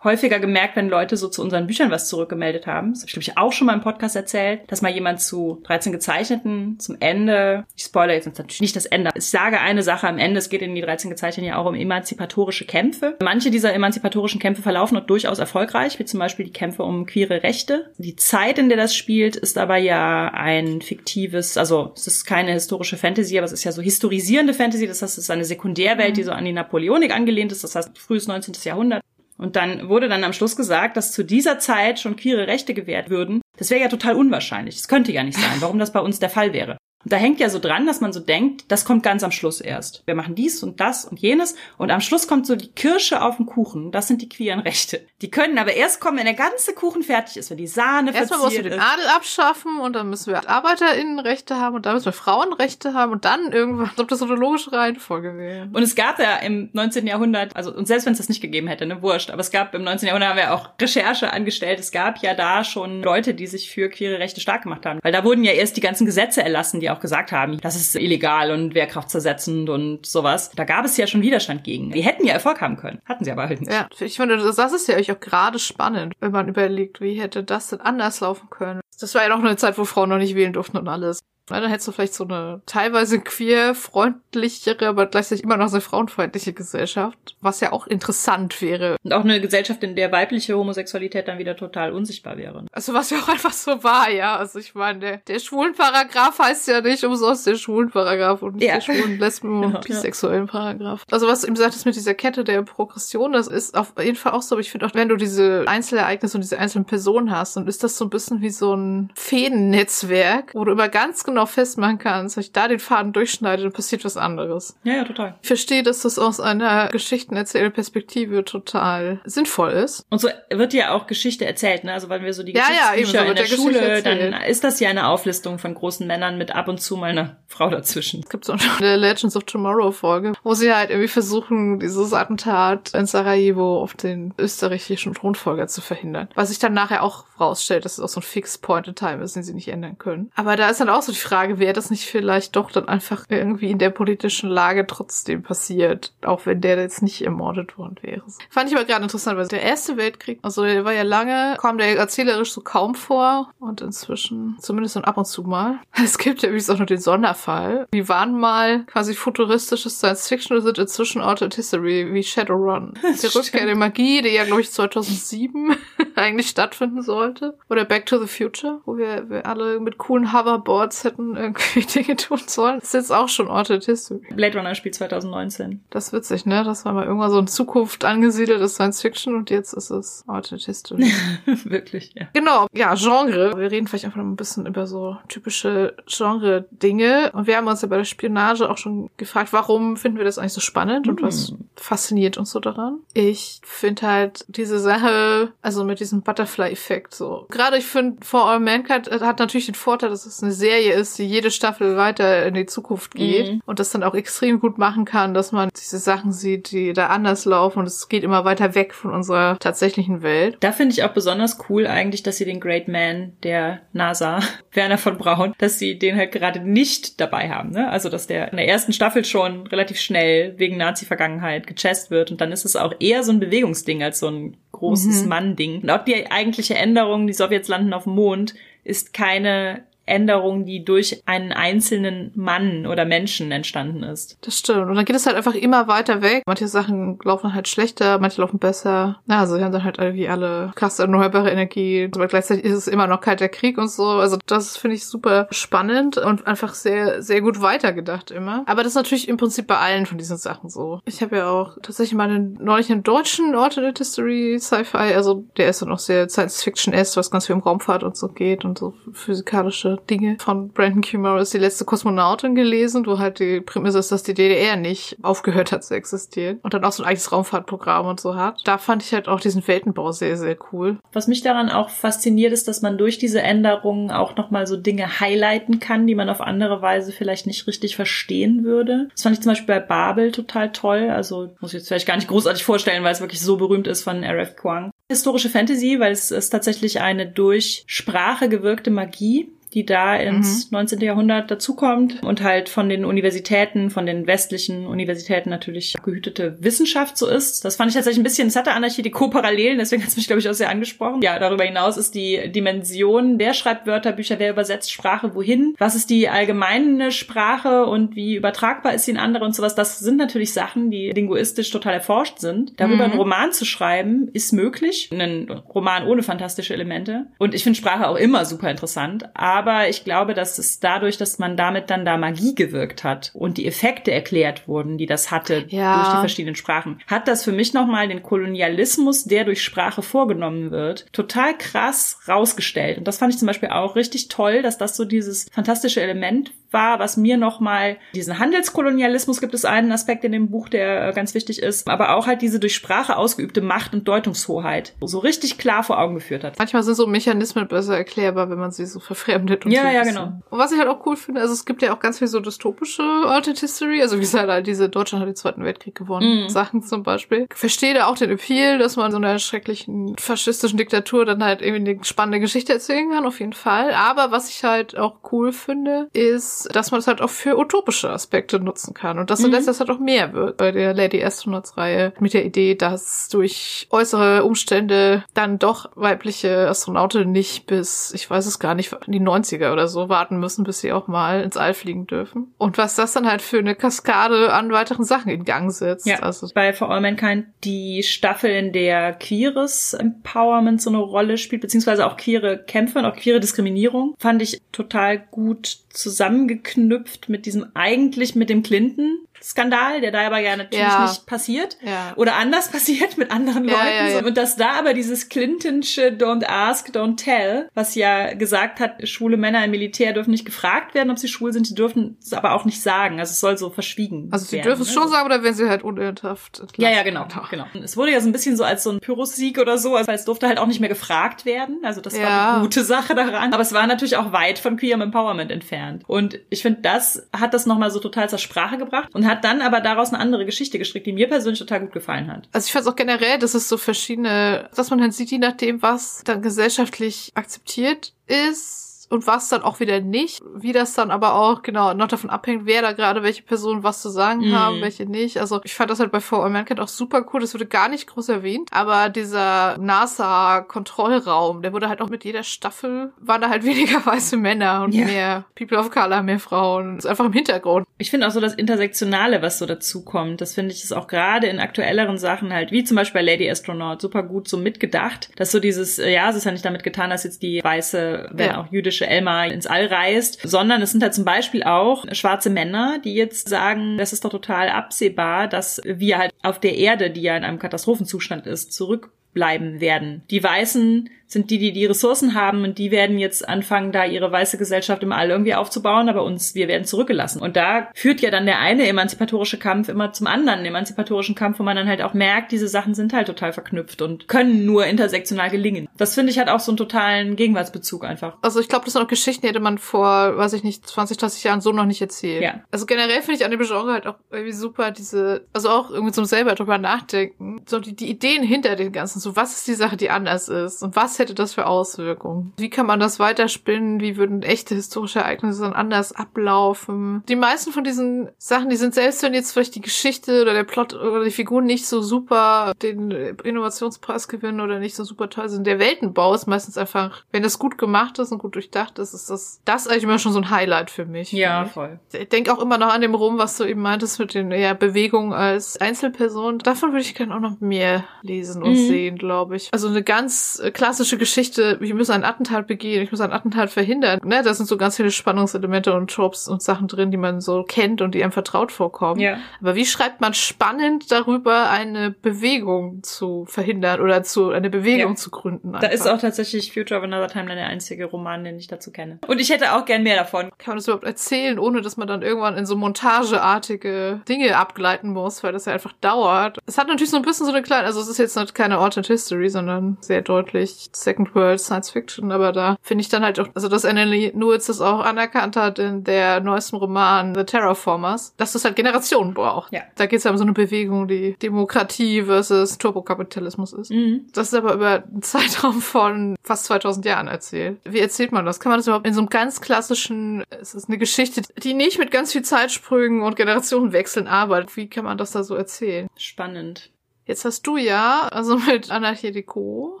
häufiger 0.02 0.40
gemerkt, 0.40 0.76
wenn 0.76 0.88
Leute 0.88 1.16
so 1.16 1.28
zu 1.28 1.42
unseren 1.42 1.66
Büchern 1.66 1.90
was 1.90 2.08
zurückgemeldet 2.08 2.66
haben. 2.66 2.92
Das 2.92 3.00
habe 3.00 3.08
ich, 3.08 3.12
glaube 3.14 3.22
ich, 3.22 3.38
auch 3.38 3.52
schon 3.52 3.66
mal 3.66 3.74
im 3.74 3.80
Podcast 3.80 4.14
erzählt, 4.14 4.60
dass 4.66 4.82
mal 4.82 4.92
jemand 4.92 5.20
zu 5.22 5.62
13 5.64 5.92
Gezeichneten 5.92 6.78
zum 6.78 6.96
Ende, 7.00 7.64
ich 7.76 7.84
spoilere 7.84 8.16
jetzt 8.16 8.26
natürlich 8.26 8.60
nicht 8.60 8.76
das 8.76 8.86
Ende, 8.86 9.10
ich 9.14 9.26
sage 9.26 9.60
eine 9.60 9.82
Sache 9.82 10.06
am 10.06 10.18
Ende, 10.18 10.38
es 10.38 10.50
geht 10.50 10.60
in 10.60 10.74
die 10.74 10.82
13 10.82 11.10
Gezeichneten 11.10 11.48
ja 11.48 11.56
auch 11.56 11.66
um 11.66 11.74
emanzipatorische 11.74 12.66
Kämpfe. 12.66 13.16
Manche 13.22 13.50
dieser 13.50 13.72
emanzipatorischen 13.72 14.40
Kämpfe 14.40 14.60
verlaufen 14.60 14.98
auch 14.98 15.06
durchaus 15.06 15.38
erfolgreich, 15.38 15.98
wie 15.98 16.04
zum 16.04 16.20
Beispiel 16.20 16.23
die 16.28 16.52
Kämpfe 16.52 16.82
um 16.82 17.06
queere 17.06 17.42
Rechte. 17.42 17.92
Die 17.98 18.16
Zeit, 18.16 18.58
in 18.58 18.68
der 18.68 18.78
das 18.78 18.96
spielt, 18.96 19.36
ist 19.36 19.58
aber 19.58 19.76
ja 19.76 20.28
ein 20.32 20.80
fiktives, 20.80 21.56
also 21.56 21.92
es 21.94 22.06
ist 22.06 22.24
keine 22.24 22.52
historische 22.52 22.96
Fantasy, 22.96 23.38
aber 23.38 23.44
es 23.44 23.52
ist 23.52 23.64
ja 23.64 23.72
so 23.72 23.82
historisierende 23.82 24.54
Fantasy. 24.54 24.86
Das 24.86 25.02
heißt, 25.02 25.18
es 25.18 25.24
ist 25.24 25.30
eine 25.30 25.44
Sekundärwelt, 25.44 26.10
mhm. 26.10 26.14
die 26.14 26.22
so 26.22 26.32
an 26.32 26.44
die 26.44 26.52
Napoleonik 26.52 27.14
angelehnt 27.14 27.52
ist. 27.52 27.62
Das 27.62 27.74
heißt, 27.74 27.96
frühes 27.98 28.26
19. 28.26 28.54
Jahrhundert. 28.64 29.02
Und 29.36 29.56
dann 29.56 29.88
wurde 29.88 30.08
dann 30.08 30.24
am 30.24 30.32
Schluss 30.32 30.56
gesagt, 30.56 30.96
dass 30.96 31.12
zu 31.12 31.24
dieser 31.24 31.58
Zeit 31.58 31.98
schon 31.98 32.16
queere 32.16 32.46
Rechte 32.46 32.72
gewährt 32.72 33.10
würden. 33.10 33.40
Das 33.58 33.70
wäre 33.70 33.80
ja 33.80 33.88
total 33.88 34.14
unwahrscheinlich. 34.14 34.76
Das 34.76 34.88
könnte 34.88 35.12
ja 35.12 35.24
nicht 35.24 35.38
sein, 35.38 35.60
warum 35.60 35.78
das 35.78 35.92
bei 35.92 36.00
uns 36.00 36.20
der 36.20 36.30
Fall 36.30 36.52
wäre. 36.52 36.78
Da 37.04 37.16
hängt 37.16 37.40
ja 37.40 37.48
so 37.48 37.58
dran, 37.58 37.86
dass 37.86 38.00
man 38.00 38.12
so 38.12 38.20
denkt, 38.20 38.64
das 38.68 38.84
kommt 38.84 39.02
ganz 39.02 39.22
am 39.22 39.30
Schluss 39.30 39.60
erst. 39.60 40.02
Wir 40.06 40.14
machen 40.14 40.34
dies 40.34 40.62
und 40.62 40.80
das 40.80 41.04
und 41.04 41.20
jenes 41.20 41.54
und 41.78 41.90
am 41.90 42.00
Schluss 42.00 42.28
kommt 42.28 42.46
so 42.46 42.56
die 42.56 42.68
Kirsche 42.68 43.22
auf 43.22 43.36
den 43.36 43.46
Kuchen. 43.46 43.92
Das 43.92 44.08
sind 44.08 44.22
die 44.22 44.28
queeren 44.28 44.60
Rechte. 44.60 45.06
Die 45.20 45.30
können 45.30 45.58
aber 45.58 45.74
erst 45.74 46.00
kommen, 46.00 46.18
wenn 46.18 46.24
der 46.24 46.34
ganze 46.34 46.74
Kuchen 46.74 47.02
fertig 47.02 47.36
ist, 47.36 47.50
wenn 47.50 47.56
die 47.56 47.66
Sahne 47.66 48.14
Erstmal 48.14 48.40
musst 48.40 48.58
du 48.58 48.62
den 48.62 48.80
Adel 48.80 49.06
abschaffen 49.14 49.78
und 49.80 49.94
dann 49.94 50.10
müssen 50.10 50.32
wir 50.32 50.48
ArbeiterInnenrechte 50.48 51.56
haben 51.56 51.76
und 51.76 51.86
dann 51.86 51.94
müssen 51.94 52.06
wir 52.06 52.12
Frauenrechte 52.12 52.94
haben 52.94 53.12
und 53.12 53.24
dann 53.24 53.52
irgendwann, 53.52 53.90
ob 53.98 54.08
das 54.08 54.18
so 54.18 54.26
eine 54.26 54.34
logische 54.34 54.72
Reihenfolge 54.72 55.36
wäre. 55.36 55.68
Und 55.72 55.82
es 55.82 55.94
gab 55.94 56.18
ja 56.18 56.36
im 56.36 56.70
19. 56.72 57.06
Jahrhundert, 57.06 57.54
also 57.56 57.72
und 57.74 57.86
selbst 57.86 58.06
wenn 58.06 58.12
es 58.12 58.18
das 58.18 58.28
nicht 58.28 58.40
gegeben 58.40 58.68
hätte, 58.68 58.86
ne, 58.86 59.02
wurscht, 59.02 59.30
aber 59.30 59.40
es 59.40 59.50
gab 59.50 59.74
im 59.74 59.84
19. 59.84 60.06
Jahrhundert 60.06 60.30
haben 60.30 60.36
wir 60.36 60.54
auch 60.54 60.70
Recherche 60.80 61.32
angestellt. 61.32 61.80
Es 61.80 61.92
gab 61.92 62.18
ja 62.18 62.34
da 62.34 62.64
schon 62.64 63.02
Leute, 63.02 63.34
die 63.34 63.46
sich 63.46 63.70
für 63.70 63.88
queere 63.88 64.18
Rechte 64.18 64.40
stark 64.40 64.62
gemacht 64.62 64.86
haben. 64.86 65.00
Weil 65.02 65.12
da 65.12 65.24
wurden 65.24 65.44
ja 65.44 65.52
erst 65.52 65.76
die 65.76 65.80
ganzen 65.80 66.06
Gesetze 66.06 66.42
erlassen, 66.42 66.80
die 66.80 66.90
auch 66.94 67.00
gesagt 67.00 67.32
haben, 67.32 67.58
das 67.60 67.76
ist 67.76 67.94
illegal 67.96 68.50
und 68.50 68.74
wehrkraftzersetzend 68.74 69.68
und 69.68 70.06
sowas. 70.06 70.50
Da 70.54 70.64
gab 70.64 70.84
es 70.84 70.96
ja 70.96 71.06
schon 71.06 71.22
Widerstand 71.22 71.64
gegen. 71.64 71.90
Die 71.90 72.02
hätten 72.02 72.26
ja 72.26 72.34
Erfolg 72.34 72.60
haben 72.60 72.76
können. 72.76 73.00
Hatten 73.04 73.24
sie 73.24 73.32
aber 73.32 73.48
halt 73.48 73.60
nicht. 73.60 73.72
Ja, 73.72 73.88
ich 74.00 74.16
finde, 74.16 74.36
das 74.36 74.72
ist 74.72 74.88
ja 74.88 74.96
auch 74.96 75.20
gerade 75.20 75.58
spannend, 75.58 76.14
wenn 76.20 76.32
man 76.32 76.48
überlegt, 76.48 77.00
wie 77.00 77.20
hätte 77.20 77.44
das 77.44 77.68
denn 77.68 77.80
anders 77.80 78.20
laufen 78.20 78.48
können. 78.50 78.80
Das 79.00 79.14
war 79.14 79.22
ja 79.22 79.28
noch 79.28 79.40
eine 79.40 79.56
Zeit, 79.56 79.76
wo 79.76 79.84
Frauen 79.84 80.08
noch 80.08 80.18
nicht 80.18 80.34
wählen 80.34 80.52
durften 80.52 80.76
und 80.76 80.88
alles. 80.88 81.20
Ja, 81.50 81.60
dann 81.60 81.70
hättest 81.70 81.88
du 81.88 81.92
vielleicht 81.92 82.14
so 82.14 82.24
eine 82.24 82.62
teilweise 82.64 83.20
queer, 83.20 83.74
freundlichere, 83.74 84.88
aber 84.88 85.06
gleichzeitig 85.06 85.44
immer 85.44 85.58
noch 85.58 85.68
sehr 85.68 85.82
frauenfeindliche 85.82 86.54
Gesellschaft, 86.54 87.36
was 87.40 87.60
ja 87.60 87.72
auch 87.72 87.86
interessant 87.86 88.62
wäre. 88.62 88.96
Und 89.02 89.12
auch 89.12 89.24
eine 89.24 89.40
Gesellschaft, 89.40 89.82
in 89.82 89.94
der 89.94 90.10
weibliche 90.10 90.56
Homosexualität 90.56 91.28
dann 91.28 91.38
wieder 91.38 91.56
total 91.56 91.92
unsichtbar 91.92 92.38
wäre. 92.38 92.64
Also 92.72 92.94
was 92.94 93.10
ja 93.10 93.18
auch 93.18 93.28
einfach 93.34 93.52
so 93.52 93.84
war, 93.84 94.10
ja. 94.10 94.36
Also 94.36 94.58
ich 94.58 94.74
meine, 94.74 94.98
der, 94.98 95.16
der 95.18 95.38
Schwulenparagraph 95.38 96.38
heißt 96.38 96.68
ja 96.68 96.80
nicht 96.80 97.04
umsonst 97.04 97.46
der 97.46 97.56
Schwulenparagraph 97.56 98.42
und 98.42 98.56
nicht 98.56 98.66
ja. 98.66 98.74
der 98.74 98.80
schwulen, 98.80 99.18
lesben 99.18 99.64
und 99.64 99.80
bisexuellen 99.82 100.46
Paragraph. 100.46 101.02
Also 101.10 101.28
was 101.28 101.42
du 101.42 101.48
eben 101.48 101.56
sagtest 101.56 101.84
mit 101.84 101.94
dieser 101.94 102.14
Kette 102.14 102.44
der 102.44 102.62
Progression, 102.62 103.32
das 103.32 103.48
ist 103.48 103.76
auf 103.76 103.92
jeden 103.98 104.16
Fall 104.16 104.32
auch 104.32 104.42
so, 104.42 104.54
aber 104.54 104.60
ich 104.60 104.70
finde 104.70 104.86
auch, 104.86 104.94
wenn 104.94 105.10
du 105.10 105.16
diese 105.16 105.64
Einzelereignisse 105.66 106.38
und 106.38 106.42
diese 106.42 106.58
einzelnen 106.58 106.86
Personen 106.86 107.30
hast, 107.30 107.56
dann 107.56 107.66
ist 107.66 107.84
das 107.84 107.98
so 107.98 108.06
ein 108.06 108.10
bisschen 108.10 108.40
wie 108.40 108.50
so 108.50 108.74
ein 108.74 109.10
Fädennetzwerk, 109.14 110.54
wo 110.54 110.64
du 110.64 110.72
immer 110.72 110.88
ganz 110.88 111.24
genau 111.24 111.33
genau 111.34 111.46
festmachen 111.46 111.98
kannst, 111.98 112.36
wenn 112.36 112.42
ich 112.42 112.52
da 112.52 112.68
den 112.68 112.78
Faden 112.78 113.12
durchschneide, 113.12 113.62
dann 113.62 113.72
passiert 113.72 114.04
was 114.04 114.16
anderes. 114.16 114.76
Ja, 114.84 114.94
ja, 114.94 115.04
total. 115.04 115.34
Ich 115.42 115.48
verstehe, 115.48 115.82
dass 115.82 116.00
das 116.00 116.18
aus 116.18 116.40
einer 116.40 116.88
Geschichtenerzählperspektive 116.88 118.44
total 118.44 119.20
sinnvoll 119.24 119.72
ist. 119.72 120.06
Und 120.10 120.20
so 120.20 120.28
wird 120.50 120.72
ja 120.72 120.92
auch 120.92 121.06
Geschichte 121.06 121.44
erzählt, 121.44 121.84
ne? 121.84 121.92
Also 121.92 122.08
wenn 122.08 122.24
wir 122.24 122.32
so 122.32 122.42
die 122.42 122.52
ja, 122.52 122.62
Geschichtsbücher 122.62 123.18
ja, 123.18 123.24
so 123.24 123.30
in 123.30 123.36
der, 123.36 123.44
der 123.44 123.56
Schule, 123.56 124.02
dann 124.02 124.42
ist 124.42 124.64
das 124.64 124.80
ja 124.80 124.88
eine 124.88 125.08
Auflistung 125.08 125.58
von 125.58 125.74
großen 125.74 126.06
Männern 126.06 126.38
mit 126.38 126.54
ab 126.54 126.68
und 126.68 126.80
zu 126.80 126.96
mal 126.96 127.10
einer 127.10 127.36
Frau 127.46 127.68
dazwischen. 127.68 128.20
Es 128.22 128.28
gibt 128.28 128.44
so 128.44 128.52
eine 128.52 128.96
Legends 128.96 129.36
of 129.36 129.44
Tomorrow 129.44 129.90
Folge, 129.92 130.32
wo 130.42 130.54
sie 130.54 130.72
halt 130.72 130.90
irgendwie 130.90 131.08
versuchen, 131.08 131.80
dieses 131.80 132.12
Attentat 132.12 132.94
in 132.94 133.06
Sarajevo 133.06 133.82
auf 133.82 133.94
den 133.94 134.34
österreichischen 134.38 135.14
Thronfolger 135.14 135.66
zu 135.66 135.80
verhindern. 135.80 136.28
Was 136.34 136.48
sich 136.48 136.58
dann 136.58 136.74
nachher 136.74 137.02
auch 137.02 137.24
rausstellt, 137.40 137.84
dass 137.84 137.98
es 137.98 138.00
auch 138.00 138.08
so 138.08 138.20
ein 138.20 138.22
Fixed 138.22 138.62
Point 138.62 138.88
in 138.88 138.94
Time 138.94 139.22
ist, 139.22 139.36
den 139.36 139.42
sie 139.42 139.54
nicht 139.54 139.68
ändern 139.68 139.98
können. 139.98 140.30
Aber 140.34 140.56
da 140.56 140.68
ist 140.68 140.80
dann 140.80 140.88
auch 140.88 141.02
so 141.02 141.12
die 141.12 141.18
Frage, 141.24 141.58
wäre 141.58 141.72
das 141.72 141.90
nicht 141.90 142.06
vielleicht 142.06 142.56
doch 142.56 142.70
dann 142.70 142.88
einfach 142.88 143.24
irgendwie 143.28 143.70
in 143.70 143.78
der 143.78 143.90
politischen 143.90 144.48
Lage 144.48 144.86
trotzdem 144.86 145.42
passiert, 145.42 146.12
auch 146.24 146.46
wenn 146.46 146.60
der 146.60 146.78
jetzt 146.78 147.02
nicht 147.02 147.22
ermordet 147.22 147.78
worden 147.78 147.96
wäre. 148.02 148.22
Fand 148.50 148.70
ich 148.70 148.76
aber 148.76 148.84
gerade 148.84 149.02
interessant, 149.02 149.38
weil 149.38 149.48
der 149.48 149.62
Erste 149.62 149.96
Weltkrieg, 149.96 150.38
also 150.42 150.64
der 150.64 150.84
war 150.84 150.92
ja 150.92 151.02
lange, 151.02 151.56
kam 151.60 151.78
der 151.78 151.96
erzählerisch 151.96 152.52
so 152.52 152.60
kaum 152.60 152.94
vor 152.94 153.50
und 153.58 153.80
inzwischen 153.80 154.56
zumindest 154.60 154.96
dann 154.96 155.04
ab 155.04 155.16
und 155.16 155.26
zu 155.26 155.42
mal. 155.42 155.78
Es 156.04 156.18
gibt 156.18 156.42
ja 156.42 156.48
übrigens 156.48 156.70
auch 156.70 156.78
noch 156.78 156.86
den 156.86 157.00
Sonderfall. 157.00 157.88
Die 157.92 158.08
waren 158.08 158.38
mal 158.38 158.84
quasi 158.84 159.14
futuristisches 159.14 159.98
Science 159.98 160.28
Fiction 160.28 160.56
und 160.56 160.62
sind 160.62 160.78
inzwischen 160.78 161.22
Altered 161.22 161.54
History 161.54 162.12
wie 162.12 162.22
Shadowrun. 162.22 162.94
Die 163.02 163.26
Rückkehr 163.26 163.66
der 163.66 163.74
Magie, 163.74 164.22
die 164.22 164.28
ja 164.28 164.44
glaube 164.44 164.60
ich 164.60 164.70
2007 164.70 165.76
eigentlich 166.14 166.48
stattfinden 166.48 167.02
sollte. 167.02 167.56
Oder 167.70 167.84
Back 167.84 168.06
to 168.06 168.18
the 168.18 168.26
Future, 168.26 168.80
wo 168.84 168.96
wir, 168.96 169.28
wir 169.30 169.46
alle 169.46 169.80
mit 169.80 169.98
coolen 169.98 170.32
Hoverboards 170.32 171.04
hätten 171.14 171.36
irgendwie 171.36 171.80
Dinge 172.04 172.16
tun 172.16 172.40
sollen. 172.46 172.80
Das 172.80 172.88
ist 172.88 172.94
jetzt 172.94 173.12
auch 173.12 173.28
schon 173.28 173.48
History. 173.86 174.20
Blade 174.34 174.58
Runner 174.58 174.74
spielt 174.74 174.94
2019. 174.94 175.82
Das 175.90 176.08
ist 176.08 176.12
witzig, 176.12 176.46
ne? 176.46 176.64
Das 176.64 176.84
war 176.84 176.92
mal 176.92 177.04
irgendwann 177.06 177.30
so 177.30 177.38
in 177.38 177.46
Zukunft 177.46 178.04
angesiedelt 178.04 178.60
ist 178.60 178.74
Science 178.74 179.00
Fiction 179.00 179.34
und 179.34 179.50
jetzt 179.50 179.72
ist 179.72 179.90
es 179.90 180.24
History. 180.64 181.12
Wirklich, 181.64 182.12
ja. 182.14 182.26
Genau, 182.32 182.66
ja, 182.72 182.94
Genre. 182.94 183.56
Wir 183.56 183.70
reden 183.70 183.86
vielleicht 183.86 184.04
einfach 184.04 184.18
noch 184.18 184.24
ein 184.24 184.36
bisschen 184.36 184.66
über 184.66 184.86
so 184.86 185.16
typische 185.28 185.96
Genre-Dinge. 186.06 187.30
Und 187.32 187.46
wir 187.46 187.56
haben 187.56 187.66
uns 187.66 187.82
ja 187.82 187.88
bei 187.88 187.96
der 187.96 188.04
Spionage 188.04 188.68
auch 188.68 188.78
schon 188.78 189.10
gefragt, 189.16 189.52
warum 189.52 189.96
finden 189.96 190.18
wir 190.18 190.24
das 190.24 190.38
eigentlich 190.38 190.52
so 190.52 190.60
spannend 190.60 191.08
und 191.08 191.22
was 191.22 191.50
Hm. 191.50 191.68
fasziniert 191.76 192.38
uns 192.38 192.50
so 192.50 192.60
daran? 192.60 192.98
Ich 193.12 193.60
finde 193.64 194.06
halt 194.06 194.44
diese 194.48 194.78
Sache, 194.78 195.52
also 195.62 195.84
mit 195.84 196.00
diesem 196.00 196.22
Butterfly-Effekt 196.22 197.14
so. 197.14 197.46
Gerade 197.50 197.76
ich 197.78 197.86
finde, 197.86 198.24
For 198.24 198.48
All 198.48 198.60
Mankind 198.60 199.08
äh, 199.08 199.20
hat 199.20 199.38
natürlich 199.38 199.66
den 199.66 199.74
Vorteil, 199.74 200.10
dass 200.10 200.26
es 200.26 200.42
eine 200.42 200.52
Serie 200.52 200.94
ist, 200.94 201.03
die 201.12 201.26
jede 201.26 201.50
Staffel 201.50 201.98
weiter 201.98 202.46
in 202.46 202.54
die 202.54 202.64
Zukunft 202.64 203.14
geht 203.14 203.52
Mhm. 203.52 203.60
und 203.66 203.78
das 203.80 203.90
dann 203.90 204.02
auch 204.02 204.14
extrem 204.14 204.60
gut 204.60 204.78
machen 204.78 205.04
kann, 205.04 205.34
dass 205.34 205.52
man 205.52 205.68
diese 205.78 205.98
Sachen 205.98 206.32
sieht, 206.32 206.70
die 206.72 206.94
da 206.94 207.08
anders 207.08 207.44
laufen 207.44 207.80
und 207.80 207.86
es 207.86 208.08
geht 208.08 208.22
immer 208.24 208.46
weiter 208.46 208.74
weg 208.74 208.94
von 208.94 209.10
unserer 209.12 209.58
tatsächlichen 209.58 210.22
Welt. 210.22 210.56
Da 210.60 210.72
finde 210.72 210.94
ich 210.94 211.04
auch 211.04 211.12
besonders 211.12 211.58
cool 211.68 211.86
eigentlich, 211.86 212.22
dass 212.22 212.38
sie 212.38 212.46
den 212.46 212.60
Great 212.60 212.88
Man 212.88 213.34
der 213.42 213.80
NASA, 213.92 214.40
Werner 214.72 214.96
von 214.96 215.18
Braun, 215.18 215.52
dass 215.58 215.78
sie 215.78 215.98
den 215.98 216.16
halt 216.16 216.32
gerade 216.32 216.60
nicht 216.60 217.20
dabei 217.20 217.50
haben. 217.50 217.70
Ne? 217.72 217.90
Also, 217.90 218.08
dass 218.08 218.26
der 218.26 218.50
in 218.52 218.56
der 218.56 218.66
ersten 218.68 218.92
Staffel 218.94 219.24
schon 219.24 219.66
relativ 219.66 220.00
schnell 220.00 220.54
wegen 220.58 220.78
Nazi-Vergangenheit 220.78 221.66
gechest 221.66 222.10
wird 222.10 222.30
und 222.30 222.40
dann 222.40 222.52
ist 222.52 222.64
es 222.64 222.76
auch 222.76 222.94
eher 223.00 223.22
so 223.22 223.32
ein 223.32 223.40
Bewegungsding 223.40 224.02
als 224.02 224.20
so 224.20 224.28
ein 224.28 224.56
großes 224.72 225.22
Mhm. 225.24 225.28
Mann-Ding. 225.28 225.82
Und 225.82 225.90
auch 225.90 226.04
die 226.04 226.30
eigentliche 226.30 226.74
Änderung, 226.74 227.26
die 227.26 227.32
Sowjets 227.32 227.68
landen 227.68 227.92
auf 227.92 228.04
dem 228.04 228.14
Mond, 228.14 228.54
ist 228.82 229.12
keine 229.14 229.84
Änderung, 230.06 230.64
die 230.64 230.84
durch 230.84 231.22
einen 231.26 231.52
einzelnen 231.52 232.32
Mann 232.34 232.86
oder 232.86 233.04
Menschen 233.04 233.50
entstanden 233.52 234.02
ist. 234.02 234.38
Das 234.42 234.58
stimmt. 234.58 234.88
Und 234.88 234.96
dann 234.96 235.04
geht 235.04 235.16
es 235.16 235.26
halt 235.26 235.36
einfach 235.36 235.54
immer 235.54 235.88
weiter 235.88 236.22
weg. 236.22 236.42
Manche 236.46 236.68
Sachen 236.68 237.18
laufen 237.24 237.54
halt 237.54 237.68
schlechter, 237.68 238.18
manche 238.18 238.40
laufen 238.40 238.58
besser. 238.58 239.20
Na, 239.26 239.40
also 239.40 239.56
wir 239.56 239.64
haben 239.64 239.72
dann 239.72 239.84
halt 239.84 239.98
irgendwie 239.98 240.28
alle 240.28 240.72
krass 240.74 240.98
erneuerbare 240.98 241.50
Energie. 241.50 242.10
Aber 242.14 242.26
gleichzeitig 242.26 242.64
ist 242.64 242.74
es 242.74 242.88
immer 242.88 243.06
noch 243.06 243.20
kalter 243.20 243.48
Krieg 243.48 243.78
und 243.78 243.90
so. 243.90 244.04
Also 244.04 244.38
das 244.46 244.76
finde 244.76 244.96
ich 244.96 245.06
super 245.06 245.46
spannend 245.50 246.18
und 246.18 246.46
einfach 246.46 246.74
sehr, 246.74 247.22
sehr 247.22 247.40
gut 247.40 247.60
weitergedacht 247.60 248.30
immer. 248.30 248.62
Aber 248.66 248.82
das 248.82 248.92
ist 248.92 248.96
natürlich 248.96 249.28
im 249.28 249.36
Prinzip 249.36 249.66
bei 249.66 249.78
allen 249.78 250.06
von 250.06 250.18
diesen 250.18 250.36
Sachen 250.36 250.68
so. 250.68 251.00
Ich 251.04 251.22
habe 251.22 251.36
ja 251.36 251.50
auch 251.50 251.76
tatsächlich 251.82 252.14
mal 252.14 252.28
einen, 252.28 252.58
neulich 252.60 252.90
einen 252.90 253.02
deutschen 253.02 253.54
Alternate 253.54 253.98
History 253.98 254.58
Sci-Fi. 254.58 255.14
Also 255.14 255.44
der 255.56 255.68
ist 255.68 255.82
dann 255.82 255.92
auch 255.92 255.98
sehr 255.98 256.28
Science-Fiction-esque, 256.28 257.16
was 257.16 257.30
ganz 257.30 257.46
viel 257.46 257.54
um 257.54 257.62
Raumfahrt 257.62 258.02
und 258.02 258.16
so 258.16 258.28
geht 258.28 258.64
und 258.64 258.78
so 258.78 258.94
physikalische 259.12 259.93
Dinge 259.96 260.36
von 260.40 260.68
Brandon 260.68 261.02
Q. 261.02 261.18
Morris, 261.18 261.50
die 261.50 261.58
letzte 261.58 261.84
Kosmonautin 261.84 262.54
gelesen, 262.54 263.06
wo 263.06 263.18
halt 263.18 263.38
die 263.38 263.60
Prämisse 263.60 263.98
ist, 263.98 264.12
dass 264.12 264.22
die 264.22 264.34
DDR 264.34 264.76
nicht 264.76 265.16
aufgehört 265.22 265.72
hat 265.72 265.84
zu 265.84 265.94
existieren 265.94 266.58
und 266.62 266.74
dann 266.74 266.84
auch 266.84 266.92
so 266.92 267.02
ein 267.02 267.08
eigenes 267.08 267.32
Raumfahrtprogramm 267.32 268.06
und 268.06 268.20
so 268.20 268.36
hat. 268.36 268.60
Da 268.64 268.78
fand 268.78 269.02
ich 269.02 269.12
halt 269.12 269.28
auch 269.28 269.40
diesen 269.40 269.66
Weltenbau 269.66 270.12
sehr, 270.12 270.36
sehr 270.36 270.56
cool. 270.72 270.98
Was 271.12 271.28
mich 271.28 271.42
daran 271.42 271.70
auch 271.70 271.90
fasziniert, 271.90 272.52
ist, 272.52 272.68
dass 272.68 272.82
man 272.82 272.98
durch 272.98 273.18
diese 273.18 273.42
Änderungen 273.42 274.10
auch 274.10 274.36
nochmal 274.36 274.66
so 274.66 274.76
Dinge 274.76 275.20
highlighten 275.20 275.80
kann, 275.80 276.06
die 276.06 276.14
man 276.14 276.28
auf 276.28 276.40
andere 276.40 276.82
Weise 276.82 277.12
vielleicht 277.12 277.46
nicht 277.46 277.66
richtig 277.66 277.96
verstehen 277.96 278.64
würde. 278.64 279.08
Das 279.12 279.22
fand 279.22 279.36
ich 279.36 279.42
zum 279.42 279.52
Beispiel 279.52 279.74
bei 279.74 279.80
Babel 279.80 280.32
total 280.32 280.72
toll. 280.72 281.10
Also 281.10 281.54
muss 281.60 281.72
ich 281.72 281.80
jetzt 281.80 281.88
vielleicht 281.88 282.06
gar 282.06 282.16
nicht 282.16 282.28
großartig 282.28 282.64
vorstellen, 282.64 283.04
weil 283.04 283.12
es 283.12 283.20
wirklich 283.20 283.40
so 283.40 283.56
berühmt 283.56 283.86
ist 283.86 284.02
von 284.02 284.22
R.F. 284.22 284.56
Kuang. 284.56 284.90
Historische 285.10 285.50
Fantasy, 285.50 286.00
weil 286.00 286.12
es 286.12 286.30
ist 286.30 286.50
tatsächlich 286.50 287.00
eine 287.00 287.26
durch 287.26 287.84
Sprache 287.86 288.48
gewirkte 288.48 288.90
Magie 288.90 289.53
die 289.74 289.84
da 289.84 290.16
ins 290.16 290.70
19. 290.70 291.00
Jahrhundert 291.00 291.50
dazukommt 291.50 292.22
und 292.22 292.42
halt 292.42 292.68
von 292.68 292.88
den 292.88 293.04
Universitäten, 293.04 293.90
von 293.90 294.06
den 294.06 294.26
westlichen 294.26 294.86
Universitäten 294.86 295.50
natürlich 295.50 295.94
gehütete 296.02 296.56
Wissenschaft 296.60 297.18
so 297.18 297.26
ist. 297.26 297.64
Das 297.64 297.76
fand 297.76 297.90
ich 297.90 297.94
tatsächlich 297.94 298.20
ein 298.20 298.24
bisschen, 298.24 298.48
es 298.48 298.56
hatte 298.56 298.72
Anarchie 298.72 299.02
die 299.02 299.10
Co-Parallelen, 299.10 299.78
deswegen 299.78 300.02
hat 300.02 300.08
es 300.08 300.16
mich, 300.16 300.26
glaube 300.26 300.40
ich, 300.40 300.48
auch 300.48 300.54
sehr 300.54 300.70
angesprochen. 300.70 301.22
Ja, 301.22 301.38
darüber 301.38 301.64
hinaus 301.64 301.96
ist 301.96 302.14
die 302.14 302.50
Dimension, 302.50 303.38
wer 303.38 303.54
schreibt 303.54 303.86
Wörterbücher, 303.86 304.38
wer 304.38 304.50
übersetzt 304.50 304.92
Sprache 304.92 305.34
wohin, 305.34 305.74
was 305.78 305.94
ist 305.94 306.10
die 306.10 306.28
allgemeine 306.28 307.10
Sprache 307.10 307.86
und 307.86 308.14
wie 308.16 308.36
übertragbar 308.36 308.94
ist 308.94 309.06
sie 309.06 309.10
in 309.10 309.18
andere 309.18 309.44
und 309.44 309.54
sowas. 309.54 309.74
Das 309.74 309.98
sind 309.98 310.16
natürlich 310.16 310.52
Sachen, 310.52 310.90
die 310.90 311.10
linguistisch 311.10 311.70
total 311.70 311.94
erforscht 311.94 312.38
sind. 312.38 312.78
Darüber 312.78 313.06
Mhm. 313.06 313.12
einen 313.12 313.18
Roman 313.18 313.52
zu 313.52 313.64
schreiben, 313.64 314.28
ist 314.32 314.52
möglich. 314.52 315.10
Ein 315.12 315.50
Roman 315.50 316.06
ohne 316.06 316.22
fantastische 316.22 316.74
Elemente. 316.74 317.26
Und 317.38 317.54
ich 317.54 317.64
finde 317.64 317.78
Sprache 317.78 318.08
auch 318.08 318.16
immer 318.16 318.44
super 318.44 318.70
interessant. 318.70 319.28
Aber 319.34 319.63
ich 319.88 320.04
glaube, 320.04 320.34
dass 320.34 320.58
es 320.58 320.80
dadurch, 320.80 321.16
dass 321.16 321.38
man 321.38 321.56
damit 321.56 321.90
dann 321.90 322.04
da 322.04 322.16
Magie 322.16 322.54
gewirkt 322.54 323.04
hat 323.04 323.30
und 323.34 323.56
die 323.58 323.66
Effekte 323.66 324.12
erklärt 324.12 324.68
wurden, 324.68 324.98
die 324.98 325.06
das 325.06 325.30
hatte 325.30 325.64
Ja. 325.68 325.96
durch 325.96 326.08
die 326.08 326.16
verschiedenen 326.18 326.56
Sprachen, 326.56 327.00
hat 327.06 327.28
das 327.28 327.44
für 327.44 327.52
mich 327.52 327.74
nochmal 327.74 328.08
den 328.08 328.22
Kolonialismus, 328.22 329.24
der 329.24 329.44
durch 329.44 329.62
Sprache 329.62 330.02
vorgenommen 330.02 330.70
wird, 330.70 331.06
total 331.12 331.56
krass 331.56 332.18
rausgestellt. 332.28 332.98
Und 332.98 333.08
das 333.08 333.18
fand 333.18 333.32
ich 333.32 333.38
zum 333.38 333.46
Beispiel 333.46 333.70
auch 333.70 333.96
richtig 333.96 334.28
toll, 334.28 334.62
dass 334.62 334.78
das 334.78 334.96
so 334.96 335.04
dieses 335.04 335.46
fantastische 335.52 336.00
Element 336.00 336.52
war, 336.70 336.98
was 336.98 337.16
mir 337.16 337.36
nochmal 337.36 337.96
diesen 338.14 338.38
Handelskolonialismus 338.40 339.40
gibt 339.40 339.54
es 339.54 339.64
einen 339.64 339.92
Aspekt 339.92 340.24
in 340.24 340.32
dem 340.32 340.50
Buch, 340.50 340.68
der 340.68 341.08
äh, 341.08 341.12
ganz 341.12 341.32
wichtig 341.32 341.62
ist, 341.62 341.88
aber 341.88 342.16
auch 342.16 342.26
halt 342.26 342.42
diese 342.42 342.58
durch 342.58 342.74
Sprache 342.74 343.16
ausgeübte 343.16 343.60
Macht 343.60 343.94
und 343.94 344.08
Deutungshoheit 344.08 344.94
so 345.00 345.20
richtig 345.20 345.56
klar 345.56 345.84
vor 345.84 346.00
Augen 346.00 346.16
geführt 346.16 346.42
hat. 346.42 346.58
Manchmal 346.58 346.82
sind 346.82 346.96
so 346.96 347.06
Mechanismen 347.06 347.68
besser 347.68 347.96
erklärbar, 347.96 348.50
wenn 348.50 348.58
man 348.58 348.72
sie 348.72 348.86
so 348.86 348.98
verfremdet. 348.98 349.53
Und 349.64 349.72
Ja, 349.72 349.82
so 349.82 349.88
ja, 349.88 350.02
genau. 350.04 350.40
Und 350.50 350.58
was 350.58 350.72
ich 350.72 350.78
halt 350.78 350.88
auch 350.88 351.04
cool 351.06 351.16
finde, 351.16 351.40
also 351.40 351.52
es 351.52 351.64
gibt 351.64 351.82
ja 351.82 351.94
auch 351.94 352.00
ganz 352.00 352.18
viel 352.18 352.28
so 352.28 352.40
dystopische 352.40 353.02
Alternate 353.02 353.60
History, 353.60 354.00
also 354.02 354.16
wie 354.16 354.20
gesagt, 354.20 354.48
halt 354.48 354.66
diese 354.66 354.88
Deutschland 354.88 355.20
hat 355.22 355.28
den 355.28 355.36
Zweiten 355.36 355.64
Weltkrieg 355.64 355.94
gewonnen, 355.94 356.44
Mhm. 356.44 356.48
Sachen 356.48 356.82
zum 356.82 357.02
Beispiel. 357.02 357.46
Ich 357.52 357.58
verstehe 357.58 357.94
da 357.94 358.06
auch 358.06 358.16
den 358.16 358.30
Appeal, 358.30 358.78
dass 358.78 358.96
man 358.96 359.10
so 359.10 359.18
einer 359.18 359.38
schrecklichen 359.38 360.16
faschistischen 360.18 360.78
Diktatur 360.78 361.24
dann 361.26 361.42
halt 361.44 361.60
irgendwie 361.62 361.90
eine 361.92 362.04
spannende 362.04 362.40
Geschichte 362.40 362.72
erzählen 362.72 363.10
kann, 363.10 363.26
auf 363.26 363.40
jeden 363.40 363.52
Fall. 363.52 363.92
Aber 363.94 364.30
was 364.30 364.48
ich 364.50 364.64
halt 364.64 364.96
auch 364.98 365.16
cool 365.32 365.52
finde, 365.52 366.08
ist, 366.12 366.68
dass 366.74 366.90
man 366.90 367.00
es 367.00 367.06
halt 367.06 367.20
auch 367.20 367.30
für 367.30 367.58
utopische 367.58 368.10
Aspekte 368.10 368.58
nutzen 368.60 368.94
kann. 368.94 369.18
Und 369.18 369.30
dass 369.30 369.40
Mhm. 369.40 369.52
das 369.52 369.78
halt 369.80 369.90
auch 369.90 369.98
mehr 369.98 370.32
wird 370.32 370.56
bei 370.56 370.72
der 370.72 370.94
Lady 370.94 371.22
Astronauts-Reihe 371.22 372.12
mit 372.20 372.32
der 372.34 372.44
Idee, 372.44 372.74
dass 372.74 373.28
durch 373.28 373.86
äußere 373.90 374.44
Umstände 374.44 375.24
dann 375.34 375.58
doch 375.58 375.90
weibliche 375.94 376.68
Astronauten 376.68 377.30
nicht 377.32 377.66
bis, 377.66 378.12
ich 378.14 378.28
weiß 378.28 378.46
es 378.46 378.58
gar 378.58 378.74
nicht, 378.74 378.94
in 379.06 379.12
die 379.12 379.20
90er 379.44 379.72
oder 379.72 379.88
so 379.88 380.08
warten 380.08 380.38
müssen, 380.38 380.64
bis 380.64 380.80
sie 380.80 380.92
auch 380.92 381.08
mal 381.08 381.42
ins 381.42 381.56
All 381.56 381.74
fliegen 381.74 382.06
dürfen. 382.06 382.54
Und 382.58 382.78
was 382.78 382.94
das 382.96 383.12
dann 383.12 383.26
halt 383.26 383.42
für 383.42 383.58
eine 383.58 383.74
Kaskade 383.74 384.52
an 384.52 384.72
weiteren 384.72 385.04
Sachen 385.04 385.30
in 385.30 385.44
Gang 385.44 385.72
setzt. 385.72 386.06
Ja, 386.06 386.20
Also, 386.20 386.48
bei 386.54 386.72
For 386.72 386.90
All 386.90 387.00
Mankind 387.00 387.46
die 387.64 388.02
Staffel, 388.02 388.50
in 388.50 388.72
der 388.72 389.12
queeres 389.12 389.94
Empowerment 389.94 390.80
so 390.80 390.90
eine 390.90 390.98
Rolle 390.98 391.38
spielt, 391.38 391.62
beziehungsweise 391.62 392.06
auch 392.06 392.16
queere 392.16 392.58
Kämpfe 392.64 392.98
und 392.98 393.04
auch 393.04 393.16
queere 393.16 393.40
Diskriminierung, 393.40 394.14
fand 394.18 394.42
ich 394.42 394.60
total 394.72 395.18
gut 395.18 395.78
zusammengeknüpft 395.90 397.28
mit 397.28 397.46
diesem 397.46 397.66
eigentlich 397.74 398.34
mit 398.34 398.50
dem 398.50 398.62
Clinton. 398.62 399.18
Skandal, 399.44 400.00
der 400.00 400.10
da 400.10 400.26
aber 400.26 400.38
ja 400.38 400.56
natürlich 400.56 400.82
Ja. 400.84 401.02
nicht 401.02 401.26
passiert. 401.26 401.76
ja. 401.82 402.14
Oder 402.16 402.36
anders 402.36 402.68
passiert 402.72 403.18
mit 403.18 403.30
anderen 403.30 403.64
Leuten. 403.64 404.24
Und 404.26 404.36
dass 404.36 404.56
da 404.56 404.72
aber 404.78 404.94
dieses 404.94 405.28
Clintonsche 405.28 406.08
Don't 406.18 406.44
ask, 406.46 406.88
don't 406.90 407.16
tell, 407.16 407.68
was 407.74 407.94
ja 407.94 408.34
gesagt 408.34 408.80
hat, 408.80 409.06
schwule 409.06 409.36
Männer 409.36 409.64
im 409.64 409.70
Militär 409.70 410.12
dürfen 410.12 410.30
nicht 410.30 410.44
gefragt 410.44 410.94
werden, 410.94 411.10
ob 411.10 411.18
sie 411.18 411.28
schwul 411.28 411.52
sind, 411.52 411.66
sie 411.66 411.74
dürfen 411.74 412.16
es 412.22 412.32
aber 412.32 412.52
auch 412.54 412.64
nicht 412.64 412.80
sagen. 412.80 413.18
Also 413.20 413.32
es 413.32 413.40
soll 413.40 413.58
so 413.58 413.70
verschwiegen 413.70 414.28
Also 414.32 414.46
sie 414.46 414.56
werden. 414.56 414.66
dürfen 414.66 414.82
es 414.82 414.88
ne? 414.88 414.94
schon 414.94 415.08
sagen, 415.08 415.26
oder 415.26 415.42
wenn 415.42 415.54
sie 415.54 415.68
halt 415.68 415.82
unirrthaft 415.82 416.62
Ja, 416.76 416.90
ja, 416.90 417.02
genau, 417.02 417.26
genau. 417.50 417.66
Es 417.82 417.96
wurde 417.96 418.12
ja 418.12 418.20
so 418.20 418.28
ein 418.28 418.32
bisschen 418.32 418.56
so 418.56 418.64
als 418.64 418.82
so 418.82 418.90
ein 418.90 419.00
Pyrrhus-Sieg 419.00 419.58
oder 419.58 419.78
so, 419.78 419.96
also 419.96 420.10
es 420.10 420.24
durfte 420.24 420.46
halt 420.48 420.58
auch 420.58 420.66
nicht 420.66 420.80
mehr 420.80 420.88
gefragt 420.88 421.44
werden. 421.44 421.80
Also 421.82 422.00
das 422.00 422.18
war 422.20 422.56
die 422.56 422.62
gute 422.62 422.84
Sache 422.84 423.14
daran. 423.14 423.52
Aber 423.52 423.62
es 423.62 423.72
war 423.72 423.86
natürlich 423.86 424.16
auch 424.16 424.32
weit 424.32 424.58
von 424.58 424.76
Queer 424.76 424.94
Empowerment 425.00 425.50
entfernt. 425.50 426.02
Und 426.06 426.38
ich 426.50 426.62
finde, 426.62 426.80
das 426.82 427.28
hat 427.36 427.52
das 427.52 427.66
nochmal 427.66 427.90
so 427.90 427.98
total 427.98 428.28
zur 428.28 428.38
Sprache 428.38 428.78
gebracht 428.78 429.08
und 429.14 429.26
hat 429.26 429.33
dann 429.34 429.60
aber 429.62 429.80
daraus 429.80 430.12
eine 430.12 430.20
andere 430.20 430.44
Geschichte 430.44 430.78
gestrickt, 430.78 431.06
die 431.06 431.12
mir 431.12 431.28
persönlich 431.28 431.58
total 431.58 431.80
gut 431.80 431.92
gefallen 431.92 432.30
hat. 432.30 432.48
Also 432.52 432.66
ich 432.66 432.72
fand 432.72 432.86
auch 432.86 432.96
generell, 432.96 433.38
dass 433.38 433.54
es 433.54 433.68
so 433.68 433.76
verschiedene, 433.76 434.68
dass 434.74 434.90
man 434.90 435.00
dann 435.00 435.12
sieht, 435.12 435.30
je 435.30 435.38
nachdem, 435.38 435.82
was 435.82 436.22
dann 436.24 436.42
gesellschaftlich 436.42 437.32
akzeptiert 437.34 438.12
ist 438.26 438.93
und 439.10 439.26
was 439.26 439.48
dann 439.48 439.62
auch 439.62 439.80
wieder 439.80 440.00
nicht, 440.00 440.42
wie 440.54 440.72
das 440.72 440.94
dann 440.94 441.10
aber 441.10 441.34
auch 441.34 441.62
genau 441.62 441.94
noch 441.94 442.08
davon 442.08 442.30
abhängt, 442.30 442.66
wer 442.66 442.82
da 442.82 442.92
gerade 442.92 443.22
welche 443.22 443.42
Personen 443.42 443.82
was 443.82 444.02
zu 444.02 444.08
sagen 444.08 444.48
Mhm. 444.48 444.54
haben, 444.54 444.80
welche 444.80 445.04
nicht. 445.06 445.38
Also 445.38 445.60
ich 445.64 445.74
fand 445.74 445.90
das 445.90 446.00
halt 446.00 446.12
bei 446.12 446.20
For 446.20 446.42
All 446.44 446.50
Mankind 446.50 446.80
auch 446.80 446.88
super 446.88 447.24
cool, 447.32 447.40
das 447.40 447.54
wurde 447.54 447.66
gar 447.66 447.88
nicht 447.88 448.06
groß 448.06 448.28
erwähnt, 448.28 448.68
aber 448.72 449.08
dieser 449.08 449.76
NASA-Kontrollraum, 449.78 451.62
der 451.62 451.72
wurde 451.72 451.88
halt 451.88 452.00
auch 452.00 452.08
mit 452.08 452.24
jeder 452.24 452.42
Staffel, 452.42 453.12
waren 453.20 453.40
da 453.40 453.48
halt 453.48 453.64
weniger 453.64 454.04
weiße 454.04 454.36
Männer 454.36 454.82
und 454.84 454.92
Ja. 454.94 455.04
mehr 455.04 455.44
People 455.54 455.78
of 455.78 455.90
Color, 455.90 456.22
mehr 456.22 456.38
Frauen. 456.38 456.96
Das 456.96 457.04
ist 457.04 457.10
einfach 457.10 457.24
im 457.26 457.32
Hintergrund. 457.32 457.86
Ich 457.98 458.10
finde 458.10 458.26
auch 458.26 458.30
so 458.30 458.40
das 458.40 458.54
Intersektionale, 458.54 459.42
was 459.42 459.58
so 459.58 459.66
dazu 459.66 460.04
kommt, 460.04 460.40
das 460.40 460.54
finde 460.54 460.72
ich 460.72 460.82
ist 460.82 460.92
auch 460.92 461.06
gerade 461.06 461.46
in 461.46 461.60
aktuelleren 461.60 462.18
Sachen 462.18 462.52
halt, 462.52 462.72
wie 462.72 462.84
zum 462.84 462.96
Beispiel 462.96 463.20
bei 463.20 463.24
Lady 463.32 463.48
Astronaut, 463.50 464.00
super 464.00 464.22
gut 464.22 464.48
so 464.48 464.56
mitgedacht, 464.56 465.30
dass 465.36 465.52
so 465.52 465.60
dieses, 465.60 465.98
äh, 465.98 466.10
ja, 466.12 466.28
es 466.30 466.36
ist 466.36 466.44
ja 466.44 466.52
nicht 466.52 466.64
damit 466.64 466.82
getan, 466.82 467.10
dass 467.10 467.24
jetzt 467.24 467.42
die 467.42 467.60
weiße, 467.62 468.30
wenn 468.32 468.46
Ja. 468.50 468.60
auch 468.60 468.66
jüdische 468.72 469.03
außerirdische 469.04 469.06
Elmar 469.06 469.46
ins 469.52 469.66
All 469.66 469.86
reist, 469.86 470.40
sondern 470.42 470.82
es 470.82 470.92
sind 470.92 471.02
halt 471.02 471.14
zum 471.14 471.24
Beispiel 471.24 471.62
auch 471.62 472.04
schwarze 472.12 472.50
Männer, 472.50 472.98
die 473.04 473.14
jetzt 473.14 473.48
sagen, 473.48 473.98
das 473.98 474.12
ist 474.12 474.24
doch 474.24 474.30
total 474.30 474.68
absehbar, 474.68 475.48
dass 475.48 475.80
wir 475.84 476.18
halt 476.18 476.32
auf 476.42 476.60
der 476.60 476.76
Erde, 476.76 477.10
die 477.10 477.22
ja 477.22 477.36
in 477.36 477.44
einem 477.44 477.58
Katastrophenzustand 477.58 478.46
ist, 478.46 478.72
zurückbleiben 478.72 479.80
werden. 479.80 480.22
Die 480.30 480.42
Weißen 480.42 481.10
sind 481.34 481.50
die, 481.50 481.58
die 481.58 481.72
die 481.72 481.84
Ressourcen 481.84 482.34
haben 482.34 482.64
und 482.64 482.78
die 482.78 482.90
werden 482.90 483.18
jetzt 483.18 483.46
anfangen, 483.46 483.92
da 483.92 484.06
ihre 484.06 484.32
weiße 484.32 484.56
Gesellschaft 484.56 485.02
im 485.02 485.12
All 485.12 485.28
irgendwie 485.28 485.54
aufzubauen, 485.54 486.08
aber 486.08 486.24
uns, 486.24 486.54
wir 486.54 486.68
werden 486.68 486.84
zurückgelassen. 486.84 487.42
Und 487.42 487.56
da 487.56 487.88
führt 487.94 488.22
ja 488.22 488.30
dann 488.30 488.46
der 488.46 488.60
eine 488.60 488.88
emanzipatorische 488.88 489.58
Kampf 489.58 489.90
immer 489.90 490.12
zum 490.12 490.26
anderen 490.26 490.64
emanzipatorischen 490.64 491.34
Kampf, 491.34 491.58
wo 491.58 491.62
man 491.62 491.76
dann 491.76 491.88
halt 491.88 492.00
auch 492.00 492.14
merkt, 492.14 492.52
diese 492.52 492.68
Sachen 492.68 492.94
sind 492.94 493.12
halt 493.12 493.26
total 493.26 493.52
verknüpft 493.52 494.00
und 494.00 494.28
können 494.28 494.64
nur 494.64 494.86
intersektional 494.86 495.50
gelingen. 495.50 495.88
Das 495.96 496.14
finde 496.14 496.32
ich 496.32 496.38
hat 496.38 496.48
auch 496.48 496.60
so 496.60 496.70
einen 496.72 496.76
totalen 496.76 497.36
Gegenwartsbezug 497.36 498.04
einfach. 498.04 498.36
Also 498.40 498.60
ich 498.60 498.68
glaube, 498.68 498.84
das 498.84 498.94
sind 498.94 499.02
auch 499.02 499.08
Geschichten, 499.08 499.42
die 499.42 499.48
hätte 499.48 499.60
man 499.60 499.78
vor, 499.78 500.38
weiß 500.38 500.52
ich 500.54 500.62
nicht, 500.62 500.86
20, 500.86 501.18
30 501.18 501.44
Jahren 501.44 501.60
so 501.60 501.72
noch 501.72 501.84
nicht 501.84 502.00
erzählt. 502.00 502.42
Ja. 502.42 502.60
Also 502.70 502.86
generell 502.86 503.20
finde 503.20 503.34
ich 503.34 503.44
an 503.44 503.50
dem 503.50 503.60
Genre 503.60 503.92
halt 503.92 504.06
auch 504.06 504.16
irgendwie 504.30 504.52
super 504.52 504.90
diese, 504.90 505.46
also 505.52 505.68
auch 505.68 505.90
irgendwie 505.90 506.12
zum 506.12 506.24
selber 506.24 506.54
drüber 506.54 506.78
nachdenken, 506.78 507.62
so 507.66 507.80
die, 507.80 507.94
die 507.94 508.08
Ideen 508.08 508.42
hinter 508.42 508.76
den 508.76 508.92
ganzen, 508.92 509.20
so 509.20 509.36
was 509.36 509.56
ist 509.56 509.66
die 509.66 509.74
Sache, 509.74 509.96
die 509.96 510.10
anders 510.10 510.48
ist 510.48 510.82
und 510.82 510.96
was 510.96 511.18
hätte 511.18 511.23
das 511.32 511.54
für 511.54 511.66
Auswirkungen? 511.66 512.52
Wie 512.58 512.68
kann 512.68 512.86
man 512.86 513.00
das 513.00 513.18
weiterspinnen? 513.18 514.00
Wie 514.00 514.16
würden 514.18 514.42
echte 514.42 514.74
historische 514.74 515.20
Ereignisse 515.20 515.62
dann 515.62 515.72
anders 515.72 516.12
ablaufen? 516.12 517.22
Die 517.28 517.36
meisten 517.36 517.72
von 517.72 517.84
diesen 517.84 518.28
Sachen, 518.36 518.68
die 518.68 518.76
sind 518.76 518.94
selbst, 518.94 519.22
wenn 519.22 519.32
jetzt 519.32 519.52
vielleicht 519.52 519.74
die 519.76 519.80
Geschichte 519.80 520.42
oder 520.42 520.52
der 520.52 520.64
Plot 520.64 520.92
oder 520.92 521.24
die 521.24 521.30
Figuren 521.30 521.64
nicht 521.64 521.86
so 521.86 522.02
super 522.02 522.72
den 522.82 523.10
Innovationspreis 523.10 524.28
gewinnen 524.28 524.60
oder 524.60 524.78
nicht 524.78 524.96
so 524.96 525.04
super 525.04 525.30
toll 525.30 525.48
sind, 525.48 525.66
der 525.66 525.78
Weltenbau 525.78 526.34
ist 526.34 526.46
meistens 526.46 526.76
einfach, 526.76 527.22
wenn 527.32 527.42
das 527.42 527.58
gut 527.58 527.78
gemacht 527.78 528.18
ist 528.18 528.32
und 528.32 528.38
gut 528.38 528.54
durchdacht 528.56 528.98
ist, 528.98 529.14
ist 529.14 529.30
das, 529.30 529.60
das 529.64 529.86
eigentlich 529.86 530.02
immer 530.04 530.18
schon 530.18 530.32
so 530.32 530.40
ein 530.40 530.50
Highlight 530.50 530.90
für 530.90 531.06
mich. 531.06 531.32
Ja, 531.32 531.64
voll. 531.66 532.00
Ich 532.12 532.28
denke 532.28 532.52
auch 532.52 532.58
immer 532.60 532.78
noch 532.78 532.92
an 532.92 533.00
dem 533.00 533.14
Rum, 533.14 533.38
was 533.38 533.56
du 533.56 533.64
eben 533.64 533.80
meintest 533.82 534.18
mit 534.18 534.34
den 534.34 534.50
ja, 534.50 534.74
Bewegungen 534.74 535.32
als 535.32 535.80
Einzelperson. 535.80 536.58
Davon 536.58 536.90
würde 536.90 537.02
ich 537.02 537.14
gerne 537.14 537.34
auch 537.34 537.40
noch 537.40 537.60
mehr 537.60 538.04
lesen 538.22 538.62
und 538.62 538.74
Mhm. 538.74 538.86
sehen, 538.88 539.18
glaube 539.18 539.56
ich. 539.56 539.68
Also 539.72 539.88
eine 539.88 540.02
ganz 540.02 540.60
äh, 540.62 540.70
klassische 541.04 541.18
Geschichte, 541.18 541.78
ich 541.82 541.92
muss 541.92 542.08
einen 542.08 542.24
Attentat 542.24 542.66
begehen, 542.66 543.02
ich 543.02 543.10
muss 543.10 543.20
einen 543.20 543.32
Attentat 543.34 543.68
verhindern. 543.70 544.20
Ne? 544.24 544.42
Da 544.42 544.54
sind 544.54 544.66
so 544.66 544.78
ganz 544.78 544.96
viele 544.96 545.10
Spannungselemente 545.10 545.92
und 545.92 546.10
Tropes 546.10 546.48
und 546.48 546.62
Sachen 546.62 546.88
drin, 546.88 547.10
die 547.10 547.18
man 547.18 547.42
so 547.42 547.62
kennt 547.62 548.00
und 548.00 548.14
die 548.14 548.22
einem 548.22 548.32
vertraut 548.32 548.72
vorkommen. 548.72 549.20
Ja. 549.20 549.36
Aber 549.60 549.74
wie 549.74 549.84
schreibt 549.84 550.22
man 550.22 550.32
spannend 550.32 551.10
darüber, 551.12 551.68
eine 551.68 552.10
Bewegung 552.10 553.02
zu 553.02 553.44
verhindern 553.46 554.00
oder 554.00 554.22
zu 554.22 554.50
eine 554.50 554.70
Bewegung 554.70 555.12
Ja. 555.12 555.16
zu 555.16 555.30
gründen? 555.30 555.72
Da 555.72 555.78
einfach? 555.80 555.92
ist 555.92 556.06
auch 556.08 556.18
tatsächlich 556.18 556.72
Future 556.72 556.98
of 556.98 557.04
Another 557.04 557.28
Timeline 557.28 557.56
der 557.60 557.66
einzige 557.68 558.06
Roman, 558.06 558.42
den 558.44 558.56
ich 558.58 558.66
dazu 558.68 558.90
kenne. 558.90 559.18
Und 559.26 559.40
ich 559.42 559.50
hätte 559.50 559.74
auch 559.74 559.84
gern 559.84 560.02
mehr 560.02 560.16
davon. 560.16 560.50
kann 560.56 560.72
man 560.72 560.76
das 560.78 560.86
überhaupt 560.86 561.04
erzählen, 561.04 561.58
ohne 561.58 561.82
dass 561.82 561.98
man 561.98 562.08
dann 562.08 562.22
irgendwann 562.22 562.56
in 562.56 562.64
so 562.64 562.76
montageartige 562.76 564.20
Dinge 564.28 564.56
abgleiten 564.56 565.10
muss, 565.12 565.42
weil 565.42 565.52
das 565.52 565.66
ja 565.66 565.74
einfach 565.74 565.92
dauert. 566.00 566.58
Es 566.66 566.78
hat 566.78 566.88
natürlich 566.88 567.10
so 567.10 567.16
ein 567.16 567.22
bisschen 567.22 567.44
so 567.46 567.52
eine 567.52 567.62
kleine, 567.62 567.84
also 567.86 568.00
es 568.00 568.08
ist 568.08 568.18
jetzt 568.18 568.36
nicht 568.36 568.54
keine 568.54 568.78
Alternate 568.78 569.12
History, 569.12 569.50
sondern 569.50 569.98
sehr 570.00 570.22
deutlich 570.22 570.88
Second 570.96 571.34
World 571.34 571.60
Science 571.60 571.90
Fiction, 571.90 572.32
aber 572.32 572.52
da 572.52 572.76
finde 572.82 573.02
ich 573.02 573.08
dann 573.08 573.22
halt 573.24 573.38
auch, 573.40 573.48
also 573.54 573.68
dass 573.68 573.84
Annelie 573.84 574.32
Newitz 574.34 574.66
das 574.66 574.80
auch 574.80 575.00
anerkannt 575.00 575.56
hat 575.56 575.78
in 575.78 576.04
der 576.04 576.40
neuesten 576.40 576.76
Roman 576.76 577.34
The 577.34 577.44
Terraformers, 577.44 578.34
dass 578.36 578.52
das 578.52 578.64
halt 578.64 578.76
Generationen 578.76 579.34
braucht. 579.34 579.72
Ja. 579.72 579.82
Da 579.96 580.06
geht 580.06 580.18
es 580.18 580.24
ja 580.24 580.30
um 580.30 580.36
so 580.36 580.44
eine 580.44 580.52
Bewegung, 580.52 581.08
die 581.08 581.36
Demokratie 581.40 582.22
versus 582.22 582.78
Turbokapitalismus 582.78 583.72
ist. 583.72 583.90
Mhm. 583.90 584.26
Das 584.32 584.48
ist 584.48 584.54
aber 584.54 584.74
über 584.74 585.04
einen 585.04 585.22
Zeitraum 585.22 585.80
von 585.80 586.36
fast 586.42 586.66
2000 586.66 587.06
Jahren 587.06 587.28
erzählt. 587.28 587.78
Wie 587.84 588.00
erzählt 588.00 588.32
man 588.32 588.44
das? 588.44 588.60
Kann 588.60 588.70
man 588.70 588.78
das 588.78 588.86
überhaupt 588.86 589.06
in 589.06 589.14
so 589.14 589.20
einem 589.20 589.28
ganz 589.28 589.60
klassischen, 589.60 590.44
es 590.50 590.74
ist 590.74 590.88
eine 590.88 590.98
Geschichte, 590.98 591.42
die 591.62 591.74
nicht 591.74 591.98
mit 591.98 592.10
ganz 592.10 592.32
viel 592.32 592.42
Zeitsprüngen 592.42 593.22
und 593.22 593.36
Generationenwechseln 593.36 594.28
arbeitet. 594.28 594.76
Wie 594.76 594.88
kann 594.88 595.04
man 595.04 595.18
das 595.18 595.32
da 595.32 595.42
so 595.42 595.54
erzählen? 595.54 596.08
Spannend. 596.16 596.90
Jetzt 597.26 597.44
hast 597.44 597.66
du 597.66 597.76
ja, 597.76 598.28
also 598.30 598.56
mit 598.66 598.90
Anarchie 598.90 599.32
Deco, 599.32 600.00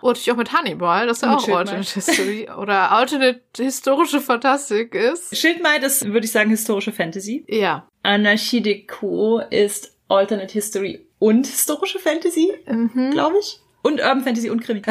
und 0.00 0.08
natürlich 0.10 0.30
auch 0.32 0.36
mit 0.36 0.52
Hannibal, 0.52 1.06
das 1.06 1.20
ja 1.20 1.30
Und 1.30 1.36
auch 1.36 1.40
Schildmaid. 1.40 1.68
Alternate 1.68 1.90
History 1.94 2.48
oder 2.58 2.92
Alternate 2.92 3.40
historische 3.56 4.20
Fantastik 4.20 4.94
ist. 4.94 5.36
Schildmaid 5.36 5.82
ist, 5.82 6.06
würde 6.06 6.24
ich 6.26 6.32
sagen, 6.32 6.50
historische 6.50 6.92
Fantasy. 6.92 7.44
Ja. 7.48 7.88
Anarchie 8.02 8.60
Deco 8.60 9.40
ist 9.50 9.96
Alternate 10.08 10.52
History 10.52 11.06
und 11.18 11.46
historische 11.46 11.98
Fantasy, 11.98 12.52
Mhm. 12.66 13.10
glaube 13.10 13.36
ich. 13.40 13.60
Und 13.82 14.00
Urban 14.00 14.22
Fantasy 14.22 14.50
und 14.50 14.60
Krimi. 14.60 14.82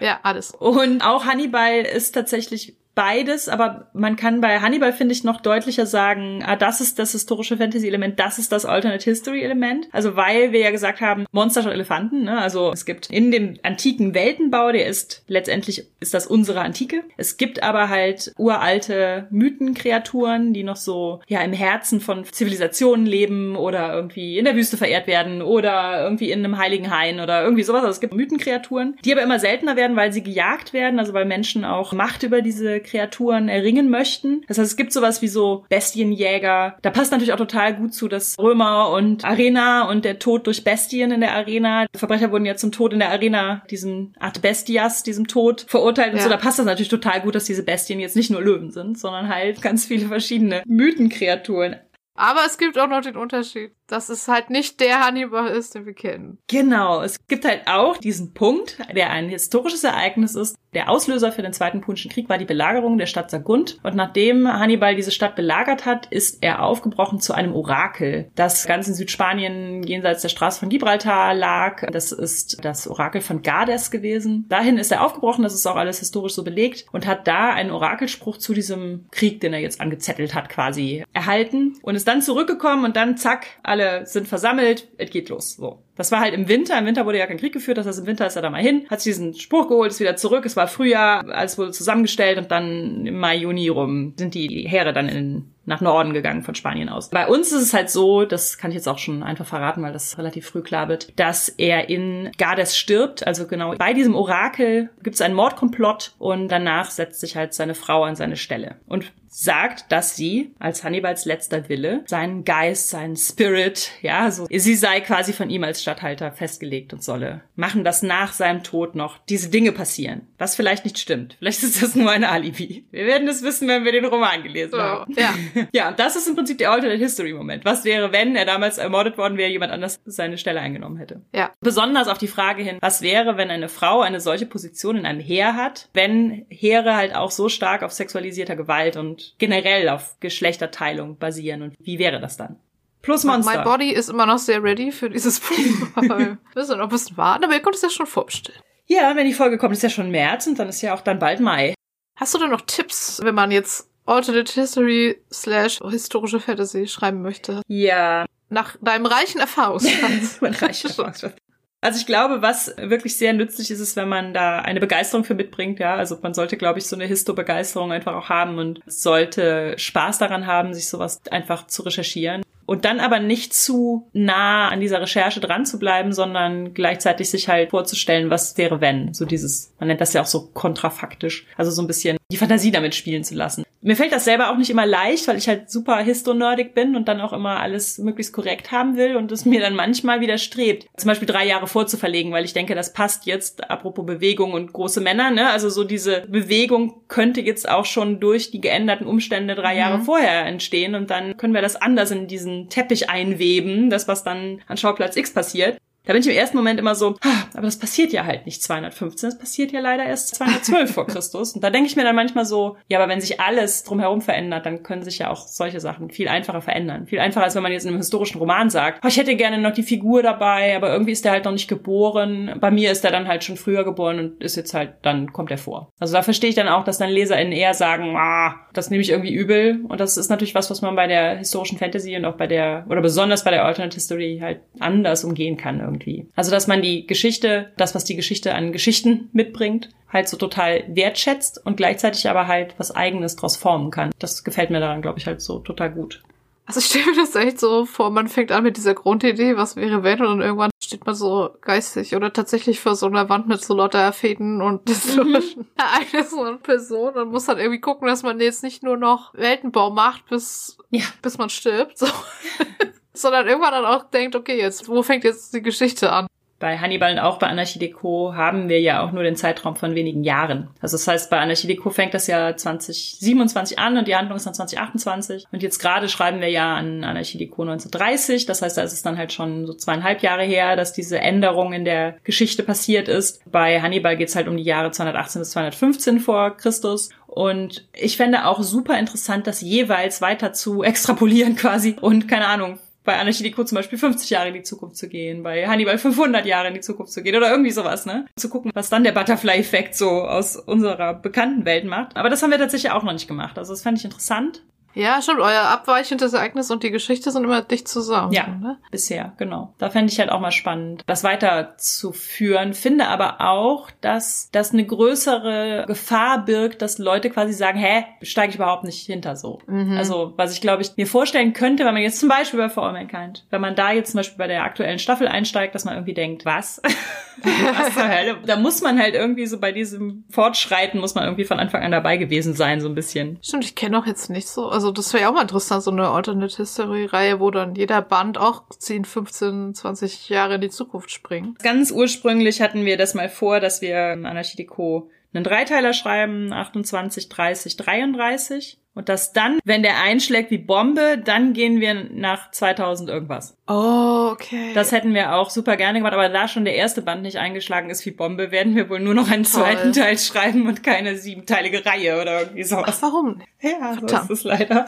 Ja, 0.00 0.20
alles. 0.22 0.52
Und 0.54 1.02
auch 1.02 1.24
Hannibal 1.26 1.80
ist 1.80 2.12
tatsächlich 2.12 2.76
beides, 2.98 3.48
aber 3.48 3.86
man 3.92 4.16
kann 4.16 4.40
bei 4.40 4.58
Hannibal, 4.58 4.92
finde 4.92 5.12
ich, 5.12 5.22
noch 5.22 5.40
deutlicher 5.40 5.86
sagen, 5.86 6.42
ah, 6.44 6.56
das 6.56 6.80
ist 6.80 6.98
das 6.98 7.12
historische 7.12 7.56
Fantasy-Element, 7.56 8.18
das 8.18 8.40
ist 8.40 8.50
das 8.50 8.66
Alternate 8.66 9.04
History-Element. 9.04 9.86
Also 9.92 10.16
weil 10.16 10.50
wir 10.50 10.58
ja 10.58 10.72
gesagt 10.72 11.00
haben, 11.00 11.24
Monster 11.30 11.62
statt 11.62 11.74
Elefanten, 11.74 12.24
ne? 12.24 12.40
also 12.40 12.72
es 12.72 12.84
gibt 12.86 13.08
in 13.08 13.30
dem 13.30 13.56
antiken 13.62 14.14
Weltenbau, 14.14 14.72
der 14.72 14.86
ist 14.86 15.22
letztendlich, 15.28 15.86
ist 16.00 16.12
das 16.12 16.26
unsere 16.26 16.60
Antike. 16.60 17.04
Es 17.16 17.36
gibt 17.36 17.62
aber 17.62 17.88
halt 17.88 18.32
uralte 18.36 19.28
Mythenkreaturen, 19.30 20.52
die 20.52 20.64
noch 20.64 20.74
so, 20.74 21.20
ja, 21.28 21.40
im 21.42 21.52
Herzen 21.52 22.00
von 22.00 22.24
Zivilisationen 22.24 23.06
leben 23.06 23.54
oder 23.54 23.94
irgendwie 23.94 24.38
in 24.38 24.44
der 24.44 24.56
Wüste 24.56 24.76
verehrt 24.76 25.06
werden 25.06 25.40
oder 25.40 26.02
irgendwie 26.02 26.32
in 26.32 26.40
einem 26.40 26.58
heiligen 26.58 26.90
Hain 26.90 27.20
oder 27.20 27.44
irgendwie 27.44 27.62
sowas. 27.62 27.82
Also 27.82 27.92
es 27.92 28.00
gibt 28.00 28.14
Mythenkreaturen, 28.14 28.96
die 29.04 29.12
aber 29.12 29.22
immer 29.22 29.38
seltener 29.38 29.76
werden, 29.76 29.94
weil 29.94 30.12
sie 30.12 30.24
gejagt 30.24 30.72
werden, 30.72 30.98
also 30.98 31.12
weil 31.12 31.26
Menschen 31.26 31.64
auch 31.64 31.92
Macht 31.92 32.24
über 32.24 32.42
diese 32.42 32.80
Kreaturen 32.88 33.48
erringen 33.48 33.90
möchten. 33.90 34.42
Das 34.48 34.58
heißt, 34.58 34.70
es 34.70 34.76
gibt 34.76 34.92
sowas 34.92 35.22
wie 35.22 35.28
so 35.28 35.64
Bestienjäger. 35.68 36.76
Da 36.82 36.90
passt 36.90 37.12
natürlich 37.12 37.32
auch 37.32 37.38
total 37.38 37.74
gut 37.76 37.94
zu, 37.94 38.08
dass 38.08 38.36
Römer 38.38 38.90
und 38.90 39.24
Arena 39.24 39.88
und 39.88 40.04
der 40.04 40.18
Tod 40.18 40.46
durch 40.46 40.64
Bestien 40.64 41.10
in 41.10 41.20
der 41.20 41.34
Arena. 41.34 41.86
Verbrecher 41.94 42.30
wurden 42.32 42.46
ja 42.46 42.56
zum 42.56 42.72
Tod 42.72 42.92
in 42.92 42.98
der 43.00 43.10
Arena, 43.10 43.62
diesem 43.70 44.12
Art 44.18 44.40
Bestias, 44.42 45.02
diesem 45.02 45.26
Tod 45.26 45.66
verurteilt 45.68 46.12
und 46.12 46.18
Ja. 46.18 46.24
so. 46.24 46.30
Da 46.30 46.36
passt 46.36 46.58
das 46.58 46.66
natürlich 46.66 46.88
total 46.88 47.20
gut, 47.20 47.34
dass 47.34 47.44
diese 47.44 47.62
Bestien 47.62 48.00
jetzt 48.00 48.16
nicht 48.16 48.30
nur 48.30 48.40
Löwen 48.42 48.70
sind, 48.70 48.98
sondern 48.98 49.28
halt 49.28 49.60
ganz 49.62 49.84
viele 49.84 50.06
verschiedene 50.06 50.62
Mythenkreaturen. 50.66 51.76
Aber 52.14 52.40
es 52.46 52.58
gibt 52.58 52.78
auch 52.78 52.88
noch 52.88 53.00
den 53.02 53.16
Unterschied, 53.16 53.72
dass 53.88 54.10
es 54.10 54.28
halt 54.28 54.50
nicht 54.50 54.80
der 54.80 55.00
Hannibal 55.00 55.48
ist, 55.48 55.74
den 55.74 55.86
wir 55.86 55.94
kennen. 55.94 56.38
Genau, 56.46 57.02
es 57.02 57.16
gibt 57.26 57.44
halt 57.44 57.62
auch 57.66 57.96
diesen 57.96 58.34
Punkt, 58.34 58.78
der 58.94 59.10
ein 59.10 59.28
historisches 59.28 59.82
Ereignis 59.82 60.34
ist. 60.34 60.56
Der 60.74 60.90
Auslöser 60.90 61.32
für 61.32 61.40
den 61.40 61.54
Zweiten 61.54 61.80
Punischen 61.80 62.10
Krieg 62.10 62.28
war 62.28 62.36
die 62.36 62.44
Belagerung 62.44 62.98
der 62.98 63.06
Stadt 63.06 63.30
Sagunt. 63.30 63.78
Und 63.82 63.96
nachdem 63.96 64.46
Hannibal 64.46 64.94
diese 64.94 65.10
Stadt 65.10 65.34
belagert 65.34 65.86
hat, 65.86 66.06
ist 66.06 66.42
er 66.42 66.62
aufgebrochen 66.62 67.20
zu 67.20 67.32
einem 67.32 67.54
Orakel, 67.54 68.30
das 68.34 68.66
ganz 68.66 68.86
in 68.86 68.94
Südspanien 68.94 69.82
jenseits 69.82 70.20
der 70.20 70.28
Straße 70.28 70.60
von 70.60 70.68
Gibraltar 70.68 71.32
lag. 71.32 71.86
Das 71.90 72.12
ist 72.12 72.62
das 72.62 72.86
Orakel 72.86 73.22
von 73.22 73.42
Gades 73.42 73.90
gewesen. 73.90 74.46
Dahin 74.50 74.76
ist 74.76 74.92
er 74.92 75.04
aufgebrochen, 75.04 75.42
das 75.42 75.54
ist 75.54 75.66
auch 75.66 75.76
alles 75.76 76.00
historisch 76.00 76.34
so 76.34 76.44
belegt 76.44 76.84
und 76.92 77.06
hat 77.06 77.26
da 77.26 77.54
einen 77.54 77.70
Orakelspruch 77.70 78.36
zu 78.36 78.52
diesem 78.52 79.06
Krieg, 79.10 79.40
den 79.40 79.54
er 79.54 79.60
jetzt 79.60 79.80
angezettelt 79.80 80.34
hat, 80.34 80.50
quasi 80.50 81.04
erhalten 81.14 81.78
und 81.82 81.94
ist 81.94 82.06
dann 82.06 82.20
zurückgekommen 82.20 82.84
und 82.84 82.96
dann 82.96 83.16
zack, 83.16 83.46
alle 83.78 84.06
sind 84.06 84.28
versammelt, 84.28 84.88
es 84.96 85.10
geht 85.10 85.28
los. 85.28 85.56
So. 85.56 85.82
Das 85.96 86.12
war 86.12 86.20
halt 86.20 86.34
im 86.34 86.48
Winter. 86.48 86.78
Im 86.78 86.86
Winter 86.86 87.06
wurde 87.06 87.18
ja 87.18 87.26
kein 87.26 87.38
Krieg 87.38 87.52
geführt. 87.52 87.78
Das 87.78 87.86
heißt, 87.86 88.00
im 88.00 88.06
Winter 88.06 88.26
ist 88.26 88.36
er 88.36 88.42
da 88.42 88.50
mal 88.50 88.62
hin, 88.62 88.86
hat 88.88 89.00
sich 89.00 89.14
diesen 89.14 89.34
Spruch 89.34 89.68
geholt, 89.68 89.90
ist 89.90 90.00
wieder 90.00 90.16
zurück. 90.16 90.46
Es 90.46 90.56
war 90.56 90.68
Frühjahr, 90.68 91.28
alles 91.28 91.58
wurde 91.58 91.72
zusammengestellt 91.72 92.38
und 92.38 92.50
dann 92.50 93.06
im 93.06 93.18
Mai, 93.18 93.36
Juni 93.36 93.68
rum 93.68 94.14
sind 94.16 94.34
die 94.34 94.66
Heere 94.68 94.92
dann 94.92 95.08
in, 95.08 95.50
nach 95.64 95.80
Norden 95.80 96.12
gegangen 96.12 96.42
von 96.42 96.54
Spanien 96.54 96.88
aus. 96.88 97.10
Bei 97.10 97.26
uns 97.26 97.52
ist 97.52 97.62
es 97.62 97.74
halt 97.74 97.90
so, 97.90 98.24
das 98.24 98.58
kann 98.58 98.70
ich 98.70 98.76
jetzt 98.76 98.88
auch 98.88 98.98
schon 98.98 99.22
einfach 99.22 99.46
verraten, 99.46 99.82
weil 99.82 99.92
das 99.92 100.18
relativ 100.18 100.46
früh 100.46 100.62
klar 100.62 100.88
wird, 100.88 101.18
dass 101.18 101.48
er 101.48 101.88
in 101.88 102.30
Gades 102.38 102.76
stirbt. 102.76 103.26
Also 103.26 103.46
genau 103.46 103.74
bei 103.76 103.92
diesem 103.92 104.14
Orakel 104.14 104.90
gibt 105.02 105.16
es 105.16 105.20
einen 105.20 105.34
Mordkomplott 105.34 106.14
und 106.18 106.48
danach 106.48 106.90
setzt 106.90 107.20
sich 107.20 107.36
halt 107.36 107.54
seine 107.54 107.74
Frau 107.74 108.04
an 108.04 108.14
seine 108.14 108.36
Stelle 108.36 108.76
und 108.86 109.12
sagt, 109.28 109.90
dass 109.92 110.16
sie 110.16 110.52
als 110.58 110.84
Hannibals 110.84 111.24
letzter 111.24 111.68
Wille 111.68 112.02
seinen 112.06 112.44
Geist, 112.44 112.90
seinen 112.90 113.16
Spirit, 113.16 113.90
ja, 114.02 114.30
so 114.30 114.46
sie 114.50 114.74
sei 114.74 115.00
quasi 115.00 115.32
von 115.32 115.50
ihm 115.50 115.64
als 115.64 115.82
Statthalter 115.82 116.32
festgelegt 116.32 116.92
und 116.92 117.02
solle 117.02 117.42
machen, 117.56 117.84
dass 117.84 118.02
nach 118.02 118.32
seinem 118.32 118.62
Tod 118.62 118.94
noch 118.94 119.18
diese 119.28 119.50
Dinge 119.50 119.72
passieren. 119.72 120.22
Was 120.38 120.56
vielleicht 120.56 120.84
nicht 120.84 120.98
stimmt. 120.98 121.36
Vielleicht 121.38 121.62
ist 121.62 121.82
das 121.82 121.94
nur 121.94 122.10
ein 122.10 122.24
Alibi. 122.24 122.86
Wir 122.90 123.06
werden 123.06 123.28
es 123.28 123.42
wissen, 123.42 123.68
wenn 123.68 123.84
wir 123.84 123.92
den 123.92 124.04
Roman 124.04 124.42
gelesen 124.42 124.72
So, 124.72 124.78
haben. 124.80 125.14
ja. 125.16 125.34
Ja, 125.72 125.88
und 125.88 125.98
das 125.98 126.16
ist 126.16 126.26
im 126.28 126.34
Prinzip 126.34 126.58
der 126.58 126.70
Alternate 126.70 126.98
History 126.98 127.32
Moment. 127.32 127.64
Was 127.64 127.84
wäre, 127.84 128.12
wenn 128.12 128.36
er 128.36 128.44
damals 128.44 128.78
ermordet 128.78 129.18
worden 129.18 129.36
wäre, 129.36 129.50
jemand 129.50 129.72
anders 129.72 130.00
seine 130.04 130.38
Stelle 130.38 130.60
eingenommen 130.60 130.96
hätte? 130.96 131.22
Ja. 131.34 131.52
Besonders 131.60 132.08
auf 132.08 132.18
die 132.18 132.28
Frage 132.28 132.62
hin, 132.62 132.78
was 132.80 133.02
wäre, 133.02 133.36
wenn 133.36 133.50
eine 133.50 133.68
Frau 133.68 134.00
eine 134.00 134.20
solche 134.20 134.46
Position 134.46 134.96
in 134.96 135.06
einem 135.06 135.20
Heer 135.20 135.54
hat, 135.56 135.88
wenn 135.94 136.46
Heere 136.48 136.96
halt 136.96 137.14
auch 137.14 137.30
so 137.30 137.48
stark 137.48 137.82
auf 137.82 137.92
sexualisierter 137.92 138.56
Gewalt 138.56 138.96
und 138.96 139.17
generell 139.38 139.88
auf 139.88 140.16
Geschlechterteilung 140.20 141.18
basieren 141.18 141.62
und 141.62 141.74
wie 141.80 141.98
wäre 141.98 142.20
das 142.20 142.36
dann? 142.36 142.56
Plus 143.02 143.24
Monster. 143.24 143.58
My 143.58 143.64
Body 143.64 143.92
ist 143.92 144.10
immer 144.10 144.26
noch 144.26 144.38
sehr 144.38 144.62
ready 144.62 144.90
für 144.92 145.08
dieses 145.10 145.40
Buch. 145.40 145.54
aber 145.94 146.18
wir 146.18 146.38
müssen 146.54 146.78
noch 146.78 146.84
ein 146.84 146.88
bisschen 146.90 147.16
warten, 147.16 147.44
aber 147.44 147.54
ihr 147.54 147.60
könnt 147.60 147.76
es 147.76 147.82
ja 147.82 147.90
schon 147.90 148.06
vorbestellen. 148.06 148.60
Ja, 148.86 149.14
wenn 149.16 149.26
die 149.26 149.34
Folge 149.34 149.58
kommt, 149.58 149.74
ist 149.74 149.82
ja 149.82 149.90
schon 149.90 150.10
März 150.10 150.46
und 150.46 150.58
dann 150.58 150.68
ist 150.68 150.80
ja 150.82 150.94
auch 150.94 151.02
dann 151.02 151.18
bald 151.18 151.40
Mai. 151.40 151.74
Hast 152.16 152.34
du 152.34 152.38
denn 152.38 152.50
noch 152.50 152.62
Tipps, 152.62 153.20
wenn 153.22 153.34
man 153.34 153.50
jetzt 153.50 153.88
Alternate 154.06 154.52
History 154.52 155.18
slash 155.32 155.78
historische 155.90 156.40
Fantasy 156.40 156.86
schreiben 156.88 157.22
möchte? 157.22 157.62
Ja. 157.68 158.24
Nach 158.48 158.76
deinem 158.80 159.06
reichen 159.06 159.40
Erfahrungsschatz. 159.42 160.40
mein 160.40 160.54
reicher 160.54 160.88
Erfahrungsschatz. 160.88 161.34
Also 161.80 162.00
ich 162.00 162.06
glaube, 162.06 162.42
was 162.42 162.74
wirklich 162.76 163.16
sehr 163.16 163.32
nützlich 163.32 163.70
ist, 163.70 163.78
ist, 163.78 163.94
wenn 163.94 164.08
man 164.08 164.34
da 164.34 164.58
eine 164.58 164.80
Begeisterung 164.80 165.24
für 165.24 165.34
mitbringt, 165.34 165.78
ja. 165.78 165.94
Also 165.94 166.18
man 166.20 166.34
sollte, 166.34 166.56
glaube 166.56 166.80
ich, 166.80 166.86
so 166.86 166.96
eine 166.96 167.06
Histo-Begeisterung 167.06 167.92
einfach 167.92 168.16
auch 168.16 168.28
haben 168.28 168.58
und 168.58 168.80
sollte 168.86 169.78
Spaß 169.78 170.18
daran 170.18 170.46
haben, 170.46 170.74
sich 170.74 170.88
sowas 170.88 171.20
einfach 171.30 171.68
zu 171.68 171.82
recherchieren. 171.82 172.42
Und 172.66 172.84
dann 172.84 173.00
aber 173.00 173.18
nicht 173.18 173.54
zu 173.54 174.10
nah 174.12 174.68
an 174.68 174.80
dieser 174.80 175.00
Recherche 175.00 175.40
dran 175.40 175.64
zu 175.64 175.78
bleiben, 175.78 176.12
sondern 176.12 176.74
gleichzeitig 176.74 177.30
sich 177.30 177.48
halt 177.48 177.70
vorzustellen, 177.70 178.28
was 178.28 178.58
wäre 178.58 178.82
wenn. 178.82 179.14
So 179.14 179.24
dieses, 179.24 179.72
man 179.78 179.88
nennt 179.88 180.02
das 180.02 180.12
ja 180.12 180.20
auch 180.20 180.26
so 180.26 180.48
kontrafaktisch. 180.52 181.46
Also 181.56 181.70
so 181.70 181.80
ein 181.80 181.86
bisschen 181.86 182.17
die 182.30 182.36
Fantasie 182.36 182.70
damit 182.70 182.94
spielen 182.94 183.24
zu 183.24 183.34
lassen. 183.34 183.64
Mir 183.80 183.96
fällt 183.96 184.12
das 184.12 184.24
selber 184.24 184.50
auch 184.50 184.58
nicht 184.58 184.68
immer 184.68 184.84
leicht, 184.84 185.26
weil 185.28 185.38
ich 185.38 185.48
halt 185.48 185.70
super 185.70 185.98
histonerdig 185.98 186.74
bin 186.74 186.94
und 186.94 187.08
dann 187.08 187.22
auch 187.22 187.32
immer 187.32 187.60
alles 187.60 187.96
möglichst 187.98 188.34
korrekt 188.34 188.70
haben 188.70 188.96
will 188.96 189.16
und 189.16 189.32
es 189.32 189.46
mir 189.46 189.60
dann 189.60 189.74
manchmal 189.74 190.20
widerstrebt, 190.20 190.88
zum 190.96 191.08
Beispiel 191.08 191.28
drei 191.28 191.46
Jahre 191.46 191.66
vorzuverlegen, 191.68 192.32
weil 192.32 192.44
ich 192.44 192.52
denke, 192.52 192.74
das 192.74 192.92
passt 192.92 193.24
jetzt, 193.24 193.70
apropos 193.70 194.04
Bewegung 194.04 194.52
und 194.52 194.72
große 194.72 195.00
Männer, 195.00 195.30
ne? 195.30 195.48
Also 195.48 195.70
so 195.70 195.84
diese 195.84 196.26
Bewegung 196.28 197.02
könnte 197.08 197.40
jetzt 197.40 197.68
auch 197.68 197.86
schon 197.86 198.20
durch 198.20 198.50
die 198.50 198.60
geänderten 198.60 199.06
Umstände 199.06 199.54
drei 199.54 199.74
mhm. 199.74 199.78
Jahre 199.78 200.00
vorher 200.00 200.44
entstehen 200.44 200.96
und 200.96 201.08
dann 201.08 201.36
können 201.38 201.54
wir 201.54 201.62
das 201.62 201.76
anders 201.76 202.10
in 202.10 202.26
diesen 202.26 202.68
Teppich 202.68 203.08
einweben, 203.08 203.88
das 203.88 204.08
was 204.08 204.22
dann 204.24 204.60
an 204.66 204.76
Schauplatz 204.76 205.16
X 205.16 205.32
passiert. 205.32 205.78
Da 206.08 206.14
bin 206.14 206.22
ich 206.22 206.28
im 206.28 206.34
ersten 206.34 206.56
Moment 206.56 206.80
immer 206.80 206.94
so, 206.94 207.16
aber 207.52 207.62
das 207.62 207.78
passiert 207.78 208.14
ja 208.14 208.24
halt 208.24 208.46
nicht 208.46 208.62
215, 208.62 209.28
das 209.28 209.38
passiert 209.38 209.72
ja 209.72 209.80
leider 209.80 210.06
erst 210.06 210.36
212 210.36 210.90
vor 210.90 211.06
Christus. 211.06 211.52
Und 211.52 211.62
da 211.62 211.68
denke 211.68 211.88
ich 211.88 211.96
mir 211.96 212.04
dann 212.04 212.16
manchmal 212.16 212.46
so, 212.46 212.78
ja, 212.88 212.98
aber 212.98 213.10
wenn 213.10 213.20
sich 213.20 213.40
alles 213.40 213.84
drumherum 213.84 214.22
verändert, 214.22 214.64
dann 214.64 214.82
können 214.82 215.02
sich 215.02 215.18
ja 215.18 215.28
auch 215.28 215.46
solche 215.46 215.80
Sachen 215.80 216.10
viel 216.10 216.28
einfacher 216.28 216.62
verändern. 216.62 217.06
Viel 217.06 217.20
einfacher, 217.20 217.44
als 217.44 217.56
wenn 217.56 217.62
man 217.62 217.72
jetzt 217.72 217.84
in 217.84 217.90
einem 217.90 217.98
historischen 217.98 218.38
Roman 218.38 218.70
sagt, 218.70 219.04
oh, 219.04 219.08
ich 219.08 219.18
hätte 219.18 219.36
gerne 219.36 219.58
noch 219.58 219.72
die 219.72 219.82
Figur 219.82 220.22
dabei, 220.22 220.74
aber 220.74 220.90
irgendwie 220.90 221.12
ist 221.12 221.26
der 221.26 221.32
halt 221.32 221.44
noch 221.44 221.52
nicht 221.52 221.68
geboren. 221.68 222.54
Bei 222.58 222.70
mir 222.70 222.90
ist 222.90 223.04
er 223.04 223.10
dann 223.10 223.28
halt 223.28 223.44
schon 223.44 223.58
früher 223.58 223.84
geboren 223.84 224.18
und 224.18 224.42
ist 224.42 224.56
jetzt 224.56 224.72
halt, 224.72 224.94
dann 225.02 225.34
kommt 225.34 225.50
er 225.50 225.58
vor. 225.58 225.92
Also 226.00 226.14
da 226.14 226.22
verstehe 226.22 226.48
ich 226.48 226.56
dann 226.56 226.68
auch, 226.68 226.84
dass 226.84 226.96
dann 226.96 227.10
LeserInnen 227.10 227.52
eher 227.52 227.74
sagen, 227.74 228.16
ah, 228.16 228.54
das 228.72 228.88
nehme 228.88 229.02
ich 229.02 229.10
irgendwie 229.10 229.34
übel. 229.34 229.84
Und 229.86 230.00
das 230.00 230.16
ist 230.16 230.30
natürlich 230.30 230.54
was, 230.54 230.70
was 230.70 230.80
man 230.80 230.96
bei 230.96 231.06
der 231.06 231.36
historischen 231.36 231.76
Fantasy 231.76 232.16
und 232.16 232.24
auch 232.24 232.36
bei 232.36 232.46
der, 232.46 232.86
oder 232.88 233.02
besonders 233.02 233.44
bei 233.44 233.50
der 233.50 233.66
Alternate 233.66 233.94
History 233.94 234.38
halt 234.40 234.60
anders 234.80 235.22
umgehen 235.22 235.58
kann 235.58 235.80
irgendwie 235.80 235.97
irgendwie. 235.98 236.28
Also, 236.36 236.50
dass 236.50 236.66
man 236.66 236.82
die 236.82 237.06
Geschichte, 237.06 237.72
das, 237.76 237.94
was 237.94 238.04
die 238.04 238.16
Geschichte 238.16 238.54
an 238.54 238.72
Geschichten 238.72 239.28
mitbringt, 239.32 239.90
halt 240.12 240.28
so 240.28 240.36
total 240.36 240.84
wertschätzt 240.88 241.64
und 241.64 241.76
gleichzeitig 241.76 242.28
aber 242.28 242.46
halt 242.46 242.74
was 242.78 242.94
Eigenes 242.94 243.36
draus 243.36 243.56
formen 243.56 243.90
kann. 243.90 244.10
Das 244.18 244.44
gefällt 244.44 244.70
mir 244.70 244.80
daran, 244.80 245.02
glaube 245.02 245.18
ich, 245.18 245.26
halt 245.26 245.40
so 245.42 245.58
total 245.58 245.90
gut. 245.90 246.22
Also 246.68 246.80
ich 246.80 246.86
stelle 246.86 247.06
mir 247.06 247.16
das 247.16 247.34
echt 247.34 247.58
so 247.58 247.86
vor, 247.86 248.10
man 248.10 248.28
fängt 248.28 248.52
an 248.52 248.62
mit 248.62 248.76
dieser 248.76 248.94
Grundidee, 248.94 249.56
was 249.56 249.76
wäre 249.76 250.02
wenn, 250.02 250.22
und 250.22 250.42
irgendwann 250.42 250.70
steht 250.82 251.06
man 251.06 251.14
so 251.14 251.50
geistig 251.62 252.14
oder 252.14 252.30
tatsächlich 252.30 252.78
vor 252.78 252.94
so 252.94 253.06
einer 253.06 253.30
Wand 253.30 253.48
mit 253.48 253.62
so 253.62 253.74
lauter 253.74 254.12
Fäden 254.12 254.60
und 254.60 254.86
historischen 254.86 255.62
mhm. 255.62 255.66
Ereignissen 255.76 256.38
und 256.40 256.62
Personen 256.62 257.16
und 257.16 257.30
muss 257.30 257.46
dann 257.46 257.58
irgendwie 257.58 257.80
gucken, 257.80 258.06
dass 258.06 258.22
man 258.22 258.38
jetzt 258.38 258.62
nicht 258.62 258.82
nur 258.82 258.98
noch 258.98 259.32
Weltenbau 259.32 259.88
macht, 259.90 260.26
bis, 260.28 260.76
ja. 260.90 261.04
bis 261.22 261.38
man 261.38 261.48
stirbt, 261.48 261.96
so. 261.96 262.06
sondern 263.20 263.46
irgendwann 263.46 263.72
dann 263.72 263.84
auch 263.84 264.10
denkt, 264.10 264.36
okay, 264.36 264.58
jetzt, 264.58 264.88
wo 264.88 265.02
fängt 265.02 265.24
jetzt 265.24 265.54
die 265.54 265.62
Geschichte 265.62 266.12
an? 266.12 266.26
Bei 266.60 266.76
Hannibal 266.76 267.12
und 267.12 267.20
auch 267.20 267.38
bei 267.38 267.46
Anarchie 267.46 267.78
Deco 267.78 268.34
haben 268.34 268.68
wir 268.68 268.80
ja 268.80 269.00
auch 269.00 269.12
nur 269.12 269.22
den 269.22 269.36
Zeitraum 269.36 269.76
von 269.76 269.94
wenigen 269.94 270.24
Jahren. 270.24 270.70
Also 270.80 270.96
das 270.96 271.06
heißt, 271.06 271.30
bei 271.30 271.38
Anarchie 271.38 271.68
Deco 271.68 271.90
fängt 271.90 272.14
das 272.14 272.26
ja 272.26 272.56
2027 272.56 273.78
an 273.78 273.96
und 273.96 274.08
die 274.08 274.16
Handlung 274.16 274.36
ist 274.36 274.46
dann 274.46 274.54
2028. 274.54 275.44
Und 275.52 275.62
jetzt 275.62 275.78
gerade 275.78 276.08
schreiben 276.08 276.40
wir 276.40 276.50
ja 276.50 276.74
an 276.74 277.04
Anarchie 277.04 277.38
Deco 277.38 277.62
1930. 277.62 278.46
Das 278.46 278.60
heißt, 278.60 278.76
da 278.76 278.82
ist 278.82 278.92
es 278.92 279.02
dann 279.02 279.18
halt 279.18 279.32
schon 279.32 279.66
so 279.66 279.72
zweieinhalb 279.72 280.20
Jahre 280.20 280.42
her, 280.42 280.74
dass 280.74 280.92
diese 280.92 281.20
Änderung 281.20 281.72
in 281.72 281.84
der 281.84 282.16
Geschichte 282.24 282.64
passiert 282.64 283.06
ist. 283.06 283.40
Bei 283.48 283.80
Hannibal 283.80 284.16
geht's 284.16 284.34
halt 284.34 284.48
um 284.48 284.56
die 284.56 284.64
Jahre 284.64 284.90
218 284.90 285.40
bis 285.40 285.50
215 285.50 286.18
vor 286.18 286.56
Christus. 286.56 287.10
Und 287.28 287.86
ich 287.92 288.16
fände 288.16 288.46
auch 288.46 288.64
super 288.64 288.98
interessant, 288.98 289.46
das 289.46 289.60
jeweils 289.60 290.20
weiter 290.20 290.52
zu 290.52 290.82
extrapolieren 290.82 291.54
quasi 291.54 291.94
und 292.00 292.26
keine 292.26 292.48
Ahnung, 292.48 292.80
bei 293.08 293.18
Anarchie 293.18 293.42
Deco 293.42 293.64
zum 293.64 293.76
Beispiel 293.76 293.98
50 293.98 294.28
Jahre 294.28 294.48
in 294.48 294.54
die 294.54 294.62
Zukunft 294.62 294.98
zu 294.98 295.08
gehen, 295.08 295.42
bei 295.42 295.66
Hannibal 295.66 295.96
500 295.96 296.44
Jahre 296.44 296.68
in 296.68 296.74
die 296.74 296.80
Zukunft 296.80 297.10
zu 297.10 297.22
gehen 297.22 297.34
oder 297.34 297.50
irgendwie 297.50 297.70
sowas, 297.70 298.04
ne? 298.04 298.26
Zu 298.36 298.50
gucken, 298.50 298.70
was 298.74 298.90
dann 298.90 299.02
der 299.02 299.12
Butterfly-Effekt 299.12 299.94
so 299.94 300.10
aus 300.10 300.56
unserer 300.56 301.14
bekannten 301.14 301.64
Welt 301.64 301.86
macht. 301.86 302.18
Aber 302.18 302.28
das 302.28 302.42
haben 302.42 302.50
wir 302.50 302.58
tatsächlich 302.58 302.92
auch 302.92 303.04
noch 303.04 303.14
nicht 303.14 303.26
gemacht. 303.26 303.56
Also 303.56 303.72
das 303.72 303.80
fände 303.80 303.98
ich 303.98 304.04
interessant. 304.04 304.62
Ja, 304.98 305.22
schon. 305.22 305.40
Euer 305.40 305.62
abweichendes 305.62 306.32
Ereignis 306.32 306.72
und 306.72 306.82
die 306.82 306.90
Geschichte 306.90 307.30
sind 307.30 307.44
immer 307.44 307.62
dicht 307.62 307.86
zusammen. 307.86 308.32
Ja, 308.32 308.48
ne? 308.48 308.78
bisher, 308.90 309.32
genau. 309.38 309.72
Da 309.78 309.90
fände 309.90 310.12
ich 310.12 310.18
halt 310.18 310.30
auch 310.30 310.40
mal 310.40 310.50
spannend, 310.50 311.04
das 311.06 311.22
weiterzuführen. 311.22 312.74
Finde 312.74 313.06
aber 313.06 313.40
auch, 313.40 313.90
dass 314.00 314.50
das 314.50 314.72
eine 314.72 314.84
größere 314.84 315.84
Gefahr 315.86 316.44
birgt, 316.44 316.82
dass 316.82 316.98
Leute 316.98 317.30
quasi 317.30 317.52
sagen, 317.52 317.78
hä, 317.78 318.04
steige 318.22 318.50
ich 318.50 318.56
überhaupt 318.56 318.82
nicht 318.82 319.06
hinter 319.06 319.36
so. 319.36 319.60
Mhm. 319.68 319.96
Also, 319.96 320.32
was 320.36 320.52
ich 320.52 320.60
glaube 320.60 320.82
ich 320.82 320.96
mir 320.96 321.06
vorstellen 321.06 321.52
könnte, 321.52 321.84
wenn 321.84 321.94
man 321.94 322.02
jetzt 322.02 322.18
zum 322.18 322.28
Beispiel 322.28 322.58
bei 322.58 322.68
For 322.68 322.84
All 322.84 322.92
Mankind, 322.92 323.46
wenn 323.50 323.60
man 323.60 323.76
da 323.76 323.92
jetzt 323.92 324.10
zum 324.10 324.18
Beispiel 324.18 324.38
bei 324.38 324.48
der 324.48 324.64
aktuellen 324.64 324.98
Staffel 324.98 325.28
einsteigt, 325.28 325.76
dass 325.76 325.84
man 325.84 325.94
irgendwie 325.94 326.14
denkt, 326.14 326.44
was? 326.44 326.82
was 327.42 327.94
zur 327.94 328.08
Hölle? 328.08 328.38
Da 328.46 328.56
muss 328.56 328.82
man 328.82 328.98
halt 328.98 329.14
irgendwie 329.14 329.46
so 329.46 329.60
bei 329.60 329.70
diesem 329.70 330.24
Fortschreiten, 330.30 331.00
muss 331.00 331.14
man 331.14 331.24
irgendwie 331.24 331.44
von 331.44 331.60
Anfang 331.60 331.82
an 331.82 331.92
dabei 331.92 332.16
gewesen 332.16 332.54
sein, 332.54 332.80
so 332.80 332.88
ein 332.88 332.96
bisschen. 332.96 333.38
Stimmt, 333.42 333.64
ich 333.64 333.76
kenne 333.76 333.96
auch 333.96 334.06
jetzt 334.06 334.28
nicht 334.30 334.48
so, 334.48 334.68
also 334.68 334.87
das 334.92 335.12
wäre 335.12 335.22
ja 335.22 335.28
auch 335.30 335.34
mal 335.34 335.42
interessant, 335.42 335.82
so 335.82 335.90
eine 335.90 336.08
Alternate 336.08 336.56
History-Reihe, 336.56 337.40
wo 337.40 337.50
dann 337.50 337.74
jeder 337.74 338.02
Band 338.02 338.38
auch 338.38 338.68
10, 338.68 339.04
15, 339.04 339.74
20 339.74 340.28
Jahre 340.28 340.56
in 340.56 340.60
die 340.60 340.70
Zukunft 340.70 341.10
springt. 341.10 341.58
Ganz 341.60 341.90
ursprünglich 341.90 342.60
hatten 342.60 342.84
wir 342.84 342.96
das 342.96 343.14
mal 343.14 343.28
vor, 343.28 343.60
dass 343.60 343.80
wir 343.80 343.98
Anarchie 343.98 344.56
Deco 344.56 345.10
einen 345.32 345.44
Dreiteiler 345.44 345.92
schreiben, 345.92 346.52
28, 346.52 347.28
30, 347.28 347.76
33. 347.76 348.80
Und 348.98 349.08
dass 349.08 349.32
dann, 349.32 349.60
wenn 349.64 349.84
der 349.84 350.02
einschlägt 350.02 350.50
wie 350.50 350.58
Bombe, 350.58 351.22
dann 351.24 351.52
gehen 351.52 351.80
wir 351.80 351.94
nach 351.94 352.50
2000 352.50 353.08
irgendwas. 353.08 353.56
Oh, 353.68 354.30
okay. 354.32 354.72
Das 354.74 354.90
hätten 354.90 355.14
wir 355.14 355.36
auch 355.36 355.50
super 355.50 355.76
gerne 355.76 356.00
gemacht, 356.00 356.14
aber 356.14 356.28
da 356.28 356.48
schon 356.48 356.64
der 356.64 356.74
erste 356.74 357.00
Band 357.00 357.22
nicht 357.22 357.36
eingeschlagen 357.38 357.90
ist 357.90 358.04
wie 358.06 358.10
Bombe, 358.10 358.50
werden 358.50 358.74
wir 358.74 358.90
wohl 358.90 358.98
nur 358.98 359.14
noch 359.14 359.30
einen 359.30 359.44
Toll. 359.44 359.62
zweiten 359.62 359.92
Teil 359.92 360.18
schreiben 360.18 360.66
und 360.66 360.82
keine 360.82 361.16
siebenteilige 361.16 361.86
Reihe 361.86 362.20
oder 362.20 362.40
irgendwie 362.40 362.64
sowas. 362.64 362.96
Ach, 362.98 363.02
warum? 363.02 363.40
Ja, 363.60 363.92
Verdammt. 363.92 364.10
so 364.10 364.16
ist 364.16 364.30
es 364.40 364.42
leider 364.42 364.84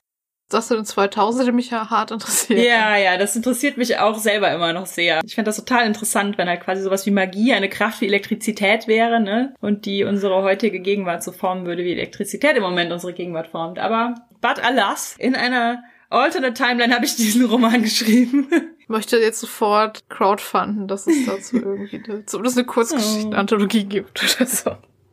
das 0.51 0.71
in 0.71 0.79
den 0.79 0.85
2000 0.85 1.55
mich 1.55 1.71
ja 1.71 1.91
hart 1.91 2.11
interessiert. 2.11 2.59
Ja, 2.61 2.97
ja, 2.97 3.17
das 3.17 3.37
interessiert 3.37 3.77
mich 3.77 3.99
auch 3.99 4.19
selber 4.19 4.53
immer 4.53 4.73
noch 4.73 4.87
sehr. 4.87 5.21
Ich 5.25 5.35
finde 5.35 5.49
das 5.49 5.57
total 5.57 5.87
interessant, 5.87 6.39
wenn 6.39 6.49
halt 6.49 6.61
quasi 6.61 6.83
sowas 6.83 7.07
wie 7.07 7.11
Magie 7.11 7.53
eine 7.53 7.69
Kraft 7.69 8.01
wie 8.01 8.07
Elektrizität 8.07 8.89
wäre, 8.89 9.21
ne? 9.21 9.55
Und 9.61 9.87
die 9.87 10.05
unsere 10.05 10.43
heutige 10.43 10.81
Gegenwart 10.81 11.23
so 11.23 11.33
formen 11.33 11.67
würde, 11.67 11.85
wie 11.85 11.93
Elektrizität 11.93 12.57
im 12.57 12.63
Moment 12.63 12.93
unsere 12.93 13.13
Gegenwart 13.13 13.49
formt. 13.49 13.79
Aber, 13.79 14.15
but 14.41 14.63
alas, 14.63 15.15
in 15.19 15.35
einer 15.35 15.83
Alternate 16.11 16.55
Timeline 16.55 16.93
habe 16.93 17.05
ich 17.05 17.15
diesen 17.15 17.45
Roman 17.45 17.83
geschrieben. 17.83 18.49
Ich 18.79 18.89
möchte 18.89 19.19
jetzt 19.19 19.39
sofort 19.39 20.09
crowdfunden, 20.09 20.89
dass 20.89 21.07
es 21.07 21.25
dazu 21.25 21.57
irgendwie 21.63 22.03
eine, 22.05 22.27
zumindest 22.27 22.59
eine 22.59 22.67
Kurzgeschichtenanthologie 22.67 23.85
gibt 23.85 24.21
oder 24.23 24.47
so. 24.47 24.73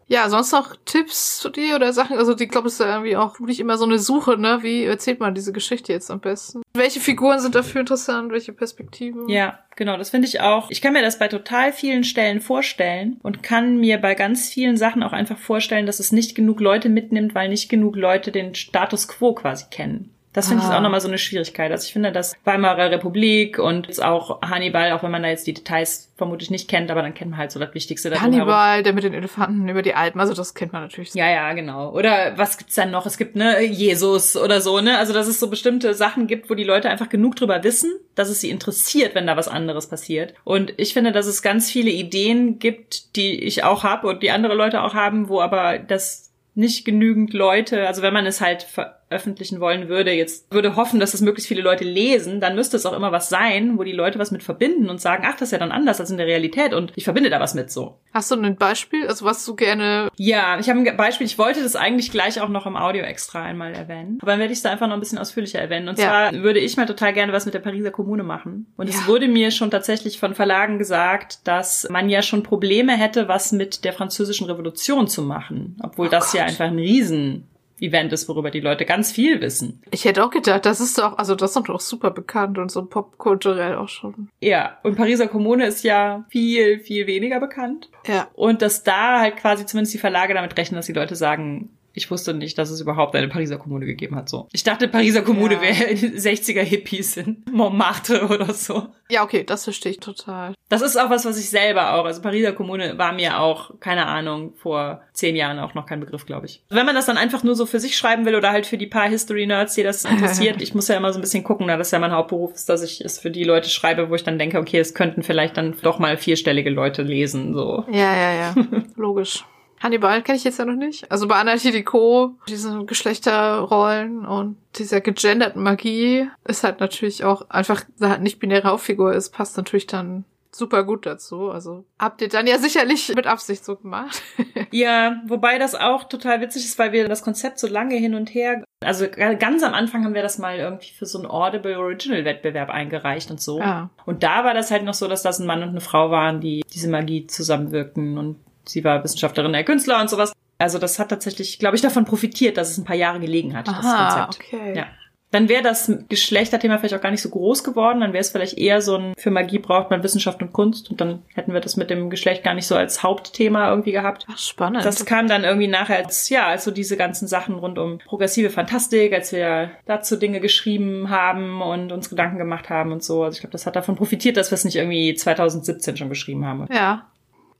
Ja, 0.10 0.30
sonst 0.30 0.54
noch 0.54 0.76
Tipps 0.86 1.40
zu 1.40 1.50
dir 1.50 1.76
oder 1.76 1.92
Sachen? 1.92 2.18
Also, 2.18 2.38
ich 2.38 2.50
glaube, 2.50 2.68
es 2.68 2.74
ist 2.74 2.80
ja 2.80 2.94
irgendwie 2.94 3.18
auch 3.18 3.40
wirklich 3.40 3.60
immer 3.60 3.78
so 3.78 3.86
eine 3.86 4.00
Suche, 4.00 4.38
ne? 4.38 4.60
Wie 4.62 4.86
erzählt 4.86 5.20
man 5.20 5.36
diese 5.36 5.52
Geschichte 5.52 5.92
jetzt 5.92 6.10
am 6.10 6.22
besten? 6.22 6.62
Welche 6.74 7.02
Figuren 7.02 7.40
sind 7.40 7.56
dafür 7.56 7.82
interessant? 7.82 8.32
Welche 8.32 8.54
Perspektiven? 8.54 9.28
Ja, 9.28 9.60
genau, 9.76 9.98
das 9.98 10.12
finde 10.12 10.28
ich 10.28 10.40
auch. 10.40 10.72
Ich 10.72 10.82
kann 10.82 10.94
mir 10.94 11.02
das 11.02 11.20
bei 11.20 11.28
total 11.28 11.74
vielen 11.74 12.06
Stellen 12.06 12.40
vorstellen 12.40 13.20
und 13.22 13.44
kann 13.44 13.78
mir 13.78 13.98
bei 13.98 14.16
ganz 14.16 14.48
vielen 14.48 14.78
Sachen 14.78 15.04
auch 15.04 15.14
einfach 15.14 15.38
vorstellen, 15.38 15.86
dass 15.86 16.00
es 16.00 16.14
nicht 16.14 16.36
genug 16.36 16.62
Leute 16.62 16.88
mitnimmt, 16.88 17.36
weil 17.36 17.50
nicht 17.50 17.68
genug 17.68 17.98
Leute 17.98 18.32
den 18.32 18.56
Status 18.56 19.10
quo 19.10 19.34
quasi 19.34 19.66
kennen. 19.70 20.17
Das 20.38 20.50
finde 20.50 20.64
ah. 20.64 20.70
ich 20.70 20.76
auch 20.76 20.82
nochmal 20.82 21.02
so 21.02 21.08
eine 21.08 21.18
Schwierigkeit. 21.18 21.72
Also 21.72 21.88
ich 21.88 21.94
finde, 21.94 22.12
dass 22.12 22.36
Weimarer 22.44 22.92
Republik 22.92 23.58
und 23.58 23.88
jetzt 23.88 24.04
auch 24.04 24.40
Hannibal, 24.44 24.92
auch 24.92 25.02
wenn 25.02 25.10
man 25.10 25.24
da 25.24 25.30
jetzt 25.30 25.48
die 25.48 25.54
Details 25.56 26.12
vermutlich 26.16 26.52
nicht 26.52 26.70
kennt, 26.70 26.92
aber 26.92 27.02
dann 27.02 27.16
kennt 27.16 27.32
man 27.32 27.40
halt 27.40 27.52
so 27.52 27.60
das 27.60 27.74
Wichtigste. 27.74 28.12
Hannibal, 28.22 28.84
der 28.84 28.94
mit 28.94 29.04
den 29.04 29.16
Elefanten 29.16 29.68
über 29.68 29.82
die 29.82 29.96
Alpen, 29.96 30.22
also 30.22 30.36
das 30.36 30.54
kennt 30.54 30.74
man 30.74 30.84
natürlich. 30.84 31.16
Ja, 31.16 31.28
ja, 31.28 31.52
genau. 31.54 31.92
Oder 31.92 32.38
was 32.38 32.60
gibt's 32.60 32.76
dann 32.76 32.92
noch? 32.92 33.08
Es 33.08 33.18
gibt, 33.18 33.36
ne, 33.36 33.64
Jesus 33.64 34.38
oder 34.38 34.62
so, 34.62 34.80
ne? 34.80 35.00
Also 35.00 35.12
dass 35.12 35.26
es 35.26 35.40
so 35.40 35.50
bestimmte 35.50 35.96
Sachen 35.96 36.28
gibt, 36.28 36.52
wo 36.52 36.54
die 36.54 36.64
Leute 36.64 36.88
einfach 36.88 37.10
genug 37.10 37.36
drüber 37.36 37.64
wissen, 37.64 37.92
dass 38.14 38.30
es 38.30 38.40
sie 38.40 38.52
interessiert, 38.52 39.16
wenn 39.16 39.26
da 39.26 39.38
was 39.38 39.48
anderes 39.48 39.90
passiert. 39.90 40.36
Und 40.44 40.72
ich 40.78 40.94
finde, 40.94 41.14
dass 41.14 41.26
es 41.26 41.42
ganz 41.42 41.72
viele 41.72 41.90
Ideen 41.90 42.60
gibt, 42.60 43.16
die 43.16 43.44
ich 43.44 43.64
auch 43.64 43.84
habe 43.84 44.06
und 44.06 44.22
die 44.22 44.30
andere 44.30 44.54
Leute 44.54 44.84
auch 44.84 44.94
haben, 44.94 45.30
wo 45.30 45.42
aber 45.42 45.80
das 45.80 46.32
nicht 46.54 46.86
genügend 46.86 47.34
Leute, 47.34 47.88
also 47.88 48.04
wenn 48.04 48.14
man 48.14 48.28
es 48.28 48.40
halt 48.40 48.68
veröffentlichen 49.08 49.60
wollen 49.60 49.88
würde, 49.88 50.12
jetzt 50.12 50.52
würde 50.52 50.76
hoffen, 50.76 51.00
dass 51.00 51.14
es 51.14 51.22
möglichst 51.22 51.48
viele 51.48 51.62
Leute 51.62 51.86
lesen, 51.86 52.42
dann 52.42 52.56
müsste 52.56 52.76
es 52.76 52.86
auch 52.86 52.94
immer 52.94 53.12
was 53.12 53.30
sein, 53.30 53.78
wo 53.78 53.84
die 53.84 53.94
Leute 53.94 54.20
was 54.20 54.32
mit 54.32 54.44
verbinden 54.44 54.90
und 54.90 55.00
sagen, 55.00 55.24
ach, 55.26 55.34
das 55.34 55.50
ist 55.50 55.52
ja 55.54 55.58
dann 55.58 55.72
anders 55.72 56.00
als 56.00 56.12
in 56.12 56.18
der 56.18 56.28
Realität 56.28 56.74
und 56.74 56.92
ich 56.96 57.06
verbinde 57.06 57.30
da 57.30 57.40
was 57.40 57.54
mit 57.54 57.72
so. 57.72 58.00
Hast 58.14 58.32
du 58.32 58.36
ein 58.36 58.56
Beispiel, 58.58 59.08
also 59.08 59.24
was 59.26 59.46
du 59.46 59.56
gerne... 59.56 60.10
Ja, 60.18 60.60
ich 60.60 60.70
habe 60.70 60.80
ein 60.80 60.98
Beispiel, 60.98 61.26
ich 61.26 61.38
wollte 61.38 61.64
das 61.64 61.76
eigentlich 61.78 62.12
gleich 62.12 62.42
auch 62.42 62.50
noch 62.50 62.66
im 62.66 62.76
Audio 62.76 63.04
extra 63.04 63.44
einmal 63.44 63.74
erwähnen, 63.74 64.18
aber 64.22 64.32
dann 64.32 64.40
werde 64.40 64.52
ich 64.52 64.60
es 64.60 64.64
da 64.64 64.72
einfach 64.72 64.88
noch 64.88 64.96
ein 64.96 65.00
bisschen 65.00 65.20
ausführlicher 65.20 65.60
erwähnen. 65.60 65.88
Und 65.88 65.98
ja. 66.00 66.08
zwar 66.08 66.44
würde 66.44 66.60
ich 66.60 66.76
mal 66.76 66.86
total 66.86 67.14
gerne 67.14 67.32
was 67.32 67.46
mit 67.46 67.54
der 67.54 67.60
Pariser 67.60 67.92
Kommune 67.92 68.24
machen. 68.24 68.68
Und 68.76 68.90
ja. 68.90 68.96
es 68.96 69.08
wurde 69.08 69.28
mir 69.30 69.52
schon 69.52 69.72
tatsächlich 69.72 70.20
von 70.20 70.36
Verlagen 70.36 70.80
gesagt, 70.80 71.48
dass 71.48 71.88
man 71.90 72.10
ja 72.10 72.22
schon 72.22 72.44
Probleme 72.44 72.98
hätte, 72.98 73.28
was 73.30 73.54
mit 73.54 73.86
der 73.86 73.94
französischen 73.94 74.48
Revolution 74.48 75.08
zu 75.08 75.22
machen, 75.22 75.78
obwohl 75.82 76.08
oh 76.08 76.12
das 76.12 76.32
Gott. 76.32 76.42
ja 76.42 76.46
einfach 76.46 76.66
ein 76.66 76.80
Riesen 76.80 77.48
Event 77.80 78.12
ist, 78.14 78.28
worüber 78.28 78.52
die 78.52 78.60
Leute 78.60 78.86
ganz 78.86 79.12
viel 79.12 79.42
wissen. 79.42 79.82
Ich 79.92 80.06
hätte 80.06 80.24
auch 80.24 80.32
gedacht, 80.32 80.66
das 80.66 80.80
ist 80.80 80.98
doch, 80.98 81.18
also 81.18 81.36
das 81.36 81.56
ist 81.56 81.68
doch 81.68 81.80
super 81.80 82.12
bekannt 82.12 82.58
und 82.58 82.72
so 82.72 82.86
popkulturell 82.86 83.76
auch 83.76 83.90
schon. 83.90 84.30
Ja, 84.40 84.78
und 84.84 84.96
Pariser 84.96 85.28
Kommune 85.28 85.66
ist 85.66 85.84
ja 85.84 86.26
viel, 86.30 86.80
viel 86.80 87.08
weniger 87.08 87.40
bekannt. 87.40 87.90
Ja. 88.08 88.28
Und 88.34 88.62
dass 88.62 88.84
da 88.84 89.20
halt 89.20 89.38
quasi 89.38 89.66
zumindest 89.66 89.94
die 89.94 90.00
Verlage 90.00 90.34
damit 90.34 90.58
rechnen, 90.58 90.78
dass 90.78 90.88
die 90.88 90.94
Leute 90.94 91.16
sagen, 91.16 91.70
ich 91.98 92.12
wusste 92.12 92.34
nicht, 92.34 92.58
dass 92.58 92.70
es 92.70 92.80
überhaupt 92.80 93.16
eine 93.16 93.28
Pariser 93.28 93.58
Kommune 93.58 93.86
gegeben 93.86 94.16
hat. 94.16 94.30
So. 94.30 94.48
Ich 94.54 94.64
dachte, 94.64 94.88
Pariser 94.88 95.24
Kommune 95.24 95.56
ja. 95.56 95.62
wäre 95.62 95.94
60er 95.94 96.62
Hippies 96.62 97.18
in 97.18 97.44
Montmartre 97.52 98.28
oder 98.28 98.54
so. 98.54 98.88
Ja, 99.10 99.24
okay, 99.24 99.44
das 99.44 99.64
verstehe 99.64 99.94
ich 99.94 100.00
total. 100.00 100.54
Das 100.70 100.82
ist 100.82 100.96
auch 100.98 101.10
was, 101.10 101.26
was 101.26 101.40
ich 101.40 101.50
selber 101.50 101.96
auch. 101.96 102.06
Also 102.06 102.22
Pariser 102.22 102.52
Kommune 102.52 102.98
war 102.98 103.14
mir 103.14 103.40
auch, 103.40 103.80
keine 103.80 104.06
Ahnung, 104.06 104.54
vor 104.56 105.02
zehn 105.14 105.36
Jahren 105.36 105.60
auch 105.60 105.74
noch 105.74 105.86
kein 105.86 106.00
Begriff, 106.00 106.26
glaube 106.26 106.46
ich. 106.46 106.62
Wenn 106.70 106.86
man 106.86 106.94
das 106.94 107.08
dann 107.08 107.18
einfach 107.18 107.44
nur 107.44 107.56
so 107.56 107.66
für 107.66 107.80
sich 107.80 107.98
schreiben 107.98 108.26
will 108.26 108.36
oder 108.36 108.52
halt 108.52 108.68
für 108.68 108.78
die 108.78 108.88
paar 108.88 109.10
History-Nerds, 109.10 109.74
die 109.74 109.84
das 109.84 110.06
interessiert, 110.06 110.62
ich 110.62 110.76
muss 110.76 110.88
ja 110.88 110.98
immer 110.98 111.12
so 111.12 111.20
ein 111.20 111.22
bisschen 111.22 111.44
gucken, 111.44 111.68
da 111.68 111.78
das 111.78 111.92
ja 111.92 112.00
mein 112.00 112.12
Hauptberuf 112.12 112.54
ist, 112.54 112.70
dass 112.70 112.84
ich 112.84 113.04
es 113.04 113.18
für 113.18 113.32
die 113.32 113.44
Leute 113.44 113.70
schreibe, 113.70 114.10
wo 114.10 114.16
ich 114.16 114.24
dann 114.24 114.38
denke, 114.38 114.60
okay, 114.60 114.78
es 114.78 114.94
könnten 114.94 115.24
vielleicht 115.24 115.58
dann 115.58 115.76
doch 115.82 115.98
mal 115.98 116.18
vierstellige 116.18 116.70
Leute 116.70 117.02
lesen. 117.02 117.56
So. 117.56 117.86
Ja, 117.92 118.16
ja, 118.16 118.34
ja. 118.34 118.56
Logisch. 118.96 119.44
Hannibal 119.80 120.22
kenne 120.22 120.38
ich 120.38 120.44
jetzt 120.44 120.60
ja 120.60 120.66
noch 120.66 120.76
nicht. 120.76 121.12
Also 121.12 121.28
bei 121.28 121.36
Anarchy 121.36 121.84
Co., 121.84 122.36
diese 122.48 122.86
Geschlechterrollen 122.86 124.26
und 124.26 124.58
dieser 124.76 125.02
gegenderten 125.02 125.62
Magie 125.62 126.30
ist 126.46 126.64
halt 126.64 126.80
natürlich 126.80 127.24
auch 127.24 127.50
einfach, 127.50 127.84
da 128.00 128.10
halt 128.10 128.22
nicht 128.22 128.40
binäre 128.40 128.70
Hauptfigur 128.70 129.14
ist, 129.14 129.32
passt 129.32 129.58
natürlich 129.58 129.88
dann 129.88 130.26
super 130.52 130.84
gut 130.84 131.06
dazu. 131.06 131.52
Also 131.52 131.86
habt 132.00 132.22
ihr 132.22 132.30
dann 132.30 132.48
ja 132.48 132.58
sicherlich 132.58 133.14
mit 133.16 133.28
Absicht 133.28 133.64
so 133.64 133.76
gemacht. 133.76 134.22
ja, 134.72 135.22
wobei 135.28 135.60
das 135.60 135.76
auch 135.76 136.04
total 136.06 136.42
witzig 136.42 136.66
ist, 136.66 136.80
weil 136.80 136.92
wir 136.92 137.08
das 137.08 137.22
Konzept 137.22 137.60
so 137.60 137.68
lange 137.68 137.96
hin 137.96 138.16
und 138.16 138.34
her, 138.34 138.64
also 138.84 139.06
ganz 139.10 139.64
am 139.64 139.74
Anfang 139.74 140.04
haben 140.04 140.14
wir 140.14 140.22
das 140.22 140.38
mal 140.38 140.58
irgendwie 140.58 140.92
für 140.92 141.06
so 141.06 141.20
einen 141.20 141.28
Audible 141.28 141.78
Original 141.78 142.26
Wettbewerb 142.26 142.70
eingereicht 142.70 143.32
und 143.32 143.42
so. 143.42 143.62
Ah. 143.62 143.90
Und 144.06 144.24
da 144.24 144.44
war 144.44 144.54
das 144.54 144.72
halt 144.72 144.84
noch 144.84 144.94
so, 144.94 145.08
dass 145.08 145.24
das 145.24 145.40
ein 145.40 145.48
Mann 145.48 145.64
und 145.64 145.70
eine 145.70 145.82
Frau 145.82 146.12
waren, 146.12 146.42
die 146.42 146.64
diese 146.74 146.90
Magie 146.90 147.28
zusammenwirken 147.28 148.18
und 148.18 148.38
sie 148.70 148.84
war 148.84 149.04
Wissenschaftlerin, 149.04 149.54
der 149.54 149.64
Künstler 149.64 150.00
und 150.02 150.10
sowas. 150.10 150.34
Also 150.58 150.80
das 150.80 150.98
hat 151.00 151.10
tatsächlich, 151.10 151.60
glaube 151.60 151.76
ich, 151.76 151.82
davon 151.82 152.06
profitiert, 152.06 152.58
dass 152.58 152.72
es 152.72 152.78
ein 152.78 152.86
paar 152.86 152.96
Jahre 152.96 153.20
gelegen 153.20 153.56
hat, 153.56 153.68
Aha, 153.70 153.82
das 153.82 154.16
Konzept. 154.16 154.48
Okay. 154.48 154.78
Ja. 154.78 154.88
Dann 155.32 155.50
wäre 155.50 155.62
das 155.62 155.92
Geschlechterthema 156.08 156.78
vielleicht 156.78 156.96
auch 156.96 157.02
gar 157.02 157.12
nicht 157.12 157.22
so 157.22 157.30
groß 157.30 157.66
geworden. 157.66 158.00
Dann 158.00 158.14
wäre 158.14 158.22
es 158.22 158.30
vielleicht 158.30 158.58
eher 158.58 158.82
so 158.82 158.96
ein, 158.96 159.14
für 159.18 159.30
Magie 159.30 159.60
braucht 159.60 159.90
man 159.90 160.02
Wissenschaft 160.02 160.42
und 160.42 160.54
Kunst. 160.54 160.90
Und 160.90 161.02
dann 161.02 161.22
hätten 161.34 161.54
wir 161.54 161.60
das 161.60 161.76
mit 161.76 161.90
dem 161.90 162.10
Geschlecht 162.10 162.46
gar 162.46 162.54
nicht 162.54 162.66
so 162.66 162.76
als 162.76 163.04
Hauptthema 163.04 163.70
irgendwie 163.70 163.92
gehabt. 163.92 164.26
Ach, 164.32 164.38
spannend. 164.38 164.86
Das 164.86 165.06
kam 165.06 165.28
dann 165.28 165.44
irgendwie 165.44 165.68
nachher 165.68 165.98
als, 165.98 166.30
ja, 166.30 166.48
als 166.48 166.64
so 166.64 166.72
diese 166.72 166.96
ganzen 166.96 167.28
Sachen 167.28 167.56
rund 167.56 167.78
um 167.78 167.98
progressive 168.06 168.50
Fantastik, 168.50 169.12
als 169.12 169.34
wir 169.34 169.72
dazu 169.86 170.16
Dinge 170.16 170.40
geschrieben 170.40 171.10
haben 171.10 171.62
und 171.62 171.92
uns 171.92 172.10
Gedanken 172.10 172.38
gemacht 172.38 172.70
haben 172.70 172.94
und 172.94 173.04
so. 173.04 173.24
Also 173.24 173.36
ich 173.36 173.42
glaube, 173.42 173.52
das 173.52 173.66
hat 173.66 173.76
davon 173.76 173.98
profitiert, 173.98 174.38
dass 174.38 174.50
wir 174.50 174.56
es 174.56 174.64
nicht 174.64 174.78
irgendwie 174.78 175.14
2017 175.14 175.98
schon 175.98 176.10
geschrieben 176.10 176.46
haben. 176.46 176.68
Ja, 176.72 177.06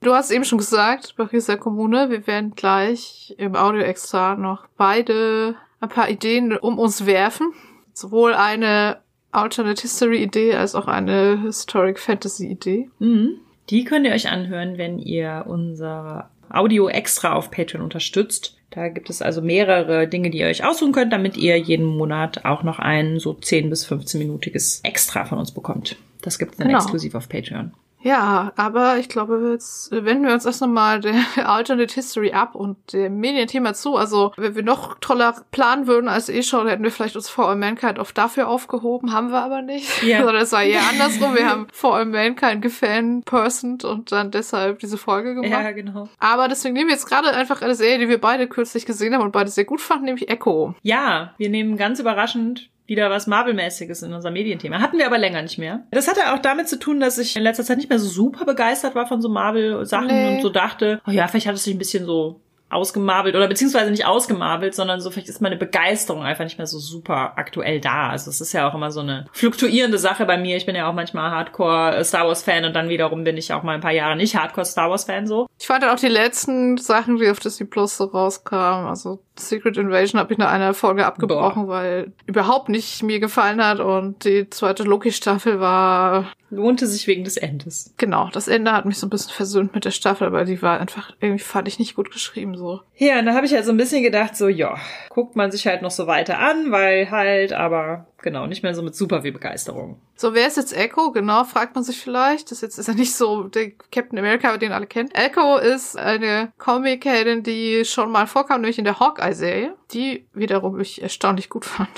Du 0.00 0.14
hast 0.14 0.30
eben 0.30 0.44
schon 0.44 0.58
gesagt, 0.58 1.16
Pariser 1.16 1.56
Kommune, 1.56 2.10
wir 2.10 2.26
werden 2.26 2.52
gleich 2.54 3.34
im 3.36 3.56
Audio 3.56 3.82
extra 3.82 4.36
noch 4.36 4.66
beide 4.76 5.56
ein 5.80 5.88
paar 5.88 6.08
Ideen 6.08 6.56
um 6.56 6.78
uns 6.78 7.04
werfen. 7.04 7.52
Sowohl 7.92 8.34
eine 8.34 8.98
Alternate 9.32 9.82
History 9.82 10.22
Idee 10.22 10.54
als 10.54 10.74
auch 10.74 10.86
eine 10.86 11.42
Historic 11.42 11.98
Fantasy 11.98 12.46
Idee. 12.46 12.88
Mhm. 13.00 13.40
Die 13.70 13.84
könnt 13.84 14.06
ihr 14.06 14.12
euch 14.12 14.28
anhören, 14.30 14.78
wenn 14.78 14.98
ihr 14.98 15.44
unser 15.46 16.30
Audio 16.48 16.88
extra 16.88 17.34
auf 17.34 17.50
Patreon 17.50 17.82
unterstützt. 17.82 18.56
Da 18.70 18.88
gibt 18.88 19.10
es 19.10 19.20
also 19.20 19.42
mehrere 19.42 20.06
Dinge, 20.06 20.30
die 20.30 20.38
ihr 20.38 20.46
euch 20.46 20.64
aussuchen 20.64 20.92
könnt, 20.92 21.12
damit 21.12 21.36
ihr 21.36 21.58
jeden 21.58 21.86
Monat 21.86 22.44
auch 22.44 22.62
noch 22.62 22.78
ein 22.78 23.18
so 23.18 23.34
10 23.34 23.68
bis 23.68 23.90
15-minütiges 23.90 24.84
Extra 24.84 25.24
von 25.24 25.38
uns 25.38 25.50
bekommt. 25.50 25.96
Das 26.22 26.38
gibt 26.38 26.52
es 26.52 26.58
dann 26.58 26.68
genau. 26.68 26.78
exklusiv 26.78 27.14
auf 27.14 27.28
Patreon. 27.28 27.72
Ja, 28.00 28.52
aber 28.56 28.98
ich 28.98 29.08
glaube, 29.08 29.50
jetzt 29.52 29.90
wenden 29.90 30.26
wir 30.26 30.32
uns 30.32 30.46
erst 30.46 30.60
nochmal 30.60 31.00
der 31.00 31.14
Alternate 31.48 31.94
History 31.94 32.32
ab 32.32 32.54
und 32.54 32.92
dem 32.92 33.18
Medienthema 33.18 33.74
zu. 33.74 33.96
Also, 33.96 34.32
wenn 34.36 34.54
wir 34.54 34.62
noch 34.62 34.98
toller 35.00 35.34
planen 35.50 35.86
würden 35.86 36.08
als 36.08 36.28
eh 36.28 36.42
schon, 36.42 36.68
hätten 36.68 36.84
wir 36.84 36.90
vielleicht 36.90 37.16
uns 37.16 37.28
For 37.28 37.48
All 37.48 37.56
Mankind 37.56 37.98
oft 37.98 38.16
dafür 38.16 38.48
aufgehoben, 38.48 39.12
haben 39.12 39.30
wir 39.30 39.42
aber 39.42 39.62
nicht. 39.62 40.02
Ja. 40.02 40.18
Sondern 40.24 40.42
es 40.42 40.52
war 40.52 40.62
eher 40.62 40.82
andersrum. 40.88 41.34
Wir 41.34 41.48
haben 41.48 41.66
For 41.72 41.96
All 41.96 42.06
Mankind 42.06 42.62
gefan-personed 42.62 43.84
und 43.84 44.12
dann 44.12 44.30
deshalb 44.30 44.78
diese 44.78 44.98
Folge 44.98 45.34
gemacht. 45.34 45.50
Ja, 45.50 45.72
genau. 45.72 46.08
Aber 46.18 46.48
deswegen 46.48 46.74
nehmen 46.74 46.88
wir 46.88 46.94
jetzt 46.94 47.08
gerade 47.08 47.30
einfach 47.30 47.62
eine 47.62 47.74
Serie, 47.74 47.98
die 47.98 48.08
wir 48.08 48.20
beide 48.20 48.46
kürzlich 48.46 48.86
gesehen 48.86 49.14
haben 49.14 49.22
und 49.22 49.32
beide 49.32 49.50
sehr 49.50 49.64
gut 49.64 49.80
fanden, 49.80 50.04
nämlich 50.06 50.28
Echo. 50.28 50.74
Ja, 50.82 51.34
wir 51.36 51.50
nehmen 51.50 51.76
ganz 51.76 51.98
überraschend 51.98 52.70
wieder 52.88 53.10
was 53.10 53.26
Marvel-mäßiges 53.26 54.02
in 54.02 54.12
unserem 54.12 54.32
Medienthema. 54.32 54.80
Hatten 54.80 54.98
wir 54.98 55.06
aber 55.06 55.18
länger 55.18 55.42
nicht 55.42 55.58
mehr. 55.58 55.84
Das 55.92 56.08
hatte 56.08 56.32
auch 56.32 56.38
damit 56.38 56.68
zu 56.68 56.78
tun, 56.78 56.98
dass 56.98 57.18
ich 57.18 57.36
in 57.36 57.42
letzter 57.42 57.62
Zeit 57.62 57.76
nicht 57.76 57.90
mehr 57.90 57.98
so 57.98 58.08
super 58.08 58.44
begeistert 58.44 58.94
war 58.94 59.06
von 59.06 59.20
so 59.20 59.28
Marvel-Sachen 59.28 60.06
nee. 60.08 60.36
und 60.36 60.42
so 60.42 60.48
dachte, 60.48 61.00
oh 61.06 61.10
ja, 61.10 61.28
vielleicht 61.28 61.46
hat 61.46 61.54
es 61.54 61.64
sich 61.64 61.74
ein 61.74 61.78
bisschen 61.78 62.06
so 62.06 62.40
ausgemabelt 62.70 63.34
oder 63.34 63.48
beziehungsweise 63.48 63.90
nicht 63.90 64.06
ausgemabelt, 64.06 64.74
sondern 64.74 65.00
so 65.00 65.10
vielleicht 65.10 65.28
ist 65.28 65.40
meine 65.40 65.56
Begeisterung 65.56 66.22
einfach 66.22 66.44
nicht 66.44 66.58
mehr 66.58 66.66
so 66.66 66.78
super 66.78 67.32
aktuell 67.36 67.80
da. 67.80 68.10
Also 68.10 68.30
es 68.30 68.40
ist 68.40 68.52
ja 68.52 68.68
auch 68.68 68.74
immer 68.74 68.90
so 68.90 69.00
eine 69.00 69.26
fluktuierende 69.32 69.98
Sache 69.98 70.26
bei 70.26 70.36
mir. 70.36 70.56
Ich 70.56 70.66
bin 70.66 70.76
ja 70.76 70.88
auch 70.88 70.94
manchmal 70.94 71.30
Hardcore 71.30 71.96
äh, 71.96 72.04
Star 72.04 72.26
Wars 72.26 72.42
Fan 72.42 72.64
und 72.64 72.74
dann 72.74 72.88
wiederum 72.88 73.24
bin 73.24 73.36
ich 73.36 73.52
auch 73.52 73.62
mal 73.62 73.74
ein 73.74 73.80
paar 73.80 73.92
Jahre 73.92 74.16
nicht 74.16 74.36
Hardcore 74.36 74.66
Star 74.66 74.90
Wars 74.90 75.04
Fan 75.04 75.26
so. 75.26 75.46
Ich 75.58 75.66
fand 75.66 75.84
auch 75.84 75.96
die 75.96 76.08
letzten 76.08 76.76
Sachen, 76.76 77.16
die 77.16 77.30
auf 77.30 77.40
Disney 77.40 77.66
Plus 77.66 77.96
so 77.96 78.04
rauskamen, 78.04 78.86
also 78.86 79.20
Secret 79.40 79.76
Invasion 79.76 80.20
habe 80.20 80.32
ich 80.32 80.38
nach 80.38 80.50
einer 80.50 80.74
Folge 80.74 81.06
abgebrochen, 81.06 81.66
Boah. 81.66 81.72
weil 81.72 82.12
überhaupt 82.26 82.68
nicht 82.68 83.02
mir 83.02 83.20
gefallen 83.20 83.64
hat 83.64 83.80
und 83.80 84.24
die 84.24 84.48
zweite 84.50 84.84
Loki-Staffel 84.84 85.60
war 85.60 86.32
lohnte 86.50 86.86
sich 86.86 87.06
wegen 87.06 87.24
des 87.24 87.36
Endes. 87.36 87.94
Genau, 87.98 88.30
das 88.32 88.48
Ende 88.48 88.72
hat 88.72 88.86
mich 88.86 88.98
so 88.98 89.06
ein 89.06 89.10
bisschen 89.10 89.32
versöhnt 89.32 89.74
mit 89.74 89.84
der 89.84 89.90
Staffel, 89.90 90.26
aber 90.26 90.44
die 90.44 90.62
war 90.62 90.80
einfach, 90.80 91.14
irgendwie 91.20 91.42
fand 91.42 91.68
ich 91.68 91.78
nicht 91.78 91.94
gut 91.94 92.10
geschrieben 92.10 92.56
so. 92.56 92.80
Ja, 92.96 93.18
und 93.18 93.26
da 93.26 93.34
habe 93.34 93.46
ich 93.46 93.52
halt 93.52 93.64
so 93.64 93.70
ein 93.70 93.76
bisschen 93.76 94.02
gedacht, 94.02 94.36
so, 94.36 94.48
ja, 94.48 94.76
guckt 95.10 95.36
man 95.36 95.50
sich 95.50 95.66
halt 95.66 95.82
noch 95.82 95.90
so 95.90 96.06
weiter 96.06 96.38
an, 96.38 96.70
weil 96.70 97.10
halt, 97.10 97.52
aber 97.52 98.06
genau, 98.22 98.46
nicht 98.46 98.62
mehr 98.62 98.74
so 98.74 98.82
mit 98.82 98.94
super 98.94 99.22
viel 99.22 99.32
Begeisterung. 99.32 100.00
So, 100.16 100.34
wer 100.34 100.46
ist 100.46 100.56
jetzt 100.56 100.76
Echo? 100.76 101.12
Genau, 101.12 101.44
fragt 101.44 101.74
man 101.74 101.84
sich 101.84 101.98
vielleicht. 101.98 102.50
Das 102.50 102.60
jetzt 102.60 102.78
ist 102.78 102.88
ja 102.88 102.94
nicht 102.94 103.14
so 103.14 103.44
der 103.44 103.70
Captain 103.90 104.18
America, 104.18 104.56
den 104.56 104.72
alle 104.72 104.86
kennt. 104.86 105.14
Echo 105.14 105.56
ist 105.56 105.96
eine 105.96 106.52
Comic-Heldin, 106.58 107.42
die 107.42 107.84
schon 107.84 108.10
mal 108.10 108.26
vorkam, 108.26 108.60
nämlich 108.60 108.78
in 108.78 108.84
der 108.84 109.00
Hawkeye-Serie, 109.00 109.74
die 109.92 110.26
wiederum 110.34 110.80
ich 110.80 111.02
erstaunlich 111.02 111.48
gut 111.48 111.64
fand. 111.64 111.90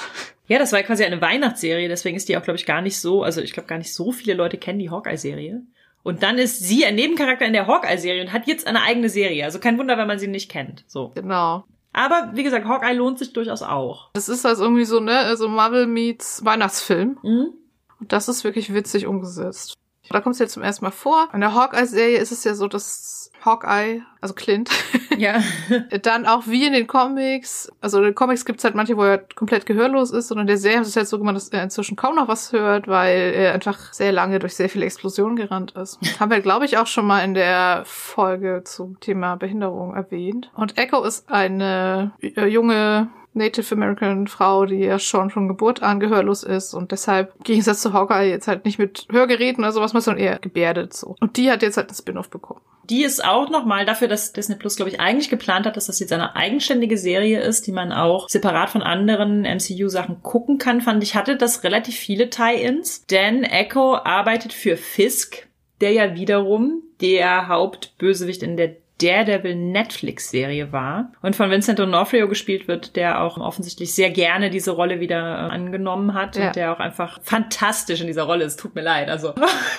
Ja, 0.47 0.59
das 0.59 0.73
war 0.73 0.83
quasi 0.83 1.05
eine 1.05 1.21
Weihnachtsserie, 1.21 1.89
deswegen 1.89 2.17
ist 2.17 2.29
die 2.29 2.37
auch, 2.37 2.43
glaube 2.43 2.59
ich, 2.59 2.67
gar 2.67 2.83
nicht 2.83 2.99
so, 2.99 3.23
also 3.23 3.41
ich 3.41 3.53
glaube 3.53 3.69
gar 3.69 3.79
nicht 3.79 3.95
so 3.95 4.11
viele 4.11 4.35
Leute 4.35 4.59
kennen 4.59 4.81
die 4.81 4.91
Hawkeye-Serie. 4.91 5.63
Und 6.03 6.23
dann 6.23 6.39
ist 6.39 6.61
sie 6.61 6.85
ein 6.87 6.95
Nebencharakter 6.95 7.45
in 7.45 7.53
der 7.53 7.67
Hawkeye-Serie 7.67 8.23
und 8.23 8.33
hat 8.33 8.47
jetzt 8.47 8.67
eine 8.67 8.83
eigene 8.83 9.09
Serie. 9.09 9.45
Also 9.45 9.61
kein 9.61 9.79
Wunder, 9.79 9.99
wenn 9.99 10.07
man 10.07 10.19
sie 10.19 10.29
nicht 10.29 10.51
kennt. 10.51 10.85
So. 10.87 11.13
Genau. 11.15 11.65
Aber 11.93 12.31
wie 12.35 12.43
gesagt, 12.43 12.67
Hawkeye 12.67 12.95
lohnt 12.95 13.19
sich 13.19 13.33
durchaus 13.33 13.63
auch. 13.63 14.11
Das 14.13 14.29
ist 14.29 14.47
also 14.47 14.65
irgendwie 14.65 14.85
so, 14.85 15.01
ne, 15.01 15.19
also 15.19 15.49
Marvel 15.49 15.87
meets 15.87 16.45
Weihnachtsfilm. 16.45 17.19
Mhm. 17.23 17.55
Und 17.99 18.13
das 18.13 18.29
ist 18.29 18.45
wirklich 18.45 18.73
witzig 18.73 19.07
umgesetzt. 19.07 19.75
Da 20.09 20.21
kommt 20.21 20.35
es 20.35 20.41
jetzt 20.41 20.55
zum 20.55 20.63
ersten 20.63 20.85
Mal 20.85 20.91
vor. 20.91 21.29
In 21.33 21.41
der 21.41 21.55
Hawkeye-Serie 21.55 22.19
ist 22.19 22.33
es 22.33 22.43
ja 22.43 22.55
so, 22.55 22.67
dass 22.67 23.20
Hawkeye, 23.45 24.03
also 24.21 24.35
Clint. 24.35 24.71
Ja. 25.17 25.43
dann 26.03 26.27
auch 26.27 26.47
wie 26.47 26.67
in 26.67 26.73
den 26.73 26.87
Comics, 26.87 27.71
also 27.81 27.99
in 27.99 28.05
den 28.05 28.15
Comics 28.15 28.45
gibt's 28.45 28.65
halt 28.65 28.75
manche, 28.75 28.97
wo 28.97 29.03
er 29.03 29.19
komplett 29.19 29.67
gehörlos 29.67 30.11
ist, 30.11 30.29
sondern 30.29 30.47
der 30.47 30.59
Serie 30.59 30.85
sie 30.85 30.91
es 30.91 30.97
halt 30.97 31.09
so 31.09 31.19
gemacht, 31.19 31.37
dass 31.37 31.49
er 31.49 31.63
inzwischen 31.63 31.97
kaum 31.97 32.17
noch 32.17 32.29
was 32.29 32.53
hört, 32.53 32.89
weil 32.89 33.33
er 33.35 33.55
einfach 33.55 33.93
sehr 33.93 34.13
lange 34.13 34.39
durch 34.39 34.55
sehr 34.55 34.69
viele 34.69 34.87
Explosionen 34.87 35.37
gerannt 35.37 35.73
ist. 35.73 35.99
haben 36.21 36.31
wir, 36.31 36.41
glaube 36.41 36.65
ich, 36.65 36.79
auch 36.79 36.87
schon 36.87 37.07
mal 37.07 37.25
in 37.25 37.35
der 37.35 37.83
Folge 37.85 38.63
zum 38.65 39.01
Thema 39.01 39.37
Behinderung 39.37 39.95
erwähnt. 39.95 40.51
Und 40.55 40.79
Echo 40.79 41.03
ist 41.03 41.31
eine 41.31 42.13
äh, 42.21 42.47
junge 42.47 43.09
Native 43.33 43.75
American 43.75 44.27
Frau, 44.27 44.67
die 44.67 44.79
ja 44.81 44.99
schon 44.99 45.31
von 45.31 45.49
Geburt 45.49 45.83
an 45.83 46.01
gehörlos 46.01 46.43
ist 46.43 46.75
und 46.75 46.93
deshalb 46.93 47.33
im 47.39 47.45
Gegensatz 47.45 47.83
zu 47.83 47.93
Hawkeye 47.93 48.29
jetzt 48.29 48.49
halt 48.49 48.65
nicht 48.65 48.79
mit 48.79 49.07
Hörgeräten 49.11 49.63
oder 49.63 49.73
sowas, 49.73 49.93
sondern 49.93 50.23
eher 50.23 50.39
gebärdet 50.39 50.95
so. 50.95 51.17
Und 51.21 51.37
die 51.37 51.51
hat 51.51 51.63
jetzt 51.63 51.77
halt 51.77 51.91
ein 51.91 51.95
Spin-off 51.95 52.31
bekommen. 52.31 52.61
Die 52.91 53.05
ist 53.05 53.25
auch 53.25 53.49
nochmal 53.51 53.87
dafür, 53.87 54.09
dass 54.09 54.33
Disney 54.33 54.57
Plus, 54.57 54.75
glaube 54.75 54.91
ich, 54.91 54.99
eigentlich 54.99 55.31
geplant 55.31 55.65
hat, 55.65 55.77
dass 55.77 55.87
das 55.87 56.01
jetzt 56.01 56.13
eine 56.13 56.35
eigenständige 56.35 56.99
Serie 56.99 57.41
ist, 57.41 57.69
die 57.69 57.73
man 57.73 57.93
auch 57.93 58.29
separat 58.29 58.71
von 58.71 58.83
anderen 58.83 59.43
MCU-Sachen 59.43 60.23
gucken 60.23 60.59
kann, 60.59 60.81
fand 60.81 61.01
ich, 61.05 61.15
hatte 61.15 61.37
das 61.37 61.63
relativ 61.63 61.95
viele 61.95 62.31
Tie-Ins. 62.31 63.07
Denn 63.07 63.45
Echo 63.45 63.95
arbeitet 63.95 64.53
für 64.53 64.77
Fisk, 64.77 65.47
der 65.81 65.93
ja 65.93 66.17
wiederum 66.17 66.83
der 67.01 67.47
Hauptbösewicht 67.47 68.43
in 68.43 68.57
der 68.57 68.77
Daredevil 69.01 69.55
Netflix-Serie 69.55 70.73
war 70.73 71.13
und 71.23 71.37
von 71.37 71.51
Vincent 71.51 71.79
D'Onofrio 71.79 72.27
gespielt 72.27 72.69
wird, 72.69 72.97
der 72.97 73.23
auch 73.23 73.39
offensichtlich 73.39 73.95
sehr 73.95 74.11
gerne 74.11 74.51
diese 74.51 74.73
Rolle 74.73 75.01
wieder 75.01 75.19
äh, 75.19 75.53
angenommen 75.53 76.15
hat 76.15 76.37
ja. 76.37 76.49
und 76.49 76.57
der 76.57 76.73
auch 76.73 76.81
einfach 76.81 77.19
fantastisch 77.23 78.01
in 78.01 78.07
dieser 78.07 78.25
Rolle 78.25 78.45
ist. 78.45 78.61
Tut 78.61 78.75
mir 78.75 78.83
leid, 78.83 79.09
also 79.09 79.35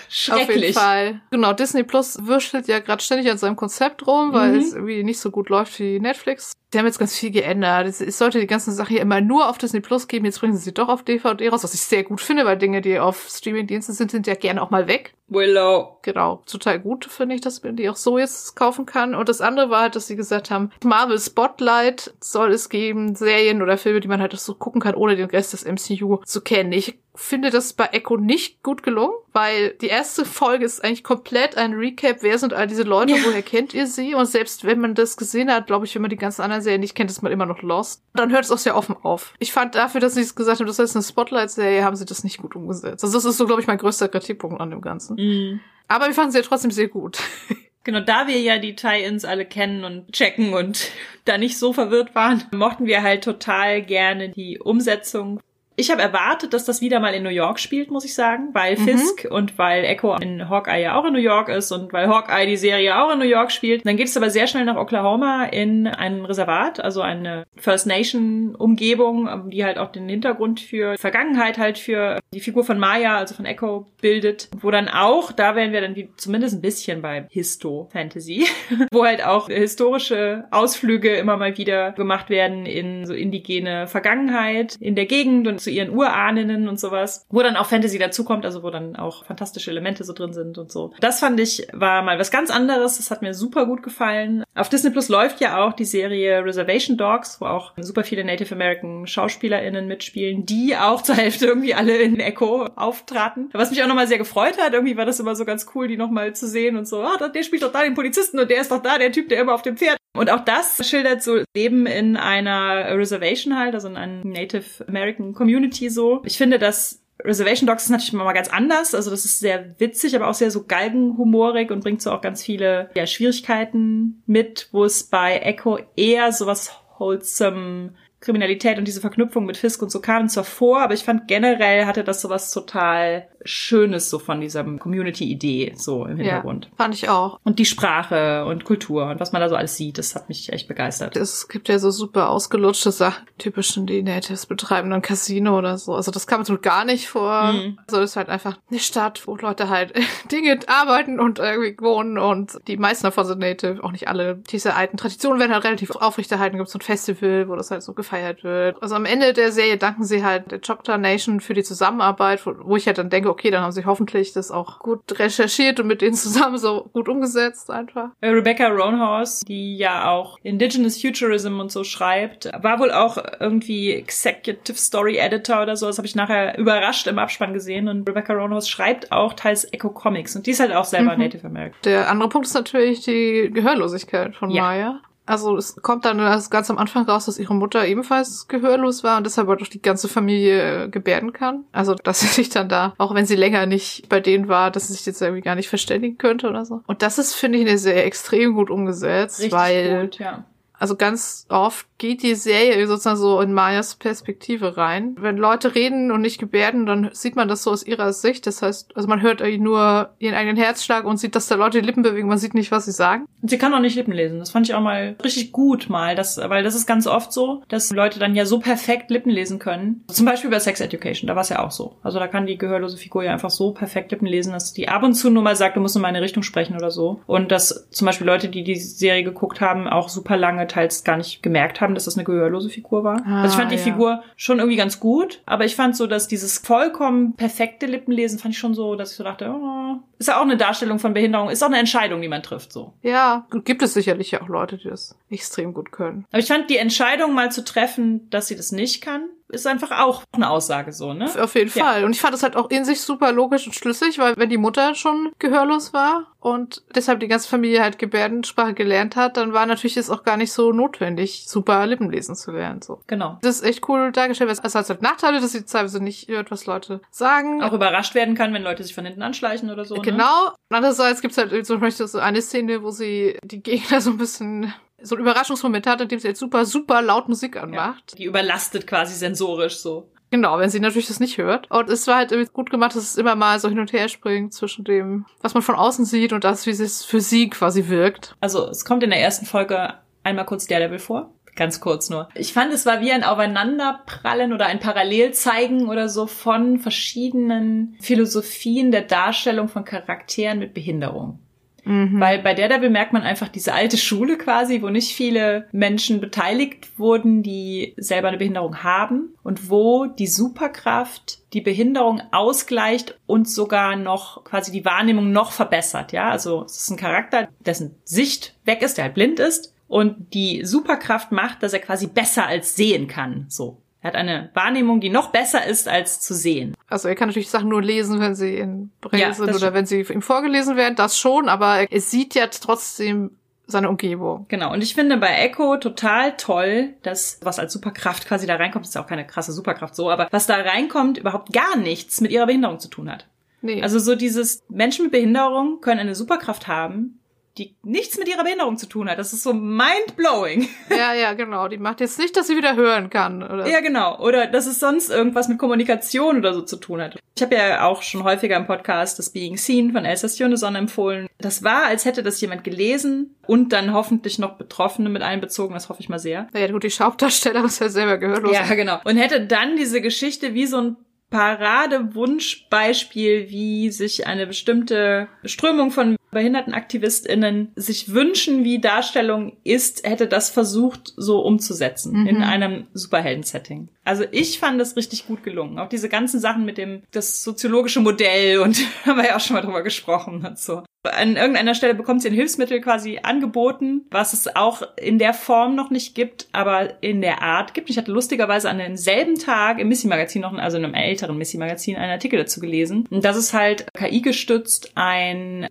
schrecklich. 0.10 0.50
Auf 0.50 0.56
jeden 0.56 0.74
Fall. 0.74 1.22
Genau, 1.32 1.54
Disney 1.54 1.84
Plus 1.84 2.26
würstelt 2.26 2.68
ja 2.68 2.80
gerade 2.80 3.04
ständig 3.04 3.30
an 3.32 3.38
seinem 3.38 3.56
Konzept 3.56 4.06
rum, 4.08 4.34
weil 4.34 4.54
mhm. 4.54 4.60
es 4.60 4.74
irgendwie 4.74 5.04
nicht 5.04 5.20
so 5.20 5.32
gut 5.32 5.50
läuft 5.50 5.80
wie 5.80 6.00
Netflix. 6.00 6.54
Die 6.74 6.80
haben 6.80 6.86
jetzt 6.86 7.00
ganz 7.00 7.18
viel 7.18 7.32
geändert. 7.32 7.88
Es, 7.88 8.18
sollte 8.18 8.40
die 8.40 8.48
ganzen 8.48 8.72
Sachen 8.74 8.94
hier 8.94 9.02
immer 9.02 9.20
nur 9.20 9.50
auf 9.50 9.58
Disney 9.58 9.82
Plus 9.82 10.08
geben. 10.08 10.24
Jetzt 10.26 10.40
bringen 10.40 10.56
sie 10.56 10.64
sie 10.64 10.74
doch 10.74 10.88
auf 10.88 11.04
DVD 11.04 11.50
raus, 11.50 11.66
was 11.66 11.74
ich 11.74 11.82
sehr 11.82 12.04
gut 12.04 12.22
finde, 12.22 12.46
weil 12.46 12.58
Dinge, 12.58 12.80
die 12.80 12.98
auf 12.98 13.28
Streaming-Diensten 13.30 13.94
sind, 13.94 14.10
sind 14.10 14.26
ja 14.26 14.36
gerne 14.36 14.62
auch 14.62 14.70
mal 14.70 14.88
weg. 14.88 15.14
Willow. 15.28 15.98
Genau, 16.02 16.44
total 16.46 16.80
gut 16.80 17.06
finde 17.06 17.36
ich, 17.36 17.42
dass 17.42 17.64
man 17.64 17.76
die 17.76 17.90
auch 17.90 17.96
so 17.96 18.18
jetzt 18.18 18.56
kaufen 18.56 18.86
kann. 18.86 19.11
Und 19.16 19.30
das 19.30 19.42
andere 19.42 19.70
war 19.70 19.82
halt, 19.82 19.96
dass 19.96 20.08
sie 20.08 20.16
gesagt 20.16 20.52
haben, 20.52 20.72
Marvel 20.84 21.20
Spotlight 21.20 22.14
soll 22.20 22.52
es 22.52 22.70
geben, 22.70 23.16
Serien 23.16 23.62
oder 23.62 23.78
Filme, 23.78 24.00
die 24.00 24.08
man 24.08 24.22
halt 24.22 24.38
so 24.40 24.56
gucken 24.56 24.82
kann, 24.82 24.96
ohne 24.96 25.16
den 25.16 25.30
Rest 25.30 25.54
des 25.54 25.66
MCU 25.66 26.18
zu 26.26 26.42
kennen. 26.42 26.72
Ich 26.72 27.00
finde 27.14 27.50
das 27.50 27.74
bei 27.74 27.86
Echo 27.88 28.18
nicht 28.18 28.64
gut 28.64 28.84
gelungen, 28.84 29.14
weil 29.34 29.72
die 29.82 29.88
erste 29.88 30.24
Folge 30.24 30.66
ist 30.66 30.84
eigentlich 30.84 31.04
komplett 31.04 31.58
ein 31.58 31.74
Recap, 31.74 32.18
wer 32.22 32.38
sind 32.38 32.54
all 32.54 32.68
diese 32.68 32.84
Leute, 32.84 33.14
woher 33.26 33.42
kennt 33.42 33.74
ihr 33.74 33.86
sie? 33.86 34.16
Und 34.16 34.26
selbst 34.26 34.64
wenn 34.64 34.80
man 34.80 34.96
das 34.96 35.18
gesehen 35.18 35.52
hat, 35.52 35.68
glaube 35.68 35.86
ich, 35.86 35.94
wenn 35.94 36.02
man 36.02 36.10
die 36.10 36.18
ganzen 36.18 36.42
anderen 36.42 36.64
Serien 36.64 36.82
nicht 36.82 36.96
kennt, 36.96 37.12
ist 37.12 37.22
man 37.22 37.32
immer 37.32 37.46
noch 37.46 37.62
lost. 37.62 38.04
Dann 38.14 38.32
hört 38.32 38.46
es 38.46 38.52
auch 38.52 38.58
sehr 38.58 38.78
offen 38.78 38.96
auf. 39.04 39.34
Ich 39.40 39.52
fand 39.52 39.76
dafür, 39.76 40.00
dass 40.00 40.16
sie 40.16 40.22
es 40.22 40.36
gesagt 40.36 40.60
haben, 40.60 40.68
das 40.68 40.80
heißt 40.80 40.96
eine 40.96 41.04
Spotlight-Serie, 41.04 41.84
haben 41.84 41.96
sie 41.96 42.06
das 42.06 42.24
nicht 42.24 42.38
gut 42.38 42.56
umgesetzt. 42.56 43.04
Also 43.04 43.18
das 43.18 43.26
ist 43.26 43.38
so, 43.38 43.46
glaube 43.46 43.62
ich, 43.62 43.68
mein 43.68 43.78
größter 43.78 44.08
Kritikpunkt 44.08 44.62
an 44.62 44.70
dem 44.70 44.82
Ganzen. 44.82 45.16
Mhm. 45.16 45.60
Aber 45.88 46.08
wir 46.08 46.14
fanden 46.14 46.32
sie 46.32 46.38
ja 46.38 46.46
trotzdem 46.46 46.72
sehr 46.72 46.88
gut. 46.88 47.20
Genau, 47.84 48.00
da 48.00 48.28
wir 48.28 48.40
ja 48.40 48.60
die 48.60 48.76
Tie-Ins 48.76 49.26
alle 49.26 49.46
kennen 49.46 49.84
und 49.84 50.12
checken 50.12 50.54
und 50.54 50.92
da 51.26 51.38
nicht 51.38 51.58
so 51.58 51.74
verwirrt 51.74 52.14
waren, 52.16 52.44
mochten 52.52 52.86
wir 52.86 53.02
halt 53.02 53.24
total 53.24 53.82
gerne 53.82 54.30
die 54.30 54.60
Umsetzung 54.60 55.40
ich 55.76 55.90
habe 55.90 56.02
erwartet, 56.02 56.54
dass 56.54 56.66
das 56.66 56.82
wieder 56.82 57.00
mal 57.00 57.14
in 57.14 57.24
New 57.24 57.30
York 57.30 57.60
spielt, 57.60 57.92
muss 57.92 58.06
ich 58.06 58.14
sagen, 58.14 58.50
weil 58.54 58.78
mhm. 58.78 58.84
Fisk 58.84 59.28
und 59.30 59.58
weil 59.58 59.86
Echo 59.86 60.16
in 60.18 60.50
Hawkeye 60.50 60.84
ja 60.84 60.96
auch 60.96 61.06
in 61.06 61.14
New 61.14 61.20
York 61.20 61.50
ist 61.50 61.72
und 61.72 61.94
weil 61.94 62.08
Hawkeye 62.08 62.46
die 62.46 62.58
Serie 62.58 63.02
auch 63.02 63.12
in 63.12 63.20
New 63.20 63.26
York 63.26 63.52
spielt. 63.52 63.86
Dann 63.86 63.98
geht 63.98 64.08
es 64.08 64.18
aber 64.18 64.30
sehr 64.30 64.48
schnell 64.48 64.66
nach 64.66 64.76
Oklahoma 64.76 65.46
in 65.46 65.88
ein 65.88 66.26
Reservat, 66.26 66.80
also 66.80 67.02
eine 67.02 67.46
First 67.56 67.88
Nation 67.88 68.56
Umgebung, 68.56 69.50
die 69.50 69.64
halt 69.64 69.78
auch 69.78 69.92
den 69.92 70.10
Hintergrund 70.10 70.60
für 70.60 70.98
Vergangenheit 70.98 71.58
halt 71.58 71.78
für 71.78 72.20
die 72.34 72.42
Figur 72.42 72.64
von 72.64 72.78
Maya, 72.78 73.18
also 73.18 73.34
von 73.34 73.46
Echo, 73.46 73.88
bildet. 74.02 74.50
Wo 74.60 74.72
dann 74.72 74.90
auch, 74.90 75.32
da 75.32 75.56
wären 75.56 75.72
wir 75.72 75.82
dann 75.82 75.96
wie 75.96 76.10
zumindest 76.18 76.56
ein 76.56 76.62
bisschen 76.62 77.02
bei 77.02 77.28
Histo 77.30 77.90
Fantasy, 77.92 78.46
wo 78.92 79.06
halt 79.06 79.24
auch 79.24 79.48
historische 79.48 80.46
Ausflüge 80.52 81.16
immer 81.16 81.38
mal 81.38 81.58
wieder 81.58 81.94
gemacht 81.94 82.30
werden 82.30 82.66
in 82.66 83.06
so 83.06 83.14
indigene 83.14 83.88
Vergangenheit 83.88 84.76
in 84.80 84.96
der 84.96 85.06
Gegend 85.06 85.48
und 85.48 85.61
zu 85.62 85.70
ihren 85.70 85.92
Urahninnen 85.92 86.68
und 86.68 86.80
sowas, 86.80 87.26
wo 87.30 87.42
dann 87.42 87.56
auch 87.56 87.68
Fantasy 87.68 88.00
dazukommt, 88.00 88.46
also 88.46 88.64
wo 88.64 88.70
dann 88.70 88.96
auch 88.96 89.26
fantastische 89.26 89.72
Elemente 89.72 90.04
so 90.04 90.14
drin 90.14 90.34
sind 90.34 90.58
und 90.58 90.72
so. 90.72 90.94
Das 91.00 91.20
fand 91.20 91.40
ich 91.40 91.68
war 91.74 92.02
mal 92.02 92.20
was 92.20 92.32
ganz 92.32 92.50
anderes, 92.50 92.98
das 92.98 93.12
hat 93.12 93.22
mir 93.22 93.34
super 93.34 93.66
gut 93.66 93.84
gefallen. 93.84 94.44
Auf 94.56 94.70
Disney 94.70 94.90
Plus 94.90 95.10
läuft 95.10 95.40
ja 95.40 95.64
auch 95.64 95.74
die 95.74 95.86
Serie 95.86 96.44
Reservation 96.44 96.98
Dogs, 96.98 97.40
wo 97.40 97.46
auch 97.46 97.74
super 97.78 98.04
viele 98.04 98.24
Native 98.24 98.54
American 98.54 99.08
SchauspielerInnen 99.08 99.88
mitspielen, 99.88 100.46
die 100.46 100.76
auch 100.76 101.02
zur 101.02 101.16
Hälfte 101.16 101.46
irgendwie 101.46 101.74
alle 101.74 101.98
in 101.98 102.20
Echo 102.20 102.66
auftraten. 102.76 103.50
Was 103.54 103.72
mich 103.72 103.82
auch 103.84 103.88
nochmal 103.88 104.08
sehr 104.08 104.18
gefreut 104.18 104.58
hat, 104.60 104.74
irgendwie 104.74 104.98
war 104.98 105.06
das 105.06 105.20
immer 105.20 105.36
so 105.36 105.46
ganz 105.46 105.68
cool, 105.76 105.88
die 105.88 105.98
nochmal 105.98 106.34
zu 106.34 106.48
sehen 106.48 106.78
und 106.78 106.88
so, 106.88 107.02
ah, 107.02 107.28
der 107.28 107.44
spielt 107.44 107.64
doch 107.64 107.72
da 107.72 107.84
den 107.84 107.94
Polizisten 107.94 108.40
und 108.40 108.50
der 108.50 108.62
ist 108.62 108.72
doch 108.72 108.82
da 108.82 108.98
der 108.98 109.12
Typ, 109.12 109.30
der 109.30 109.42
immer 109.42 109.54
auf 109.54 109.62
dem 109.62 109.78
Pferd 109.78 109.98
und 110.14 110.30
auch 110.30 110.42
das 110.42 110.88
schildert 110.88 111.24
so 111.24 111.44
Leben 111.56 111.86
in 111.86 112.18
einer 112.18 112.98
Reservation 112.98 113.58
halt, 113.58 113.74
also 113.74 113.88
in 113.88 113.98
einer 113.98 114.26
Native 114.26 114.86
American 114.88 115.34
Community 115.34 115.90
so. 115.90 116.22
Ich 116.26 116.38
finde, 116.38 116.60
dass 116.60 117.02
Reservation 117.24 117.68
Dogs 117.68 117.84
ist 117.84 117.90
natürlich 117.90 118.14
mal 118.14 118.32
ganz 118.34 118.50
anders. 118.50 118.96
Also 118.96 119.12
das 119.12 119.26
ist 119.26 119.40
sehr 119.40 119.80
witzig, 119.80 120.16
aber 120.16 120.28
auch 120.28 120.34
sehr 120.34 120.52
so 120.52 120.64
galgenhumorig 120.66 121.72
und 121.72 121.82
bringt 121.82 122.02
so 122.02 122.12
auch 122.12 122.22
ganz 122.22 122.44
viele 122.44 122.90
ja, 122.96 123.06
Schwierigkeiten 123.06 124.24
mit, 124.26 124.70
wo 124.72 124.84
es 124.84 125.04
bei 125.04 125.38
Echo 125.38 125.80
eher 125.96 126.32
sowas 126.32 126.72
wholesome 126.98 127.94
Kriminalität 128.22 128.78
und 128.78 128.88
diese 128.88 129.02
Verknüpfung 129.02 129.46
mit 129.46 129.58
Fisk 129.58 129.82
und 129.82 129.92
so 129.92 130.00
kamen 130.00 130.30
zwar 130.30 130.44
vor, 130.44 130.80
aber 130.80 130.94
ich 130.94 131.04
fand 131.04 131.28
generell 131.28 131.86
hatte 131.88 132.04
das 132.04 132.22
sowas 132.22 132.52
total 132.52 133.28
Schönes 133.44 134.12
so 134.12 134.20
von 134.20 134.40
dieser 134.40 134.64
Community-Idee 134.64 135.74
so 135.76 136.06
im 136.06 136.18
Hintergrund. 136.18 136.66
Ja, 136.66 136.72
fand 136.78 136.94
ich 136.94 137.10
auch. 137.10 137.40
Und 137.44 137.58
die 137.58 137.66
Sprache 137.66 138.46
und 138.46 138.64
Kultur 138.64 139.10
und 139.10 139.20
was 139.20 139.32
man 139.32 139.42
da 139.42 139.50
so 139.50 139.56
alles 139.56 139.76
sieht, 139.76 139.98
das 139.98 140.14
hat 140.14 140.30
mich 140.30 140.54
echt 140.54 140.68
begeistert. 140.68 141.18
Es 141.18 141.48
gibt 141.48 141.68
ja 141.68 141.80
so 141.80 141.90
super 141.90 142.30
ausgelutschte 142.30 142.92
Sachen, 142.92 143.26
typischen 143.40 143.88
die 143.88 144.04
Natives 144.04 144.46
betreiben, 144.46 144.94
ein 144.94 145.02
Casino 145.02 145.58
oder 145.58 145.80
so. 145.80 145.96
Also 145.96 146.12
das 146.12 146.28
kam 146.28 146.46
so 146.46 146.60
gar 146.60 146.86
nicht 146.86 147.08
vor. 147.08 147.54
Mhm. 147.54 147.80
Also 147.88 148.02
das 148.02 148.12
ist 148.12 148.16
halt 148.18 148.30
einfach 148.30 148.60
eine 148.70 148.80
Stadt, 148.80 149.26
wo 149.26 149.36
Leute 149.36 149.70
halt 149.70 149.94
Dinge 150.32 150.60
arbeiten 150.68 151.20
und 151.20 151.40
irgendwie 151.40 151.76
wohnen 151.80 152.20
und 152.20 152.60
die 152.68 152.78
meisten 152.78 153.08
davon 153.08 153.26
sind 153.26 153.40
Native, 153.40 153.84
auch 153.84 153.92
nicht 153.92 154.08
alle. 154.08 154.36
Diese 154.52 154.76
alten 154.76 154.98
Traditionen 154.98 155.40
werden 155.40 155.54
halt 155.54 155.64
relativ 155.64 155.90
aufrechterhalten. 155.90 156.58
Gibt 156.58 156.70
so 156.70 156.78
ein 156.78 156.82
Festival, 156.82 157.50
wo 157.50 157.56
das 157.56 157.72
halt 157.72 157.82
so 157.82 157.94
gefeiert 157.94 158.11
wird. 158.44 158.82
Also 158.82 158.96
am 158.96 159.06
Ende 159.06 159.34
der 159.34 159.52
Serie 159.52 159.78
danken 159.78 160.04
sie 160.04 160.24
halt 160.24 160.52
der 160.52 160.60
Choctaw 160.60 160.98
Nation 160.98 161.40
für 161.40 161.54
die 161.54 161.64
Zusammenarbeit, 161.64 162.46
wo, 162.46 162.76
ich 162.76 162.88
halt 162.88 162.98
dann 162.98 163.10
denke, 163.10 163.30
okay, 163.30 163.52
dann 163.52 163.64
haben 163.64 163.72
sie 163.72 163.86
hoffentlich 163.86 164.34
das 164.34 164.52
auch 164.52 164.80
gut 164.80 165.20
recherchiert 165.20 165.80
und 165.80 165.88
mit 165.88 166.02
denen 166.02 166.14
zusammen 166.16 166.58
so 166.58 166.90
gut 166.94 167.08
umgesetzt 167.10 167.70
einfach. 167.70 168.10
Äh, 168.22 168.30
Rebecca 168.30 168.68
Roanhouse, 168.68 169.42
die 169.42 169.78
ja 169.78 170.10
auch 170.10 170.38
Indigenous 170.44 171.02
Futurism 171.02 171.60
und 171.60 171.72
so 171.72 171.84
schreibt, 171.84 172.50
war 172.62 172.80
wohl 172.80 172.92
auch 172.92 173.18
irgendwie 173.40 173.94
Executive 173.94 174.78
Story 174.78 175.18
Editor 175.18 175.62
oder 175.62 175.76
so. 175.76 175.88
Das 175.88 175.98
habe 175.98 176.08
ich 176.08 176.16
nachher 176.16 176.58
überrascht 176.58 177.08
im 177.08 177.20
Abspann 177.20 177.54
gesehen. 177.54 177.88
Und 177.88 178.08
Rebecca 178.08 178.34
Roanhouse 178.34 178.70
schreibt 178.70 179.12
auch 179.12 179.34
teils 179.34 179.72
Echo 179.72 179.90
Comics 179.90 180.36
und 180.36 180.46
die 180.46 180.52
ist 180.52 180.60
halt 180.60 180.74
auch 180.74 180.86
selber 180.86 181.14
mhm. 181.16 181.24
Native 181.24 181.48
American. 181.48 181.80
Der 181.86 182.10
andere 182.10 182.30
Punkt 182.30 182.48
ist 182.48 182.54
natürlich 182.54 183.02
die 183.02 183.52
Gehörlosigkeit 183.54 184.36
von 184.36 184.50
ja. 184.50 184.64
Maya. 184.64 185.02
Also 185.26 185.56
es 185.56 185.76
kommt 185.76 186.06
dann 186.06 186.18
ganz 186.50 186.70
am 186.70 186.78
Anfang 186.78 187.06
raus, 187.06 187.26
dass 187.26 187.38
ihre 187.38 187.54
Mutter 187.54 187.86
ebenfalls 187.86 188.48
gehörlos 188.48 189.04
war 189.04 189.18
und 189.18 189.26
deshalb 189.26 189.48
auch 189.50 189.56
die 189.56 189.82
ganze 189.82 190.08
Familie 190.08 190.86
äh, 190.86 190.90
gebärden 190.90 191.32
kann. 191.32 191.66
Also 191.72 191.94
dass 192.04 192.22
sie 192.22 192.28
sich 192.28 192.50
dann 192.50 192.70
da, 192.70 192.94
auch 192.98 193.14
wenn 193.14 193.26
sie 193.26 193.36
länger 193.36 193.66
nicht 193.66 194.10
bei 194.10 194.20
denen 194.20 194.48
war, 194.48 194.72
dass 194.72 194.88
sie 194.88 194.94
sich 194.94 195.06
jetzt 195.06 195.22
irgendwie 195.22 195.42
gar 195.42 195.56
nicht 195.56 195.70
verständigen 195.70 196.18
könnte 196.18 196.50
oder 196.50 196.66
so. 196.66 196.82
Und 196.88 197.02
das 197.02 197.18
ist, 197.18 197.34
finde 197.34 197.60
ich, 197.60 197.68
eine 197.68 197.78
sehr 197.78 198.06
extrem 198.06 198.56
gut 198.56 198.70
umgesetzt, 198.70 199.40
Richtig 199.40 199.54
weil 199.54 200.02
gut, 200.02 200.20
ja. 200.20 200.44
also 200.74 200.96
ganz 200.96 201.46
oft 201.50 201.88
geht 202.02 202.24
die 202.24 202.34
Serie 202.34 202.88
sozusagen 202.88 203.16
so 203.16 203.40
in 203.42 203.54
Mayas 203.54 203.94
Perspektive 203.94 204.76
rein. 204.76 205.16
Wenn 205.20 205.38
Leute 205.38 205.76
reden 205.76 206.12
und 206.12 206.22
nicht 206.22 206.40
gebärden, 206.40 206.88
dann 206.88 207.12
sieht 207.14 207.36
man 207.36 207.48
das 207.48 207.62
so 207.62 207.70
aus 207.70 207.86
ihrer 207.86 208.12
Sicht. 208.12 208.48
Das 208.48 208.64
heißt, 208.64 208.98
also 208.98 209.08
man 209.08 209.22
hört 209.22 209.42
nur 209.60 210.10
ihren 210.18 210.34
eigenen 210.34 210.58
Herzschlag 210.58 211.06
und 211.06 211.18
sieht, 211.18 211.36
dass 211.36 211.48
da 211.48 211.54
Leute 211.54 211.80
die 211.80 211.86
Lippen 211.86 212.02
bewegen. 212.02 212.28
Man 212.28 212.40
sieht 212.40 212.56
nicht, 212.56 212.72
was 212.72 212.86
sie 212.86 212.92
sagen. 212.92 213.26
Und 213.44 213.50
sie 213.50 213.60
kann 213.60 213.72
auch 213.76 213.80
nicht 213.80 213.96
Lippen 213.96 214.14
lesen. 214.14 214.40
Das 214.40 214.50
fand 214.50 214.68
ich 214.68 214.74
auch 214.74 214.82
mal 214.82 215.16
richtig 215.24 215.52
gut 215.52 215.90
mal, 215.90 216.16
das, 216.16 216.38
weil 216.38 216.64
das 216.64 216.74
ist 216.74 216.88
ganz 216.88 217.06
oft 217.06 217.32
so, 217.32 217.62
dass 217.68 217.92
Leute 217.92 218.18
dann 218.18 218.34
ja 218.34 218.46
so 218.46 218.60
perfekt 218.60 219.12
Lippen 219.12 219.30
lesen 219.30 219.60
können. 219.60 220.04
Zum 220.08 220.26
Beispiel 220.26 220.50
bei 220.50 220.60
Sex 220.60 220.82
Education, 220.82 221.28
da 221.28 221.36
war 221.36 221.44
es 221.44 221.50
ja 221.50 221.64
auch 221.64 221.72
so. 221.72 221.98
Also 222.02 222.18
da 222.18 222.28
kann 222.28 222.48
die 222.48 222.58
gehörlose 222.58 222.98
Figur 222.98 223.24
ja 223.24 223.32
einfach 223.32 223.52
so 223.52 223.74
perfekt 223.74 224.12
Lippen 224.12 224.26
lesen, 224.26 224.54
dass 224.54 224.74
die 224.74 224.90
ab 224.90 225.04
und 225.04 225.14
zu 225.14 225.30
nur 225.30 225.44
mal 225.44 225.56
sagt, 225.56 225.78
du 225.78 225.82
musst 225.82 225.96
in 225.96 226.02
meine 226.02 226.22
Richtung 226.22 226.42
sprechen 226.42 226.76
oder 226.76 226.90
so. 226.90 227.22
Und 227.28 227.52
dass 227.52 227.90
zum 227.92 228.08
Beispiel 228.08 228.26
Leute, 228.26 228.50
die 228.50 228.64
die 228.64 228.76
Serie 228.76 229.24
geguckt 229.24 229.62
haben, 229.62 229.88
auch 229.88 230.10
super 230.10 230.36
lange 230.36 230.66
teils 230.66 231.04
gar 231.04 231.18
nicht 231.18 231.44
gemerkt 231.44 231.80
haben, 231.80 231.91
haben, 231.92 231.96
dass 231.96 232.06
das 232.06 232.18
eine 232.18 232.24
gehörlose 232.24 232.70
Figur 232.70 233.04
war. 233.04 233.22
Ah, 233.26 233.44
also 233.44 233.54
ich 233.54 233.60
fand 233.60 233.72
die 233.72 233.76
ja. 233.76 233.82
Figur 233.82 234.24
schon 234.36 234.60
irgendwie 234.60 234.78
ganz 234.78 235.00
gut, 235.00 235.42
aber 235.46 235.66
ich 235.66 235.76
fand 235.76 235.96
so, 235.96 236.08
dass 236.08 236.28
dieses 236.28 236.58
vollkommen 236.58 237.34
perfekte 237.34 237.86
Lippenlesen 237.86 238.40
fand 238.40 238.54
ich 238.54 238.60
schon 238.60 238.74
so, 238.74 238.96
dass 238.96 239.12
ich 239.12 239.18
so 239.18 239.24
dachte, 239.24 239.50
oh, 239.50 240.00
ist 240.18 240.28
ja 240.28 240.38
auch 240.38 240.44
eine 240.44 240.58
Darstellung 240.58 241.00
von 241.00 241.14
Behinderung, 241.14 241.50
ist 241.50 241.64
auch 241.64 241.68
eine 241.68 241.80
Entscheidung, 241.80 242.22
die 242.22 242.28
man 242.28 242.44
trifft, 242.44 242.72
so. 242.72 242.94
Ja, 243.02 243.46
gibt 243.66 243.82
es 243.82 243.94
sicherlich 243.94 244.32
ja 244.32 244.42
auch 244.42 244.48
Leute, 244.48 244.78
die 244.78 244.88
das 244.88 245.16
extrem 245.30 245.74
gut 245.74 245.92
können. 245.92 246.26
Aber 246.32 246.40
ich 246.40 246.48
fand 246.48 246.70
die 246.70 246.78
Entscheidung 246.78 247.34
mal 247.34 247.52
zu 247.52 247.64
treffen, 247.64 248.30
dass 248.30 248.48
sie 248.48 248.56
das 248.56 248.72
nicht 248.72 249.02
kann, 249.02 249.24
ist 249.52 249.68
einfach 249.68 249.92
auch 250.00 250.24
eine 250.32 250.50
Aussage 250.50 250.92
so, 250.94 251.14
ne? 251.14 251.30
Auf 251.42 251.56
jeden 251.56 251.72
Ja. 251.74 251.86
Fall. 251.86 252.04
Und 252.06 252.12
ich 252.12 252.22
fand 252.22 252.34
das 252.34 252.44
halt 252.44 252.56
auch 252.56 252.70
in 252.70 252.86
sich 252.86 253.02
super 253.02 253.32
logisch 253.32 253.66
und 253.68 253.74
schlüssig, 253.74 254.18
weil 254.20 254.34
wenn 254.38 254.50
die 254.50 254.58
Mutter 254.58 254.96
schon 254.96 255.32
gehörlos 255.40 255.94
war 255.94 256.28
und 256.40 256.84
deshalb 256.96 257.20
die 257.20 257.28
ganze 257.28 257.48
Familie 257.48 257.82
halt 257.84 258.00
Gebärdensprache 258.00 258.74
gelernt 258.74 259.16
hat, 259.16 259.38
dann 259.38 259.54
war 259.54 259.66
natürlich 259.66 259.98
es 259.98 260.10
auch 260.10 260.24
gar 260.24 260.38
nicht 260.38 260.52
so 260.52 260.72
notwendig, 260.72 261.46
super 261.48 261.86
Lippenlesen 261.86 262.36
zu 262.36 262.52
lernen. 262.52 262.82
So. 262.82 263.02
Genau. 263.08 263.38
Das 263.42 263.58
ist 263.58 263.64
echt 263.64 263.88
cool 263.90 264.12
dargestellt. 264.12 264.50
weil 264.50 264.58
Es 264.66 264.76
hat 264.76 264.90
halt 264.90 265.02
Nachteile, 265.02 265.40
dass 265.42 265.52
sie 265.52 265.64
teilweise 265.66 266.02
nicht 266.04 266.28
hört, 266.28 266.50
was 266.52 266.66
Leute 266.66 267.02
sagen. 267.12 267.62
Auch 267.62 267.74
überrascht 267.74 268.16
werden 268.16 268.36
kann, 268.36 268.54
wenn 268.54 268.64
Leute 268.64 268.84
sich 268.84 268.96
von 268.96 269.06
hinten 269.06 269.22
anschleichen 269.22 269.70
oder 269.70 269.86
so. 269.86 269.96
Ne? 269.96 270.02
Genau. 270.02 270.52
Andererseits 270.70 271.22
gibt's 271.22 271.38
halt 271.38 271.66
zum 271.66 271.80
Beispiel 271.80 272.08
so 272.08 272.20
eine 272.20 272.42
Szene, 272.42 272.82
wo 272.84 272.92
sie 272.92 273.38
die 273.44 273.62
Gegner 273.62 274.02
so 274.02 274.12
ein 274.12 274.18
bisschen 274.18 274.74
so 275.04 275.16
einen 275.16 275.24
Überraschungsmoment 275.24 275.88
hat, 275.88 276.02
in 276.02 276.08
dem 276.08 276.20
sie 276.20 276.30
jetzt 276.30 276.40
super, 276.40 276.66
super 276.66 277.02
laut 277.02 277.30
Musik 277.30 277.58
anmacht. 277.58 278.18
Die 278.18 278.26
überlastet 278.26 278.88
quasi 278.88 279.16
sensorisch 279.16 279.78
so. 279.78 280.10
Genau, 280.32 280.60
wenn 280.60 280.70
sie 280.70 280.80
natürlich 280.80 281.08
das 281.08 281.20
nicht 281.20 281.38
hört. 281.38 281.70
Und 281.70 281.90
es 281.90 282.08
war 282.08 282.16
halt 282.16 282.54
gut 282.54 282.70
gemacht, 282.70 282.96
dass 282.96 283.04
es 283.04 283.18
immer 283.18 283.36
mal 283.36 283.60
so 283.60 283.68
hin 283.68 283.80
und 283.80 283.92
her 283.92 284.08
springt 284.08 284.54
zwischen 284.54 284.86
dem, 284.86 285.26
was 285.42 285.54
man 285.54 285.62
von 285.62 285.76
außen 285.76 286.06
sieht 286.06 286.32
und 286.32 286.46
das, 286.46 286.66
wie 286.66 286.72
es 286.72 287.04
für 287.04 287.20
sie 287.20 287.50
quasi 287.50 287.90
wirkt. 287.90 288.36
Also 288.40 288.68
es 288.70 288.86
kommt 288.86 289.04
in 289.04 289.10
der 289.10 289.20
ersten 289.20 289.46
Folge 289.46 289.96
einmal 290.24 290.46
kurz 290.46 290.68
Daredevil 290.68 291.00
vor. 291.00 291.34
Ganz 291.54 291.82
kurz 291.82 292.10
nur. 292.10 292.30
Ich 292.34 292.54
fand, 292.54 292.72
es 292.72 292.86
war 292.86 293.02
wie 293.02 293.12
ein 293.12 293.26
Aufeinanderprallen 293.26 294.54
oder 294.54 294.68
ein 294.68 294.80
Parallelzeigen 294.80 295.90
oder 295.90 296.08
so 296.08 296.26
von 296.26 296.80
verschiedenen 296.80 297.98
Philosophien 298.00 298.92
der 298.92 299.02
Darstellung 299.02 299.68
von 299.68 299.84
Charakteren 299.84 300.60
mit 300.60 300.74
Behinderung. 300.74 301.40
Weil 301.84 302.40
bei 302.40 302.54
Daredevil 302.54 302.90
merkt 302.90 303.14
man 303.14 303.24
einfach 303.24 303.48
diese 303.48 303.74
alte 303.74 303.98
Schule 303.98 304.38
quasi, 304.38 304.82
wo 304.82 304.90
nicht 304.90 305.14
viele 305.14 305.68
Menschen 305.72 306.22
beteiligt 306.22 307.00
wurden, 307.00 307.44
die 307.44 307.94
selber 307.98 308.28
eine 308.28 308.38
Behinderung 308.38 308.84
haben 308.84 309.34
und 309.44 309.70
wo 309.70 310.06
die 310.06 310.28
Superkraft 310.28 311.40
die 311.54 311.62
Behinderung 311.62 312.22
ausgleicht 312.32 313.20
und 313.26 313.50
sogar 313.50 313.96
noch 313.96 314.44
quasi 314.44 314.72
die 314.72 314.86
Wahrnehmung 314.86 315.32
noch 315.32 315.52
verbessert. 315.52 316.12
Ja, 316.12 316.30
also 316.30 316.64
es 316.66 316.78
ist 316.78 316.90
ein 316.92 316.98
Charakter, 316.98 317.50
dessen 317.60 317.96
Sicht 318.04 318.56
weg 318.64 318.82
ist, 318.82 318.98
der 318.98 319.06
halt 319.06 319.16
blind 319.16 319.40
ist 319.40 319.74
und 319.88 320.34
die 320.34 320.64
Superkraft 320.64 321.32
macht, 321.32 321.64
dass 321.64 321.74
er 321.74 321.80
quasi 321.80 322.08
besser 322.08 322.46
als 322.46 322.76
sehen 322.76 323.08
kann. 323.08 323.46
So. 323.50 323.82
Er 324.02 324.08
hat 324.08 324.16
eine 324.16 324.50
Wahrnehmung, 324.54 325.00
die 325.00 325.10
noch 325.10 325.32
besser 325.32 325.66
ist 325.66 325.88
als 325.88 326.20
zu 326.22 326.34
sehen. 326.34 326.76
Also 326.88 327.08
er 327.08 327.16
kann 327.16 327.28
natürlich 327.30 327.50
Sachen 327.50 327.70
nur 327.70 327.82
lesen, 327.84 328.20
wenn 328.20 328.34
sie 328.36 328.56
in 328.58 328.92
Braille 329.00 329.24
Ja, 329.24 329.34
sind 329.34 329.50
oder 329.50 329.60
schon. 329.60 329.74
wenn 329.74 329.86
sie 329.86 330.02
ihm 330.02 330.22
vorgelesen 330.24 330.76
werden, 330.76 330.96
das 330.96 331.18
schon, 331.18 331.48
aber 331.50 331.92
er 331.92 332.02
sieht 332.02 332.34
ja 332.34 332.48
trotzdem 332.48 333.32
seine 333.68 333.90
Umgebung. 333.90 334.46
Genau. 334.50 334.74
Und 334.74 334.82
ich 334.82 334.96
finde 334.96 335.18
bei 335.18 335.34
Echo 335.38 335.78
total 335.78 336.36
toll, 336.36 336.90
dass 337.04 337.40
was 337.42 337.60
als 337.60 337.72
Superkraft 337.74 338.28
quasi 338.28 338.48
da 338.48 338.56
reinkommt, 338.56 338.86
ist 338.86 338.96
ja 338.96 339.02
auch 339.04 339.08
keine 339.08 339.26
krasse 339.26 339.54
Superkraft 339.54 339.96
so, 339.96 340.10
aber 340.10 340.28
was 340.32 340.48
da 340.48 340.56
reinkommt, 340.56 341.18
überhaupt 341.20 341.54
gar 341.54 341.78
nichts 341.78 342.20
mit 342.22 342.32
ihrer 342.32 342.48
Behinderung 342.48 342.80
zu 342.80 342.90
tun 342.90 343.10
hat. 343.10 343.28
Nee. 343.62 343.82
Also 343.84 344.00
so 344.00 344.16
dieses 344.16 344.64
Menschen 344.70 345.04
mit 345.04 345.12
Behinderung 345.12 345.80
können 345.80 346.00
eine 346.00 346.16
Superkraft 346.16 346.68
haben, 346.68 347.20
die 347.58 347.76
nichts 347.84 348.18
mit 348.18 348.30
ihrer 348.30 348.44
Behinderung 348.44 348.78
zu 348.78 348.88
tun 348.88 349.10
hat. 349.10 349.20
Das 349.20 349.34
ist 349.34 349.44
so 349.44 349.54
mind-blowing. 349.54 350.70
ja, 350.90 351.14
ja, 351.14 351.34
genau. 351.34 351.68
Die 351.68 351.78
macht 351.78 352.00
jetzt 352.00 352.18
nicht, 352.18 352.36
dass 352.38 352.48
sie 352.48 352.56
wieder 352.56 352.76
hören 352.76 353.10
kann. 353.10 353.44
Oder 353.44 353.68
Ja, 353.68 353.82
genau. 353.82 354.20
Oder 354.20 354.48
dass 354.48 354.68
es 354.68 354.80
sonst 354.80 355.10
irgendwas 355.10 355.50
mit 355.50 355.58
Kommunikation 355.58 356.38
oder 356.38 356.54
so 356.54 356.62
zu 356.62 356.78
tun 356.78 357.02
hat. 357.02 357.20
Ich 357.36 357.44
habe 357.44 357.56
ja 357.56 357.86
auch 357.86 358.04
schon 358.04 358.24
häufiger 358.24 358.56
im 358.56 358.68
Podcast 358.68 359.20
das 359.20 359.32
Being 359.32 359.58
Seen 359.58 359.92
von 359.92 360.06
Elsa 360.06 360.28
Sioneson 360.28 360.76
empfohlen. 360.76 361.28
Das 361.40 361.64
war, 361.64 361.86
als 361.86 362.06
hätte 362.06 362.24
das 362.24 362.40
jemand 362.40 362.64
gelesen 362.64 363.36
und 363.48 363.74
dann 363.74 363.94
hoffentlich 363.94 364.40
noch 364.40 364.58
Betroffene 364.58 365.10
mit 365.10 365.22
einbezogen. 365.22 365.74
Das 365.74 365.90
hoffe 365.90 366.02
ich 366.02 366.10
mal 366.10 366.20
sehr. 366.20 366.48
Naja, 366.54 366.72
gut, 366.72 366.84
die 366.84 366.90
Hauptdarstellerin 366.90 367.66
ist 367.66 367.80
ja 367.80 367.90
selber 367.90 368.18
gehörlos. 368.18 368.54
Ja, 368.54 368.64
genau. 368.76 369.00
Und 369.04 369.18
hätte 369.18 369.46
dann 369.46 369.76
diese 369.76 370.02
Geschichte 370.02 370.54
wie 370.54 370.68
so 370.68 370.78
ein 370.78 370.98
Paradewunschbeispiel, 371.32 373.50
wie 373.50 373.90
sich 373.90 374.28
eine 374.28 374.48
bestimmte 374.48 375.28
Strömung 375.46 375.92
von 375.92 376.16
BehindertenaktivistInnen 376.32 377.72
sich 377.76 378.14
wünschen, 378.14 378.64
wie 378.64 378.80
Darstellung 378.80 379.58
ist, 379.64 380.08
hätte 380.08 380.28
das 380.28 380.50
versucht, 380.50 381.14
so 381.16 381.42
umzusetzen 381.42 382.28
in 382.28 382.44
einem 382.44 382.88
Superhelden-Setting. 382.94 383.90
Also 384.04 384.24
ich 384.32 384.60
fand 384.60 384.80
das 384.80 384.96
richtig 384.96 385.28
gut 385.28 385.44
gelungen. 385.44 385.78
Auch 385.80 385.90
diese 385.90 386.10
ganzen 386.10 386.40
Sachen 386.40 386.66
mit 386.66 386.78
dem, 386.78 387.04
das 387.12 387.44
soziologische 387.44 388.00
Modell 388.00 388.60
und 388.64 388.80
haben 389.06 389.18
wir 389.18 389.28
ja 389.28 389.36
auch 389.36 389.42
schon 389.42 389.56
mal 389.56 389.62
drüber 389.62 389.84
gesprochen 389.84 390.46
und 390.46 390.58
so. 390.58 390.84
An 391.04 391.36
irgendeiner 391.36 391.74
Stelle 391.74 391.96
bekommt 391.96 392.22
sie 392.22 392.28
ein 392.28 392.36
Hilfsmittel 392.36 392.80
quasi 392.80 393.20
angeboten, 393.24 394.06
was 394.12 394.34
es 394.34 394.56
auch 394.56 394.84
in 394.98 395.18
der 395.18 395.34
Form 395.34 395.76
noch 395.76 395.90
nicht 395.90 396.14
gibt, 396.14 396.48
aber 396.52 397.02
in 397.02 397.22
der 397.22 397.42
Art 397.42 397.74
gibt. 397.74 397.90
Ich 397.90 397.98
hatte 397.98 398.12
lustigerweise 398.12 398.70
an 398.70 398.78
demselben 398.78 399.40
Tag 399.40 399.80
im 399.80 399.88
Missy-Magazin 399.88 400.44
noch, 400.44 400.54
also 400.54 400.78
in 400.78 400.86
einem 400.86 400.94
älteren 400.94 401.40
Missy-Magazin, 401.40 401.96
einen 401.96 402.12
Artikel 402.12 402.38
dazu 402.38 402.60
gelesen. 402.60 403.08
Und 403.10 403.26
das 403.26 403.36
ist 403.36 403.52
halt 403.52 403.88
KI-gestützt 403.96 404.92
ein 404.94 405.68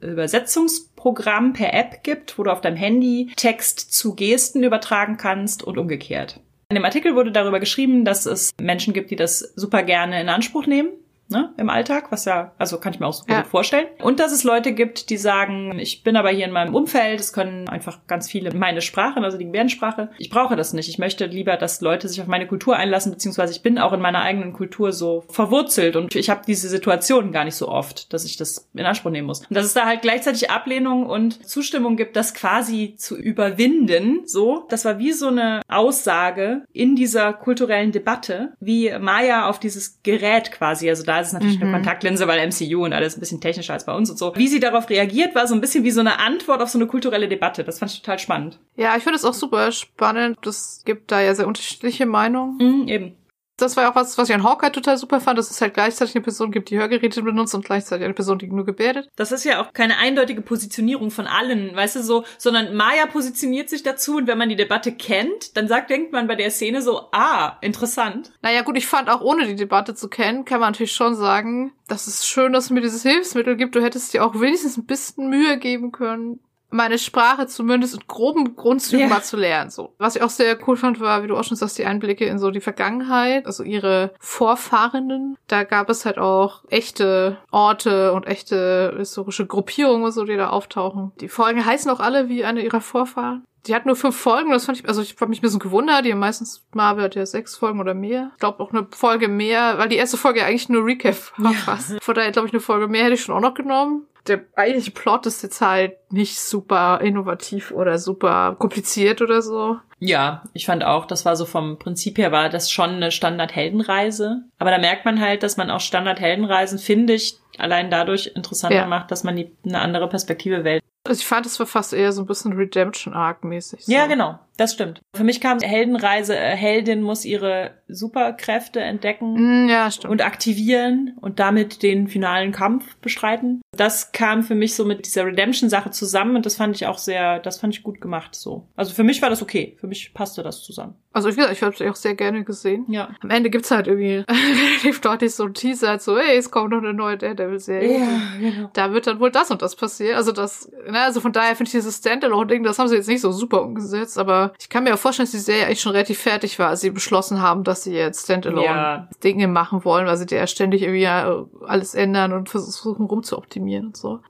Übersetzungsprogramm 0.50 1.52
per 1.52 1.72
App 1.74 2.02
gibt, 2.02 2.38
wo 2.38 2.42
du 2.42 2.50
auf 2.50 2.60
deinem 2.60 2.76
Handy 2.76 3.30
Text 3.36 3.92
zu 3.92 4.14
Gesten 4.14 4.62
übertragen 4.64 5.16
kannst 5.16 5.62
und 5.62 5.78
umgekehrt. 5.78 6.40
In 6.68 6.74
dem 6.74 6.84
Artikel 6.84 7.14
wurde 7.14 7.32
darüber 7.32 7.60
geschrieben, 7.60 8.04
dass 8.04 8.26
es 8.26 8.50
Menschen 8.60 8.92
gibt, 8.92 9.10
die 9.10 9.16
das 9.16 9.40
super 9.56 9.82
gerne 9.82 10.20
in 10.20 10.28
Anspruch 10.28 10.66
nehmen. 10.66 10.90
Ne, 11.30 11.52
im 11.58 11.70
Alltag, 11.70 12.10
was 12.10 12.24
ja, 12.24 12.50
also 12.58 12.78
kann 12.78 12.92
ich 12.92 12.98
mir 12.98 13.06
auch 13.06 13.12
super 13.12 13.32
Ja. 13.32 13.40
gut 13.42 13.50
vorstellen. 13.50 13.86
Und 14.02 14.18
dass 14.18 14.32
es 14.32 14.42
Leute 14.42 14.72
gibt, 14.72 15.10
die 15.10 15.16
sagen, 15.16 15.78
ich 15.78 16.02
bin 16.02 16.16
aber 16.16 16.30
hier 16.30 16.44
in 16.44 16.50
meinem 16.50 16.74
Umfeld, 16.74 17.20
es 17.20 17.32
können 17.32 17.68
einfach 17.68 18.00
ganz 18.08 18.28
viele 18.28 18.52
meine 18.52 18.80
Sprache, 18.82 19.20
also 19.20 19.38
die 19.38 19.44
Gebärdensprache. 19.44 20.10
Ich 20.18 20.28
brauche 20.28 20.56
das 20.56 20.72
nicht. 20.72 20.88
Ich 20.88 20.98
möchte 20.98 21.26
lieber, 21.26 21.56
dass 21.56 21.80
Leute 21.80 22.08
sich 22.08 22.20
auf 22.20 22.26
meine 22.26 22.48
Kultur 22.48 22.74
einlassen, 22.76 23.12
beziehungsweise 23.12 23.52
ich 23.52 23.62
bin 23.62 23.78
auch 23.78 23.92
in 23.92 24.00
meiner 24.00 24.22
eigenen 24.22 24.52
Kultur 24.52 24.92
so 24.92 25.22
verwurzelt 25.28 25.94
und 25.94 26.16
ich 26.16 26.30
habe 26.30 26.42
diese 26.46 26.68
Situation 26.68 27.30
gar 27.30 27.44
nicht 27.44 27.54
so 27.54 27.68
oft, 27.68 28.12
dass 28.12 28.24
ich 28.24 28.36
das 28.36 28.68
in 28.74 28.84
Anspruch 28.84 29.12
nehmen 29.12 29.28
muss. 29.28 29.40
Und 29.46 29.54
dass 29.54 29.66
es 29.66 29.72
da 29.74 29.86
halt 29.86 30.02
gleichzeitig 30.02 30.50
Ablehnung 30.50 31.06
und 31.06 31.46
Zustimmung 31.46 31.96
gibt, 31.96 32.16
das 32.16 32.34
quasi 32.34 32.96
zu 32.96 33.16
überwinden, 33.16 34.22
so. 34.26 34.64
Das 34.68 34.84
war 34.84 34.98
wie 34.98 35.12
so 35.12 35.28
eine 35.28 35.62
Aussage 35.68 36.62
in 36.72 36.96
dieser 36.96 37.32
kulturellen 37.32 37.92
Debatte, 37.92 38.52
wie 38.60 38.90
Maya 38.98 39.48
auf 39.48 39.60
dieses 39.60 40.02
Gerät 40.02 40.50
quasi, 40.52 40.88
also 40.88 41.04
da 41.04 41.19
ist 41.20 41.28
es 41.28 41.32
natürlich 41.32 41.60
eine 41.60 41.72
Kontaktlinse, 41.72 42.26
weil 42.26 42.46
MCU 42.46 42.84
und 42.84 42.92
alles 42.92 43.16
ein 43.16 43.20
bisschen 43.20 43.40
technischer 43.40 43.72
als 43.72 43.84
bei 43.84 43.94
uns 43.94 44.10
und 44.10 44.18
so. 44.18 44.32
Wie 44.36 44.48
sie 44.48 44.60
darauf 44.60 44.88
reagiert, 44.88 45.34
war 45.34 45.46
so 45.46 45.54
ein 45.54 45.60
bisschen 45.60 45.84
wie 45.84 45.90
so 45.90 46.00
eine 46.00 46.18
Antwort 46.18 46.62
auf 46.62 46.70
so 46.70 46.78
eine 46.78 46.86
kulturelle 46.86 47.28
Debatte. 47.28 47.64
Das 47.64 47.78
fand 47.78 47.92
ich 47.92 48.00
total 48.00 48.18
spannend. 48.18 48.58
Ja, 48.76 48.96
ich 48.96 49.02
finde 49.02 49.16
es 49.16 49.24
auch 49.24 49.34
super 49.34 49.72
spannend. 49.72 50.46
Es 50.46 50.82
gibt 50.84 51.10
da 51.12 51.20
ja 51.20 51.34
sehr 51.34 51.46
unterschiedliche 51.46 52.06
Meinungen. 52.06 52.56
Mhm, 52.56 52.88
eben. 52.88 53.16
Das 53.62 53.76
war 53.76 53.84
ja 53.84 53.90
auch 53.90 53.96
was, 53.96 54.16
was 54.18 54.28
ich 54.28 54.34
an 54.34 54.44
Hawkeye 54.44 54.70
total 54.70 54.96
super 54.96 55.20
fand, 55.20 55.38
dass 55.38 55.50
es 55.50 55.60
halt 55.60 55.74
gleichzeitig 55.74 56.14
eine 56.14 56.22
Person 56.22 56.50
gibt, 56.50 56.70
die 56.70 56.78
Hörgeräte 56.78 57.22
benutzt 57.22 57.54
und 57.54 57.64
gleichzeitig 57.64 58.04
eine 58.04 58.14
Person, 58.14 58.38
die 58.38 58.46
nur 58.46 58.64
gebärdet. 58.64 59.08
Das 59.16 59.32
ist 59.32 59.44
ja 59.44 59.62
auch 59.62 59.72
keine 59.72 59.98
eindeutige 59.98 60.42
Positionierung 60.42 61.10
von 61.10 61.26
allen, 61.26 61.74
weißt 61.74 61.96
du, 61.96 62.02
so, 62.02 62.24
sondern 62.38 62.74
Maya 62.74 63.06
positioniert 63.06 63.68
sich 63.68 63.82
dazu 63.82 64.16
und 64.16 64.26
wenn 64.26 64.38
man 64.38 64.48
die 64.48 64.56
Debatte 64.56 64.92
kennt, 64.92 65.56
dann 65.56 65.68
sagt, 65.68 65.90
denkt 65.90 66.12
man 66.12 66.26
bei 66.26 66.36
der 66.36 66.50
Szene 66.50 66.82
so, 66.82 67.08
ah, 67.12 67.58
interessant. 67.60 68.32
Naja, 68.42 68.62
gut, 68.62 68.76
ich 68.76 68.86
fand 68.86 69.08
auch 69.08 69.20
ohne 69.20 69.46
die 69.46 69.56
Debatte 69.56 69.94
zu 69.94 70.08
kennen, 70.08 70.44
kann 70.44 70.60
man 70.60 70.72
natürlich 70.72 70.92
schon 70.92 71.14
sagen, 71.14 71.72
das 71.88 72.06
ist 72.06 72.26
schön, 72.26 72.52
dass 72.52 72.64
es 72.64 72.70
mir 72.70 72.80
dieses 72.80 73.02
Hilfsmittel 73.02 73.56
gibt. 73.56 73.74
Du 73.74 73.82
hättest 73.82 74.14
dir 74.14 74.24
auch 74.24 74.40
wenigstens 74.40 74.76
ein 74.76 74.86
bisschen 74.86 75.28
Mühe 75.28 75.58
geben 75.58 75.92
können, 75.92 76.40
meine 76.70 76.98
Sprache 76.98 77.46
zumindest 77.46 77.94
in 77.94 78.00
groben 78.06 78.56
Grundzügen 78.56 79.08
Ja. 79.08 79.14
mal 79.14 79.22
zu 79.22 79.36
lernen. 79.36 79.70
So. 79.70 79.92
Was 79.98 80.16
ich 80.16 80.22
auch 80.22 80.30
sehr 80.30 80.56
cool 80.66 80.76
fand, 80.76 81.00
war, 81.00 81.22
wie 81.22 81.26
du 81.26 81.36
auch 81.36 81.44
schon 81.44 81.56
sagst, 81.56 81.78
die 81.78 81.84
Einblicke 81.86 82.24
in 82.24 82.38
so 82.38 82.50
die 82.50 82.60
Vergangenheit, 82.60 83.46
also 83.46 83.62
ihre 83.62 84.12
Vorfahrenden. 84.18 85.36
Da 85.48 85.64
gab 85.64 85.90
es 85.90 86.04
halt 86.06 86.18
auch 86.18 86.62
echte 86.68 87.36
Orte 87.50 88.12
und 88.12 88.26
echte 88.26 88.94
historische 88.96 89.46
Gruppierungen, 89.46 90.04
und 90.04 90.12
so, 90.12 90.24
die 90.24 90.36
da 90.36 90.48
auftauchen. 90.50 91.12
Die 91.20 91.28
Folgen 91.28 91.64
heißen 91.64 91.90
auch 91.90 92.00
alle 92.00 92.28
wie 92.28 92.44
eine 92.44 92.62
ihrer 92.62 92.80
Vorfahren. 92.80 93.44
Die 93.66 93.74
hat 93.74 93.84
nur 93.84 93.94
fünf 93.94 94.16
Folgen, 94.16 94.50
das 94.50 94.64
fand 94.64 94.78
ich, 94.78 94.88
also 94.88 95.02
ich 95.02 95.16
habe 95.20 95.28
mich 95.28 95.40
ein 95.40 95.42
bisschen 95.42 95.58
gewundert, 95.58 96.06
die 96.06 96.12
haben 96.12 96.18
meistens, 96.18 96.64
Marvel 96.72 97.04
hat 97.04 97.14
ja 97.14 97.26
sechs 97.26 97.56
Folgen 97.56 97.78
oder 97.78 97.92
mehr. 97.92 98.30
Ich 98.32 98.40
glaube 98.40 98.62
auch 98.62 98.72
eine 98.72 98.86
Folge 98.90 99.28
mehr, 99.28 99.76
weil 99.76 99.90
die 99.90 99.96
erste 99.96 100.16
Folge 100.16 100.40
ja 100.40 100.46
eigentlich 100.46 100.70
nur 100.70 100.86
Recap 100.86 101.16
war 101.36 101.52
fast. 101.52 102.02
Von 102.02 102.14
daher 102.14 102.32
glaube 102.32 102.48
ich 102.48 102.54
eine 102.54 102.60
Folge 102.60 102.88
mehr 102.88 103.04
hätte 103.04 103.14
ich 103.14 103.20
schon 103.22 103.34
auch 103.34 103.40
noch 103.40 103.52
genommen. 103.52 104.06
Der 104.26 104.40
eigentliche 104.54 104.90
Plot 104.90 105.26
ist 105.26 105.42
jetzt 105.42 105.60
halt 105.60 105.94
nicht 106.10 106.38
super 106.38 107.00
innovativ 107.02 107.70
oder 107.72 107.98
super 107.98 108.56
kompliziert 108.58 109.22
oder 109.22 109.42
so. 109.42 109.78
Ja, 110.02 110.44
ich 110.54 110.64
fand 110.64 110.82
auch, 110.82 111.04
das 111.04 111.26
war 111.26 111.36
so 111.36 111.44
vom 111.44 111.78
Prinzip 111.78 112.16
her 112.16 112.32
war 112.32 112.48
das 112.48 112.70
schon 112.70 112.90
eine 112.90 113.10
Standard-Heldenreise. 113.10 114.42
Aber 114.58 114.70
da 114.70 114.78
merkt 114.78 115.04
man 115.04 115.20
halt, 115.20 115.42
dass 115.42 115.58
man 115.58 115.70
auch 115.70 115.80
Standard-Heldenreisen, 115.80 116.78
finde 116.78 117.12
ich, 117.12 117.38
allein 117.60 117.90
dadurch 117.90 118.32
interessanter 118.34 118.76
Ja. 118.78 118.86
macht, 118.86 119.10
dass 119.10 119.24
man 119.24 119.36
die, 119.36 119.50
eine 119.64 119.80
andere 119.80 120.08
Perspektive 120.08 120.64
wählt. 120.64 120.82
Also 121.06 121.20
ich 121.20 121.26
fand, 121.26 121.46
es 121.46 121.58
war 121.58 121.66
fast 121.66 121.94
eher 121.94 122.12
so 122.12 122.22
ein 122.22 122.26
bisschen 122.26 122.52
Redemption-Arc-mäßig. 122.52 123.86
So. 123.86 123.92
Ja, 123.92 124.06
genau. 124.06 124.38
Das 124.58 124.74
stimmt. 124.74 125.00
Für 125.16 125.24
mich 125.24 125.40
kam 125.40 125.58
Heldenreise, 125.60 126.36
äh, 126.36 126.54
Heldin 126.54 127.00
muss 127.00 127.24
ihre 127.24 127.70
Superkräfte 127.88 128.80
entdecken 128.80 129.64
Mm, 129.64 129.68
ja, 129.70 129.90
stimmt. 129.90 130.10
und 130.10 130.22
aktivieren 130.22 131.16
und 131.22 131.38
damit 131.40 131.82
den 131.82 132.08
finalen 132.08 132.52
Kampf 132.52 132.96
bestreiten. 132.96 133.62
Das 133.74 134.12
kam 134.12 134.42
für 134.42 134.54
mich 134.54 134.74
so 134.74 134.84
mit 134.84 135.06
dieser 135.06 135.24
Redemption-Sache 135.24 135.90
zusammen 135.90 136.36
und 136.36 136.44
das 136.44 136.56
fand 136.56 136.76
ich 136.76 136.86
auch 136.86 136.98
sehr, 136.98 137.38
das 137.38 137.58
fand 137.58 137.74
ich 137.74 137.82
gut 137.82 138.00
gemacht 138.02 138.34
so. 138.34 138.68
Also 138.76 138.92
für 138.92 139.04
mich 139.04 139.22
war 139.22 139.30
das 139.30 139.40
okay. 139.40 139.76
Für 139.80 139.86
mich 139.86 140.12
passte 140.12 140.42
das 140.42 140.62
zusammen. 140.62 140.94
Also 141.12 141.28
ich, 141.28 141.36
ich 141.38 141.62
habe 141.62 141.74
es 141.74 141.82
auch 141.90 141.96
sehr 141.96 142.14
gerne 142.14 142.44
gesehen. 142.44 142.84
Ja. 142.88 143.08
Am 143.20 143.30
Ende 143.30 143.50
gibt's 143.50 143.70
halt 143.72 143.88
irgendwie 143.88 144.24
relativ 144.28 145.00
deutlich 145.00 145.34
so 145.34 145.44
ein 145.44 145.54
Teaser, 145.54 145.98
so, 145.98 146.16
hey, 146.16 146.36
es 146.36 146.50
kommt 146.52 146.70
noch 146.70 146.78
eine 146.78 146.94
neue 146.94 147.16
Daredevil-Serie. 147.16 148.00
genau. 148.38 148.70
Da 148.74 148.92
wird 148.92 149.08
dann 149.08 149.18
wohl 149.18 149.32
das 149.32 149.50
und 149.50 149.60
das 149.60 149.74
passieren. 149.74 150.16
Also 150.16 150.30
das, 150.30 150.70
ne, 150.88 151.00
also 151.00 151.20
von 151.20 151.32
daher 151.32 151.56
finde 151.56 151.68
ich 151.68 151.72
dieses 151.72 151.96
Standalone-Ding, 151.98 152.62
das 152.62 152.78
haben 152.78 152.86
sie 152.88 152.94
jetzt 152.94 153.08
nicht 153.08 153.20
so 153.22 153.32
super 153.32 153.62
umgesetzt, 153.62 154.18
aber 154.18 154.52
ich 154.60 154.68
kann 154.68 154.84
mir 154.84 154.94
auch 154.94 154.98
vorstellen, 154.98 155.24
dass 155.24 155.32
die 155.32 155.38
Serie 155.38 155.66
eigentlich 155.66 155.80
schon 155.80 155.92
relativ 155.92 156.18
fertig 156.20 156.58
war, 156.60 156.68
als 156.68 156.80
sie 156.80 156.90
beschlossen 156.90 157.42
haben, 157.42 157.64
dass 157.64 157.82
sie 157.82 157.92
jetzt 157.92 158.28
Ja. 158.28 158.34
Standalone-Dinge 158.36 159.48
machen 159.48 159.84
wollen, 159.84 160.06
weil 160.06 160.16
sie 160.16 160.26
ja 160.32 160.46
ständig 160.46 160.82
irgendwie 160.82 161.02
ja 161.02 161.44
alles 161.66 161.94
ändern 161.94 162.32
und 162.32 162.48
versuchen 162.48 163.06
rumzuoptimieren 163.06 163.86
und 163.86 163.96
so. 163.96 164.20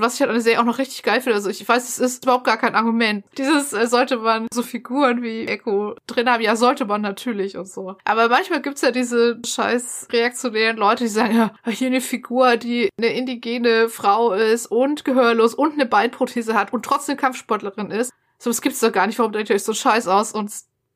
Was 0.00 0.14
ich 0.14 0.20
halt 0.20 0.30
an 0.30 0.36
der 0.36 0.42
Serie 0.42 0.60
auch 0.60 0.64
noch 0.64 0.78
richtig 0.78 1.02
geil 1.02 1.20
finde, 1.20 1.34
also 1.34 1.50
ich 1.50 1.68
weiß, 1.68 1.88
es 1.88 1.98
ist 1.98 2.24
überhaupt 2.24 2.44
gar 2.44 2.56
kein 2.56 2.74
Argument. 2.74 3.24
Dieses, 3.36 3.72
äh, 3.72 3.86
sollte 3.86 4.18
man 4.18 4.46
so 4.52 4.62
Figuren 4.62 5.22
wie 5.22 5.46
Echo 5.46 5.96
drin 6.06 6.30
haben, 6.30 6.42
ja, 6.42 6.54
sollte 6.56 6.84
man 6.84 7.00
natürlich 7.00 7.56
und 7.56 7.68
so. 7.68 7.96
Aber 8.04 8.28
manchmal 8.28 8.62
gibt's 8.62 8.82
ja 8.82 8.92
diese 8.92 9.40
scheiß 9.44 10.08
reaktionären 10.12 10.76
Leute, 10.76 11.04
die 11.04 11.10
sagen, 11.10 11.36
ja, 11.36 11.52
hier 11.66 11.88
eine 11.88 12.00
Figur, 12.00 12.56
die 12.56 12.90
eine 12.96 13.12
indigene 13.12 13.88
Frau 13.88 14.32
ist 14.32 14.66
und 14.66 15.04
gehörlos 15.04 15.54
und 15.54 15.74
eine 15.74 15.86
Beinprothese 15.86 16.54
hat 16.54 16.72
und 16.72 16.84
trotzdem 16.84 17.16
Kampfsportlerin 17.16 17.90
ist. 17.90 18.12
So, 18.38 18.50
das 18.50 18.62
gibt's 18.62 18.80
doch 18.80 18.92
gar 18.92 19.06
nicht. 19.08 19.18
Warum 19.18 19.32
denkt 19.32 19.50
ihr 19.50 19.56
euch 19.56 19.64
so 19.64 19.74
scheiß 19.74 20.06
aus? 20.06 20.32
Und 20.32 20.52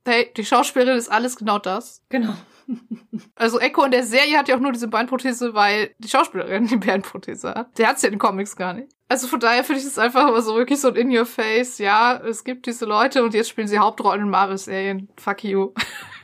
hey, 0.07 0.30
die 0.36 0.44
Schauspielerin 0.44 0.96
ist 0.96 1.11
alles 1.11 1.36
genau 1.36 1.59
das. 1.59 2.03
Genau. 2.09 2.34
Also 3.36 3.58
Echo 3.58 3.82
in 3.84 3.90
der 3.90 4.04
Serie 4.04 4.38
hat 4.38 4.48
ja 4.48 4.56
auch 4.56 4.60
nur 4.60 4.72
diese 4.72 4.88
Beinprothese, 4.88 5.54
weil 5.54 5.90
die 5.98 6.08
Schauspielerin 6.08 6.66
die 6.66 6.76
Beinprothese 6.76 7.50
hat. 7.54 7.78
Der 7.78 7.88
hat's 7.88 8.02
ja 8.02 8.08
in 8.08 8.14
den 8.14 8.18
Comics 8.18 8.56
gar 8.56 8.72
nicht. 8.74 8.88
Also 9.08 9.26
von 9.26 9.40
daher 9.40 9.62
finde 9.64 9.80
ich 9.80 9.86
es 9.86 9.98
einfach 9.98 10.28
immer 10.28 10.40
so 10.40 10.54
wirklich 10.56 10.80
so 10.80 10.88
ein 10.88 10.96
In-Your-Face. 10.96 11.78
Ja, 11.78 12.16
es 12.16 12.44
gibt 12.44 12.66
diese 12.66 12.86
Leute 12.86 13.22
und 13.22 13.34
jetzt 13.34 13.50
spielen 13.50 13.68
sie 13.68 13.78
Hauptrollen 13.78 14.22
in 14.22 14.30
Marvel-Serien. 14.30 15.08
Fuck 15.18 15.44
you. 15.44 15.72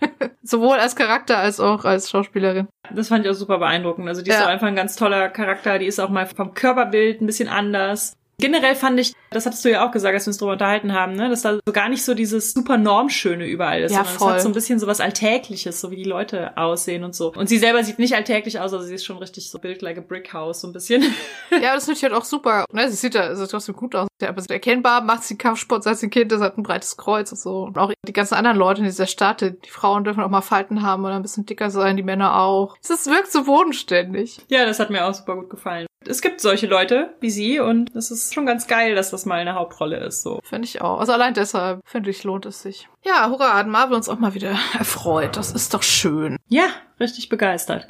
Sowohl 0.42 0.78
als 0.78 0.96
Charakter 0.96 1.36
als 1.38 1.60
auch 1.60 1.84
als 1.84 2.08
Schauspielerin. 2.08 2.68
Das 2.94 3.08
fand 3.08 3.24
ich 3.26 3.30
auch 3.30 3.34
super 3.34 3.58
beeindruckend. 3.58 4.08
Also 4.08 4.22
die 4.22 4.30
ist 4.30 4.38
Ja. 4.38 4.44
auch 4.44 4.48
einfach 4.48 4.68
ein 4.68 4.76
ganz 4.76 4.96
toller 4.96 5.28
Charakter. 5.28 5.78
Die 5.78 5.86
ist 5.86 5.98
auch 6.00 6.08
mal 6.08 6.26
vom 6.26 6.54
Körperbild 6.54 7.20
ein 7.20 7.26
bisschen 7.26 7.48
anders. 7.48 8.14
Generell 8.40 8.76
fand 8.76 9.00
ich, 9.00 9.14
das 9.30 9.46
hattest 9.46 9.64
du 9.64 9.70
ja 9.70 9.86
auch 9.86 9.90
gesagt, 9.90 10.14
als 10.14 10.26
wir 10.26 10.30
uns 10.30 10.38
darüber 10.38 10.52
unterhalten 10.52 10.92
haben, 10.94 11.14
ne, 11.14 11.28
dass 11.28 11.42
da 11.42 11.54
so 11.54 11.72
gar 11.72 11.88
nicht 11.88 12.04
so 12.04 12.14
dieses 12.14 12.52
super 12.52 12.78
Normschöne 12.78 13.46
überall 13.46 13.82
ist, 13.82 13.90
Ja, 13.90 13.98
sondern 13.98 14.12
es 14.14 14.18
voll. 14.18 14.32
hat 14.34 14.40
so 14.42 14.48
ein 14.48 14.54
bisschen 14.54 14.78
so 14.78 14.86
was 14.86 15.00
Alltägliches, 15.00 15.80
so 15.80 15.90
wie 15.90 15.96
die 15.96 16.04
Leute 16.04 16.56
aussehen 16.56 17.02
und 17.02 17.16
so. 17.16 17.32
Und 17.32 17.48
sie 17.48 17.58
selber 17.58 17.82
sieht 17.82 17.98
nicht 17.98 18.14
alltäglich 18.14 18.60
aus, 18.60 18.72
also 18.72 18.84
sie 18.86 18.94
ist 18.94 19.04
schon 19.04 19.18
richtig 19.18 19.50
so 19.50 19.58
built 19.58 19.82
like 19.82 19.98
a 19.98 20.02
brick 20.02 20.32
house, 20.32 20.60
so 20.60 20.68
ein 20.68 20.72
bisschen. 20.72 21.02
Ja, 21.50 21.74
das 21.74 21.86
finde 21.86 21.96
ich 21.96 22.02
halt 22.04 22.12
auch 22.12 22.24
super. 22.26 22.64
Ne, 22.72 22.88
sie 22.90 22.96
sieht 22.96 23.14
ja 23.14 23.22
also 23.22 23.46
trotzdem 23.46 23.74
gut 23.74 23.94
aus. 23.94 24.06
Ja, 24.20 24.28
aber 24.28 24.42
erkennbar 24.48 25.00
macht 25.02 25.24
sie 25.24 25.36
Kampfsport 25.38 25.82
seit 25.82 25.96
sie 25.98 26.06
ein 26.06 26.10
Kind 26.10 26.30
ist, 26.30 26.40
hat 26.42 26.58
ein 26.58 26.62
breites 26.62 26.96
Kreuz 26.96 27.32
und 27.32 27.38
so. 27.38 27.64
Und 27.64 27.78
auch 27.78 27.90
die 28.06 28.12
ganzen 28.12 28.34
anderen 28.34 28.56
Leute 28.58 28.80
in 28.80 28.84
dieser 28.86 29.06
Stadt, 29.06 29.40
die 29.40 29.58
die 29.58 29.70
Frauen 29.70 30.04
dürfen 30.04 30.22
auch 30.22 30.28
mal 30.28 30.42
Falten 30.42 30.82
haben 30.82 31.04
oder 31.04 31.16
ein 31.16 31.22
bisschen 31.22 31.46
dicker 31.46 31.70
sein, 31.70 31.96
die 31.96 32.02
Männer 32.02 32.38
auch. 32.38 32.76
Es 32.86 33.06
wirkt 33.06 33.32
so 33.32 33.44
bodenständig. 33.44 34.38
ja, 34.48 34.66
das 34.66 34.78
hat 34.78 34.90
mir 34.90 35.06
auch 35.06 35.14
super 35.14 35.34
gut 35.36 35.50
gefallen. 35.50 35.87
Es 36.06 36.22
gibt 36.22 36.40
solche 36.40 36.66
Leute 36.66 37.14
wie 37.20 37.30
sie 37.30 37.60
und 37.60 37.94
es 37.94 38.10
ist 38.10 38.32
schon 38.32 38.46
ganz 38.46 38.66
geil, 38.66 38.94
dass 38.94 39.10
das 39.10 39.26
mal 39.26 39.38
eine 39.38 39.54
Hauptrolle 39.54 39.98
ist, 39.98 40.22
so. 40.22 40.40
Finde 40.44 40.66
ich 40.66 40.80
auch. 40.80 41.00
Also 41.00 41.12
allein 41.12 41.34
deshalb, 41.34 41.80
finde 41.84 42.10
ich, 42.10 42.24
lohnt 42.24 42.46
es 42.46 42.62
sich. 42.62 42.88
Ja, 43.04 43.28
hurra, 43.30 43.54
hat 43.54 43.66
Marvel 43.66 43.96
uns 43.96 44.08
auch 44.08 44.18
mal 44.18 44.34
wieder 44.34 44.56
erfreut. 44.78 45.36
Das 45.36 45.52
ist 45.52 45.74
doch 45.74 45.82
schön. 45.82 46.36
Ja, 46.48 46.68
richtig 47.00 47.28
begeistert. 47.28 47.88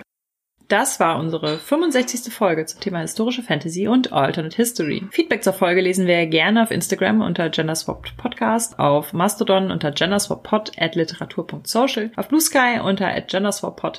Das 0.68 1.00
war 1.00 1.18
unsere 1.18 1.56
65. 1.56 2.30
Folge 2.32 2.66
zum 2.66 2.80
Thema 2.80 3.00
historische 3.00 3.42
Fantasy 3.42 3.88
und 3.88 4.12
Alternate 4.12 4.54
History. 4.54 5.02
Feedback 5.10 5.42
zur 5.42 5.54
Folge 5.54 5.80
lesen 5.80 6.06
wir 6.06 6.26
gerne 6.26 6.62
auf 6.62 6.70
Instagram 6.70 7.22
unter 7.22 7.48
Genderswapped 7.48 8.18
Podcast, 8.18 8.78
auf 8.78 9.14
Mastodon 9.14 9.70
unter 9.70 9.92
genderswappod 9.92 10.72
at 10.78 10.94
literatur.social, 10.94 12.10
auf 12.16 12.28
Blue 12.28 12.42
Sky 12.42 12.80
unter 12.84 13.08
at 13.08 13.32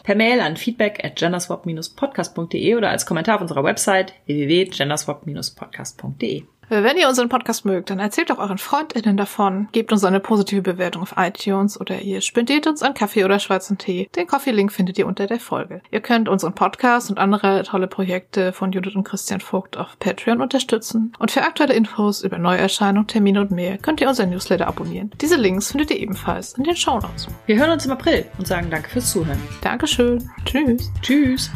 per 0.04 0.16
Mail 0.16 0.42
an 0.42 0.58
feedback 0.58 1.04
at 1.04 1.16
genderswap-podcast.de 1.16 2.76
oder 2.76 2.92
als 2.92 3.08
Kommentar 3.08 3.34
auf 3.36 3.42
unserer 3.42 3.64
Website 3.64 4.14
www.genderswap-podcast.de. 4.28 6.44
Wenn 6.70 6.98
ihr 6.98 7.08
unseren 7.10 7.30
Podcast 7.30 7.66
mögt, 7.66 7.90
dann 7.90 7.98
erzählt 7.98 8.30
doch 8.30 8.38
euren 8.38 8.60
FreundInnen 8.60 9.18
davon, 9.18 9.68
gebt 9.72 9.92
uns 9.92 10.04
eine 10.04 10.20
positive 10.20 10.62
Bewertung 10.62 11.02
auf 11.02 11.16
iTunes 11.18 11.82
oder 11.82 12.00
ihr 12.02 12.22
spendiert 12.22 12.68
uns 12.68 12.84
einen 12.84 12.94
Kaffee 12.94 13.26
oder 13.26 13.40
schwarzen 13.40 13.80
Tee. 13.80 14.08
Den 14.16 14.28
Coffee-Link 14.28 14.72
findet 14.72 15.00
ihr 15.00 15.08
unter 15.08 15.26
der 15.26 15.40
Folge. 15.40 15.82
Ihr 15.90 16.02
könnt 16.02 16.30
unseren 16.30 16.54
Podcast 16.54 17.10
und 17.10 17.18
andere 17.18 17.64
tolle 17.64 17.88
Projekte 17.88 18.54
von 18.54 18.72
Judith 18.72 18.96
und 18.96 19.04
Christian 19.04 19.42
Vogt 19.42 19.78
auf 19.78 19.98
Patreon 20.00 20.42
unterstützen. 20.42 21.14
Und 21.18 21.32
für 21.32 21.42
aktuelle 21.42 21.74
Infos 21.74 22.22
über 22.22 22.38
Neuerscheinungen, 22.38 23.08
Termine 23.08 23.42
und 23.42 23.50
mehr 23.50 23.80
könnt 23.80 24.00
ihr 24.00 24.08
unseren 24.08 24.30
Newsletter 24.30 24.68
abonnieren. 24.68 25.12
Diese 25.22 25.38
Links 25.38 25.72
findet 25.72 25.90
ihr 25.90 26.00
ebenfalls 26.00 26.54
in 26.54 26.66
den 26.66 26.76
Shownotes. 26.76 27.28
Wir 27.48 27.58
hören 27.58 27.72
uns 27.72 27.86
im 27.86 27.92
April 27.92 28.26
und 28.38 28.48
sagen 28.48 28.70
danke 28.70 28.90
fürs 28.90 29.12
Zuhören. 29.12 29.42
Dankeschön. 29.62 30.30
Tschüss. 30.46 30.92
Tschüss! 31.02 31.50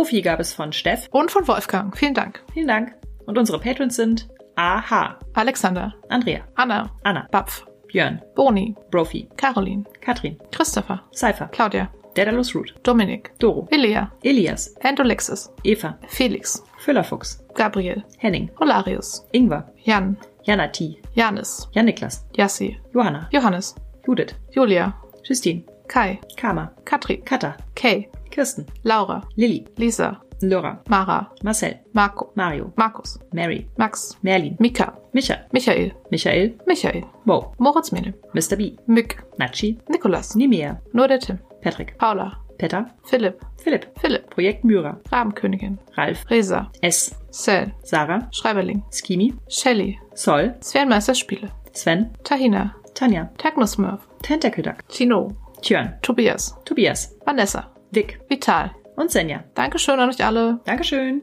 Kofi 0.00 0.22
gab 0.22 0.40
es 0.40 0.54
von 0.54 0.72
Steff. 0.72 1.08
Und 1.10 1.30
von 1.30 1.46
Wolfgang. 1.46 1.94
Vielen 1.94 2.14
Dank. 2.14 2.42
Vielen 2.54 2.68
Dank. 2.68 2.94
Und 3.26 3.36
unsere 3.36 3.58
Patrons 3.58 3.96
sind 3.96 4.30
Aha, 4.56 5.18
Alexander, 5.34 5.92
Andrea, 6.08 6.40
Anna, 6.54 6.90
Anna, 7.04 7.28
Bapf, 7.30 7.66
Björn, 7.86 8.18
Boni, 8.34 8.74
Brophy, 8.90 9.28
Caroline, 9.36 9.84
Katrin, 10.00 10.38
Christopher, 10.52 11.02
Cypher, 11.12 11.50
Claudia, 11.52 11.90
Daedalus 12.14 12.54
Root, 12.54 12.72
Dominik, 12.82 13.38
Doro, 13.38 13.68
Elia, 13.70 14.10
Elias, 14.24 14.74
Andolexis, 14.82 15.50
Eva, 15.64 15.98
Felix, 16.08 16.62
Füllerfuchs, 16.78 17.42
Gabriel, 17.54 18.02
Henning, 18.16 18.48
Holarius, 18.58 19.26
Ingwer, 19.34 19.70
Jan, 19.84 20.16
Janati, 20.46 20.96
Janis, 21.14 21.68
Jan-Niklas, 21.74 22.24
Yassi, 22.38 22.78
Johanna, 22.94 23.28
Johannes, 23.30 23.74
Judith, 24.06 24.32
Julia, 24.50 24.94
Justine, 25.28 25.62
Kai, 25.88 26.18
Karma, 26.38 26.72
Katrin, 26.86 27.20
Katha, 27.22 27.58
Kay, 27.74 28.08
Kirsten, 28.30 28.66
Laura, 28.84 29.22
Lilly, 29.36 29.66
Lisa, 29.76 30.20
Laura, 30.42 30.80
Mara, 30.88 31.28
Marcel, 31.42 31.74
Marco, 31.92 32.32
Mario, 32.34 32.72
Markus, 32.76 33.18
Mary, 33.32 33.66
Max, 33.76 34.16
Merlin, 34.22 34.56
Mika, 34.58 34.94
Micha, 35.12 35.46
Michael, 35.52 35.92
Michael, 36.10 36.52
Michael, 36.66 37.04
Mo, 37.24 37.54
Moritz 37.58 37.92
Mene, 37.92 38.14
Mr. 38.34 38.56
B, 38.56 38.76
Mick, 38.86 39.16
Nachi, 39.38 39.78
Nikolas, 39.88 40.34
Nimea, 40.34 40.80
nur 40.92 41.08
der 41.08 41.20
Tim, 41.20 41.38
Patrick, 41.62 41.98
Paula, 41.98 42.36
Petter, 42.58 42.86
Philipp, 43.04 43.40
Philipp, 43.62 43.86
Philipp, 44.00 44.30
Projekt 44.30 44.64
Myra, 44.64 44.98
Rabenkönigin, 45.10 45.78
Ralf, 45.96 46.24
Resa, 46.30 46.70
S, 46.82 47.14
Cell, 47.30 47.72
Sarah, 47.82 48.28
Schreiberling, 48.32 48.82
Skimi, 48.90 49.34
Shelly, 49.48 49.98
Sol, 50.14 50.54
Sphärenmeister 50.60 51.14
Spiele, 51.14 51.48
Sven, 51.72 52.10
Tahina, 52.22 52.74
Tanja, 52.94 53.30
Technosmurf, 53.38 54.00
Tentacle 54.22 54.62
Duck, 54.62 54.84
Chino, 54.88 55.28
Tjörn, 55.62 55.98
Tobias, 56.02 56.54
Tobias, 56.64 57.16
Vanessa, 57.24 57.70
Vic 57.90 58.20
Vital. 58.28 58.70
und 58.96 59.10
Senja. 59.10 59.44
Dankeschön 59.54 59.98
an 59.98 60.10
euch 60.10 60.24
alle. 60.24 60.60
Dankeschön. 60.64 61.18